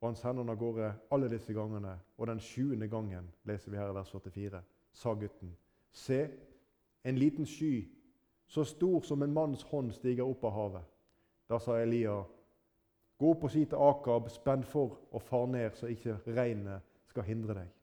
Og 0.00 0.08
han 0.08 0.16
sender 0.16 0.42
han 0.42 0.50
av 0.50 0.56
gårde 0.56 0.94
alle 1.10 1.28
disse 1.28 1.52
gangene. 1.52 1.98
Og 2.18 2.26
den 2.26 2.40
sjuende 2.40 2.88
gangen, 2.88 3.30
leser 3.44 3.70
vi 3.70 3.76
her 3.76 3.90
i 3.90 3.94
vers 3.94 4.10
44, 4.10 4.62
sa 4.92 5.14
gutten, 5.14 5.56
'Se, 5.92 6.28
en 7.04 7.18
liten 7.18 7.46
sky, 7.46 7.88
så 8.46 8.64
stor 8.64 9.00
som 9.00 9.22
en 9.22 9.32
manns 9.32 9.62
hånd, 9.62 9.92
stiger 9.92 10.24
opp 10.24 10.44
av 10.44 10.52
havet.' 10.52 10.84
Da 11.48 11.58
sa 11.58 11.72
Elia, 11.72 12.24
'Gå 13.18 13.30
opp 13.30 13.44
og 13.44 13.50
si 13.50 13.64
til 13.64 13.76
Akab, 13.76 14.30
spenn 14.30 14.64
for 14.64 14.98
og 15.10 15.22
far 15.22 15.46
ned, 15.46 15.70
så 15.74 15.86
ikke 15.86 16.18
regnet 16.26 16.80
skal 17.06 17.22
hindre 17.22 17.54
deg.' 17.54 17.77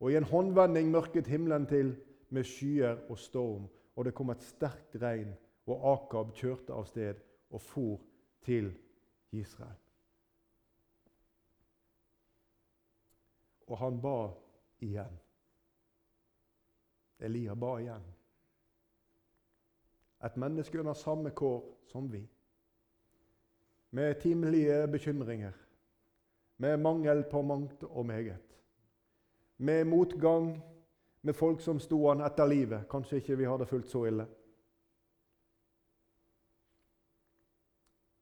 Og 0.00 0.12
i 0.12 0.16
en 0.16 0.28
håndvending 0.28 0.90
mørket 0.90 1.26
himmelen 1.26 1.66
til 1.66 1.94
med 2.30 2.44
skyer 2.44 2.98
og 3.08 3.18
storm, 3.18 3.68
og 3.96 4.04
det 4.04 4.14
kom 4.14 4.30
et 4.30 4.44
sterkt 4.44 4.96
regn, 5.02 5.32
og 5.66 5.86
Akab 5.92 6.34
kjørte 6.36 6.74
av 6.74 6.84
sted 6.86 7.22
og 7.50 7.62
for 7.62 8.02
til 8.44 8.70
Israel. 9.32 9.78
Og 13.66 13.78
han 13.78 14.00
ba 14.02 14.18
igjen. 14.84 15.16
Elia 17.18 17.54
ba 17.54 17.78
igjen. 17.80 18.04
Et 20.24 20.36
menneske 20.36 20.78
under 20.78 20.94
samme 20.94 21.30
kår 21.30 21.64
som 21.90 22.12
vi. 22.12 22.22
Med 23.90 24.20
timelige 24.20 24.86
bekymringer, 24.92 25.52
med 26.56 26.76
mangel 26.76 27.24
på 27.30 27.42
mangt 27.42 27.84
og 27.84 28.06
meget 28.06 28.45
med 29.56 29.86
motgang, 29.86 30.60
med 31.20 31.36
folk 31.36 31.60
som 31.60 31.80
sto 31.80 32.08
han 32.08 32.20
etter 32.20 32.46
livet. 32.46 32.88
Kanskje 32.90 33.20
ikke 33.20 33.36
vi 33.36 33.48
hadde 33.48 33.66
fulgt 33.66 33.90
så 33.90 34.04
ille. 34.06 34.26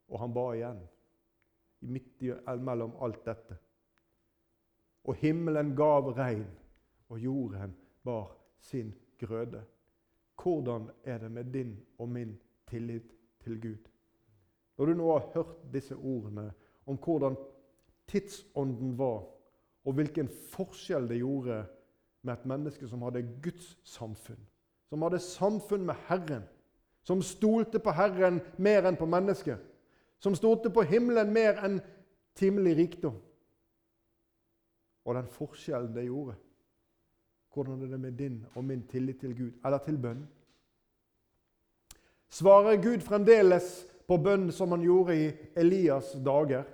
Og 0.09 0.21
han 0.21 0.35
ba 0.35 0.45
igjen, 0.55 0.81
midt 1.81 2.23
mellom 2.63 2.95
alt 3.03 3.25
dette. 3.27 3.57
Og 5.05 5.19
himmelen 5.21 5.75
gav 5.77 6.13
regn, 6.17 6.47
og 7.09 7.19
jorden 7.21 7.75
bar 8.05 8.31
sin 8.61 8.95
grøde. 9.21 9.65
Hvordan 10.43 10.91
er 11.05 11.19
det 11.19 11.31
med 11.31 11.45
din 11.45 11.77
og 11.99 12.09
min 12.09 12.39
tillit 12.71 13.13
til 13.41 13.61
Gud? 13.61 13.91
Når 14.79 14.87
du 14.87 14.95
nå 14.95 15.13
har 15.13 15.31
hørt 15.35 15.73
disse 15.73 15.97
ordene 15.97 16.53
om 16.87 16.97
hvordan 16.97 17.37
tidsånden 18.07 18.99
var, 18.99 19.34
og 19.85 19.97
hvilken 19.99 20.29
forskjell 20.53 21.09
det 21.09 21.21
gjorde 21.21 21.65
med 22.25 22.35
et 22.35 22.47
menneske 22.49 22.89
som 22.89 23.03
hadde 23.05 23.25
Guds 23.45 23.75
samfunn, 23.85 24.41
som 24.89 25.03
hadde 25.05 25.21
samfunn 25.21 25.85
med 25.87 25.99
Herren, 26.09 26.47
som 27.05 27.23
stolte 27.23 27.79
på 27.79 27.93
Herren 27.93 28.41
mer 28.57 28.89
enn 28.89 28.97
på 28.97 29.09
mennesket, 29.09 29.61
som 30.19 30.37
stolte 30.37 30.73
på 30.73 30.87
himmelen 30.89 31.33
mer 31.35 31.61
enn 31.67 31.83
timelig 32.39 32.77
rikdom. 32.79 33.19
Og 35.05 35.19
den 35.19 35.29
forskjellen 35.29 35.93
det 35.93 36.07
gjorde. 36.07 36.39
Hvordan 37.53 37.83
er 37.85 37.93
det 37.93 38.01
med 38.01 38.17
din 38.19 38.39
og 38.55 38.65
min 38.65 38.87
tillit 38.89 39.21
til 39.21 39.37
Gud, 39.37 39.53
eller 39.65 39.79
til 39.79 39.99
bønn? 40.01 40.25
Svarer 42.29 42.81
Gud 42.83 43.05
fremdeles 43.05 43.85
på 44.09 44.17
bønn 44.19 44.49
som 44.53 44.73
han 44.75 44.83
gjorde 44.83 45.15
i 45.15 45.29
Elias' 45.61 46.17
dager? 46.25 46.65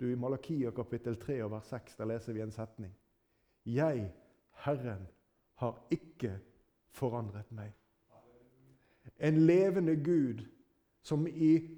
Du, 0.00 0.10
I 0.12 0.16
Malakia 0.16 0.70
kapittel 0.70 1.16
3 1.16 1.38
og 1.44 1.50
vers 1.50 1.70
6 1.72 1.96
der 1.96 2.10
leser 2.10 2.36
vi 2.36 2.42
en 2.44 2.52
setning. 2.52 2.92
Jeg, 3.66 4.12
Herren, 4.64 5.06
har 5.54 5.78
ikke 5.90 6.34
forandret 6.92 7.48
meg. 7.52 7.72
En 9.18 9.38
levende 9.46 9.96
Gud 9.96 10.44
som 11.02 11.26
i 11.26 11.68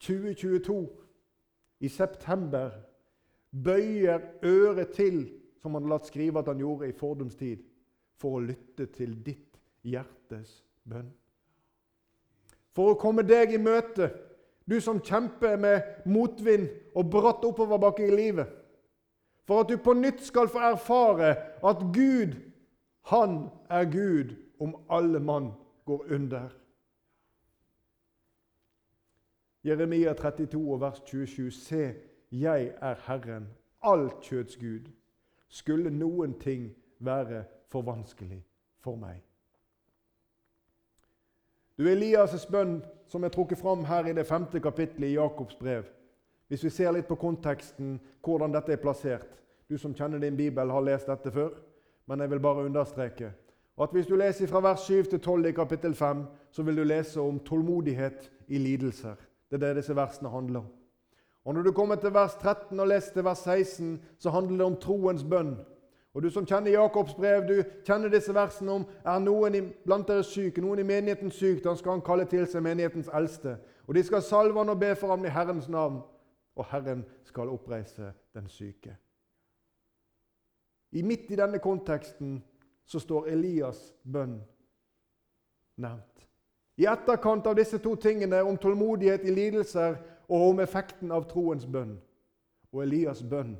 2022, 0.00 0.88
i 1.80 1.88
september, 1.88 2.70
bøyer 3.64 4.20
øret 4.44 4.88
til, 4.96 5.22
som 5.62 5.74
han 5.74 5.88
latt 5.88 6.08
skrive 6.08 6.40
at 6.40 6.48
han 6.48 6.58
gjorde 6.58 6.88
i 6.88 6.96
fordums 6.96 7.36
tid, 7.36 7.62
for 8.16 8.38
å 8.38 8.44
lytte 8.44 8.86
til 8.92 9.14
ditt 9.24 9.60
hjertes 9.86 10.60
bønn. 10.88 11.12
For 12.74 12.92
å 12.92 12.98
komme 13.00 13.22
deg 13.26 13.54
i 13.54 13.60
møte, 13.62 14.10
du 14.70 14.80
som 14.80 15.00
kjemper 15.00 15.56
med 15.56 16.06
motvind 16.06 16.68
og 16.94 17.10
bratt 17.10 17.44
oppoverbakke 17.44 18.06
i 18.06 18.14
livet. 18.14 18.46
For 19.44 19.64
at 19.64 19.68
du 19.68 19.76
på 19.82 19.94
nytt 19.98 20.22
skal 20.22 20.48
få 20.48 20.62
erfare 20.62 21.34
at 21.66 21.82
Gud, 21.94 22.36
han 23.10 23.48
er 23.70 23.84
Gud 23.90 24.36
om 24.60 24.76
alle 24.90 25.20
mann 25.20 25.52
går 25.84 26.04
under. 26.14 26.48
Jeremia 29.64 30.12
32, 30.12 30.80
vers 30.80 31.02
27. 31.06 31.50
Se, 31.50 31.94
jeg 32.32 32.72
er 32.80 32.94
Herren, 33.06 33.48
alt 33.82 34.20
kjøds 34.22 34.56
Gud. 34.56 34.86
Skulle 35.48 35.90
noen 35.90 36.38
ting 36.38 36.70
være 36.98 37.44
for 37.68 37.82
vanskelig 37.82 38.44
for 38.78 38.96
meg? 38.96 39.18
Du, 41.78 41.88
Elias' 41.88 42.46
bønn, 42.50 42.82
som 43.10 43.24
er 43.24 43.32
trukket 43.34 43.58
fram 43.58 43.84
her 43.84 44.06
i 44.06 44.14
det 44.14 44.26
femte 44.26 44.60
kapittelet 44.62 45.10
i 45.10 45.16
Jakobs 45.18 45.58
brev. 45.58 45.84
Hvis 46.48 46.64
vi 46.64 46.70
ser 46.70 46.94
litt 46.94 47.08
på 47.10 47.18
konteksten, 47.18 47.98
hvordan 48.22 48.54
dette 48.54 48.72
er 48.74 48.82
plassert. 48.82 49.38
Du 49.70 49.78
som 49.78 49.94
kjenner 49.94 50.18
din 50.18 50.38
bibel, 50.38 50.70
har 50.70 50.86
lest 50.86 51.10
dette 51.10 51.30
før, 51.30 51.50
men 52.06 52.20
jeg 52.20 52.30
vil 52.30 52.42
bare 52.42 52.66
understreke 52.66 53.32
at 53.80 53.94
hvis 53.96 54.06
du 54.06 54.16
leser 54.18 54.48
fra 54.50 54.60
vers 54.60 54.82
7 54.84 55.06
til 55.08 55.20
12 55.20 55.46
i 55.48 55.52
kapittel 55.56 55.94
5, 55.94 56.24
så 56.52 56.62
vil 56.62 56.76
du 56.76 56.84
lese 56.84 57.20
om 57.20 57.38
tålmodighet 57.40 58.30
i 58.48 58.58
lidelser. 58.58 59.14
Det 59.50 59.56
er 59.56 59.62
det 59.66 59.76
disse 59.76 59.96
versene 59.96 60.28
handler 60.28 60.60
om. 60.60 60.66
Og 61.44 61.54
Når 61.54 61.62
du 61.62 61.72
kommer 61.72 61.94
til 61.94 62.14
vers 62.14 62.34
13 62.34 62.80
og 62.80 62.88
leser 62.88 63.12
til 63.12 63.24
vers 63.24 63.38
16, 63.38 64.02
så 64.18 64.30
handler 64.30 64.56
det 64.56 64.66
om 64.66 64.76
troens 64.76 65.24
bønn. 65.24 65.56
Og 66.14 66.22
Du 66.22 66.30
som 66.30 66.46
kjenner 66.46 66.70
Jakobs 66.70 67.14
brev, 67.14 67.48
du 67.48 67.62
kjenner 67.86 68.08
disse 68.10 68.34
versene 68.34 68.72
om 68.72 68.86
er 69.06 69.18
noen 69.22 69.68
blant 69.84 70.08
dere 70.08 70.24
syk, 70.26 70.58
noen 70.58 70.82
i 70.82 70.86
menigheten 70.86 71.30
syk, 71.30 71.62
da 71.64 71.74
skal 71.78 71.98
han 71.98 72.02
kalle 72.06 72.26
til 72.26 72.46
seg 72.50 72.64
menighetens 72.66 73.10
eldste. 73.14 73.58
Og 73.86 73.94
De 73.94 74.02
skal 74.02 74.22
salve 74.22 74.58
han 74.58 74.68
og 74.68 74.80
be 74.80 74.94
for 74.98 75.14
ham 75.14 75.24
i 75.24 75.30
Herrens 75.30 75.68
navn, 75.68 76.00
og 76.56 76.66
Herren 76.72 77.04
skal 77.24 77.48
oppreise 77.48 78.12
den 78.34 78.48
syke. 78.48 78.96
I 80.92 81.02
Midt 81.02 81.30
i 81.30 81.38
denne 81.38 81.58
konteksten 81.58 82.42
så 82.84 82.98
står 82.98 83.30
Elias' 83.30 83.92
bønn 84.02 84.40
nevnt. 85.76 86.26
I 86.76 86.88
etterkant 86.90 87.46
av 87.46 87.54
disse 87.54 87.78
to 87.78 87.94
tingene, 87.94 88.42
om 88.42 88.58
tålmodighet 88.58 89.22
i 89.24 89.34
lidelser 89.34 89.94
og 90.28 90.48
om 90.48 90.60
effekten 90.60 91.12
av 91.12 91.28
troens 91.30 91.66
bønn. 91.66 92.00
Og 92.72 92.82
Elias' 92.82 93.22
bønn 93.22 93.54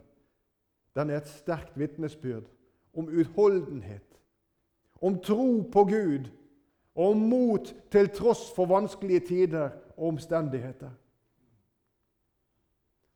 den 0.94 1.10
er 1.10 1.20
et 1.20 1.28
sterkt 1.28 1.78
vitnesbyrd 1.78 2.46
om 2.94 3.08
utholdenhet, 3.08 4.20
om 5.00 5.20
tro 5.22 5.62
på 5.72 5.84
Gud 5.84 6.30
og 6.94 7.10
om 7.10 7.16
mot 7.16 7.74
til 7.90 8.08
tross 8.08 8.50
for 8.54 8.66
vanskelige 8.66 9.20
tider 9.20 9.70
og 9.96 10.08
omstendigheter. 10.08 10.90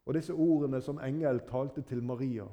Og 0.07 0.15
disse 0.15 0.33
ordene 0.33 0.81
som 0.81 1.01
engel 1.01 1.41
talte 1.49 1.83
til 1.83 2.03
Maria 2.03 2.47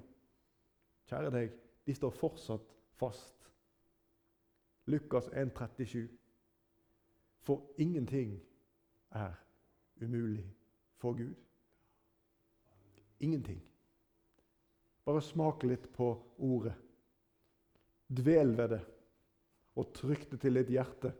Kjære 1.11 1.31
deg, 1.31 1.55
de 1.85 1.93
står 1.95 2.13
fortsatt 2.15 2.75
fast. 2.95 3.49
Lukas 4.87 5.27
1,37. 5.27 6.05
For 7.43 7.65
ingenting 7.77 8.37
er 9.11 9.33
umulig 10.01 10.45
for 10.97 11.17
Gud. 11.17 11.35
Ingenting. 13.19 13.70
Bare 15.05 15.21
smak 15.25 15.63
litt 15.65 15.87
på 15.95 16.11
ordet. 16.37 16.75
Dvel 18.11 18.53
ved 18.57 18.73
det, 18.75 18.81
og 19.79 19.93
trykk 19.95 20.27
det 20.33 20.41
til 20.43 20.59
ditt 20.59 20.71
hjerte. 20.73 21.13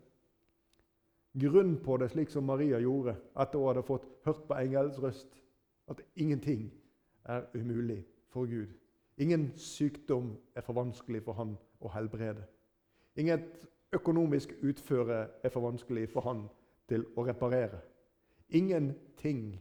Grunn 1.41 1.77
på 1.79 1.95
det, 1.97 2.09
slik 2.11 2.29
som 2.29 2.43
Maria 2.43 2.81
gjorde 2.83 3.15
etter 3.39 3.59
hun 3.59 3.69
hadde 3.69 3.85
fått 3.87 4.07
hørt 4.25 4.43
på 4.49 4.57
engelens 4.59 4.99
røst, 4.99 5.37
at 5.87 6.01
ingenting 6.19 6.67
er 7.23 7.47
umulig 7.55 8.01
for 8.33 8.45
Gud. 8.45 8.73
Ingen 9.17 9.51
sykdom 9.57 10.33
er 10.55 10.65
for 10.65 10.75
vanskelig 10.75 11.23
for 11.23 11.37
han 11.39 11.55
å 11.79 11.91
helbrede. 11.93 12.43
Inget 13.15 13.65
økonomisk 13.95 14.53
utføre 14.63 15.23
er 15.43 15.53
for 15.53 15.67
vanskelig 15.67 16.07
for 16.11 16.27
han 16.27 16.45
til 16.91 17.05
å 17.15 17.25
reparere. 17.27 17.79
Ingenting, 18.49 19.55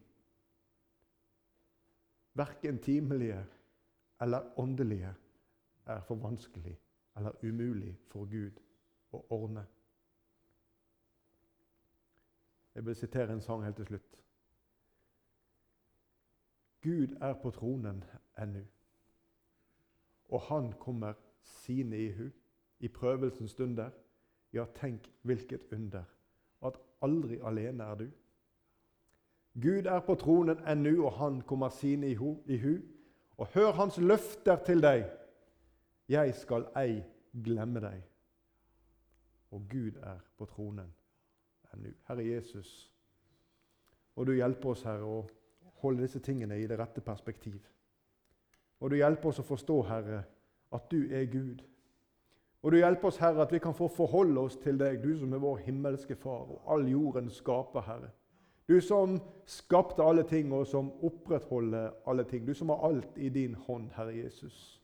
verken 2.34 2.78
timelige 2.82 3.44
eller 4.20 4.58
åndelige, 4.58 5.14
er 5.86 6.00
for 6.00 6.14
vanskelig 6.14 6.80
eller 7.16 7.44
umulig 7.44 7.98
for 8.08 8.24
Gud 8.24 8.60
å 9.12 9.24
ordne. 9.30 9.66
Jeg 12.74 12.86
vil 12.86 12.96
sitere 12.96 13.32
en 13.32 13.40
sang 13.40 13.64
helt 13.64 13.76
til 13.76 13.86
slutt. 13.86 14.20
Gud 16.80 17.16
er 17.20 17.34
på 17.42 17.50
tronen 17.50 18.04
ennå 18.38 18.62
og 20.30 20.40
han 20.40 20.72
kommer 20.72 21.12
sine 21.42 21.98
i 21.98 22.12
hu 22.12 22.28
i 22.80 22.88
prøvelsens 22.88 23.50
stunder. 23.50 23.90
Ja, 24.52 24.64
tenk 24.74 25.12
hvilket 25.22 25.60
under, 25.72 26.02
at 26.62 26.78
aldri 27.02 27.38
alene 27.42 27.82
er 27.84 27.94
du. 27.94 28.08
Gud 29.62 29.86
er 29.86 30.00
på 30.00 30.14
tronen 30.14 30.58
ennå, 30.66 31.04
og 31.04 31.12
han 31.12 31.40
kommer 31.42 31.68
sine 31.68 32.10
i 32.10 32.14
hu, 32.14 32.36
i 32.46 32.56
hu. 32.58 32.78
Og 33.40 33.48
hør 33.54 33.72
hans 33.72 33.96
løfter 33.98 34.60
til 34.66 34.82
deg. 34.84 35.06
Jeg 36.10 36.34
skal 36.36 36.66
ei 36.76 37.00
glemme 37.44 37.80
deg. 37.80 38.02
Og 39.50 39.64
Gud 39.70 39.96
er 40.02 40.20
på 40.38 40.46
tronen 40.50 40.90
ennå. 41.74 41.94
Herre 42.08 42.26
Jesus, 42.26 42.90
og 44.16 44.26
du 44.26 44.34
hjelper 44.36 44.74
oss, 44.74 44.82
Herre, 44.84 45.06
å 45.06 45.70
holde 45.80 46.04
disse 46.04 46.20
tingene 46.20 46.58
i 46.60 46.66
det 46.68 46.76
rette 46.78 47.00
perspektiv. 47.00 47.60
Og 48.80 48.90
du 48.92 48.98
hjelper 48.98 49.30
oss 49.30 49.40
å 49.40 49.46
forstå, 49.46 49.76
Herre, 49.88 50.22
at 50.76 50.90
du 50.92 51.08
er 51.14 51.24
Gud. 51.30 51.62
Og 52.60 52.74
du 52.74 52.80
hjelper 52.80 53.08
oss, 53.08 53.20
Herre, 53.22 53.46
at 53.46 53.52
vi 53.54 53.62
kan 53.62 53.76
få 53.76 53.88
forholde 53.88 54.42
oss 54.42 54.58
til 54.60 54.78
deg, 54.80 55.00
du 55.00 55.14
som 55.16 55.32
er 55.32 55.42
vår 55.42 55.62
himmelske 55.64 56.16
Far 56.20 56.50
og 56.52 56.68
all 56.68 56.84
jorden 56.90 57.30
skaper, 57.32 57.86
Herre. 57.86 58.10
Du 58.70 58.80
som 58.80 59.16
skapte 59.50 60.04
alle 60.06 60.22
ting, 60.22 60.52
og 60.54 60.66
som 60.66 60.92
opprettholder 61.02 61.90
alle 62.06 62.22
ting. 62.24 62.44
Du 62.46 62.54
som 62.54 62.70
har 62.70 62.84
alt 62.86 63.16
i 63.18 63.28
din 63.28 63.54
hånd, 63.66 63.88
Herre 63.96 64.14
Jesus. 64.14 64.78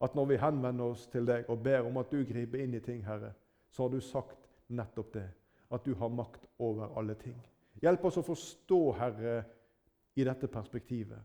At 0.00 0.14
når 0.14 0.28
vi 0.30 0.36
henvender 0.38 0.92
oss 0.92 1.08
til 1.10 1.26
deg 1.26 1.48
og 1.50 1.64
ber 1.64 1.88
om 1.88 1.96
at 1.98 2.12
du 2.12 2.20
griper 2.22 2.62
inn 2.62 2.76
i 2.78 2.80
ting, 2.84 3.00
Herre, 3.02 3.32
så 3.74 3.82
har 3.82 3.90
du 3.90 3.98
sagt 4.00 4.46
nettopp 4.70 5.10
det. 5.16 5.26
At 5.74 5.82
du 5.82 5.96
har 5.98 6.12
makt 6.14 6.46
over 6.62 6.94
alle 6.94 7.16
ting. 7.18 7.34
Hjelp 7.82 8.04
oss 8.06 8.20
å 8.20 8.26
forstå, 8.28 8.78
Herre, 9.00 9.40
i 10.14 10.26
dette 10.26 10.46
perspektivet. 10.46 11.18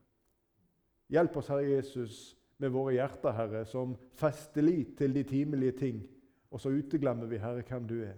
Hjelp 1.13 1.37
oss, 1.37 1.51
Herre 1.53 1.75
Jesus, 1.75 2.23
med 2.57 2.73
våre 2.73 2.95
hjerter, 2.95 3.37
Herre, 3.37 3.61
som 3.69 3.93
fester 4.17 4.65
lit 4.65 4.97
til 4.97 5.13
de 5.13 5.23
timelige 5.29 5.77
ting. 5.83 6.01
Og 6.49 6.61
så 6.61 6.73
uteglemmer 6.73 7.29
vi, 7.29 7.37
Herre, 7.37 7.61
hvem 7.69 7.85
du 7.85 7.99
er. 8.01 8.17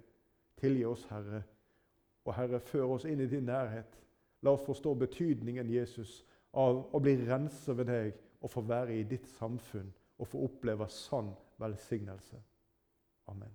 Tilgi 0.63 0.87
oss, 0.87 1.03
Herre. 1.11 1.43
Og 2.25 2.35
Herre, 2.35 2.59
før 2.59 2.95
oss 2.97 3.05
inn 3.05 3.21
i 3.21 3.29
din 3.29 3.45
nærhet. 3.49 3.99
La 4.41 4.53
oss 4.53 4.65
forstå 4.65 4.93
betydningen, 5.05 5.69
Jesus, 5.73 6.23
av 6.53 6.83
å 6.93 7.01
bli 7.01 7.15
renset 7.25 7.77
ved 7.77 7.89
deg 7.89 8.17
og 8.41 8.51
få 8.51 8.63
være 8.65 8.95
i 8.99 9.05
ditt 9.09 9.27
samfunn 9.37 9.91
og 10.19 10.29
få 10.29 10.45
oppleve 10.47 10.87
sann 10.91 11.33
velsignelse. 11.61 12.39
Amen. 13.31 13.51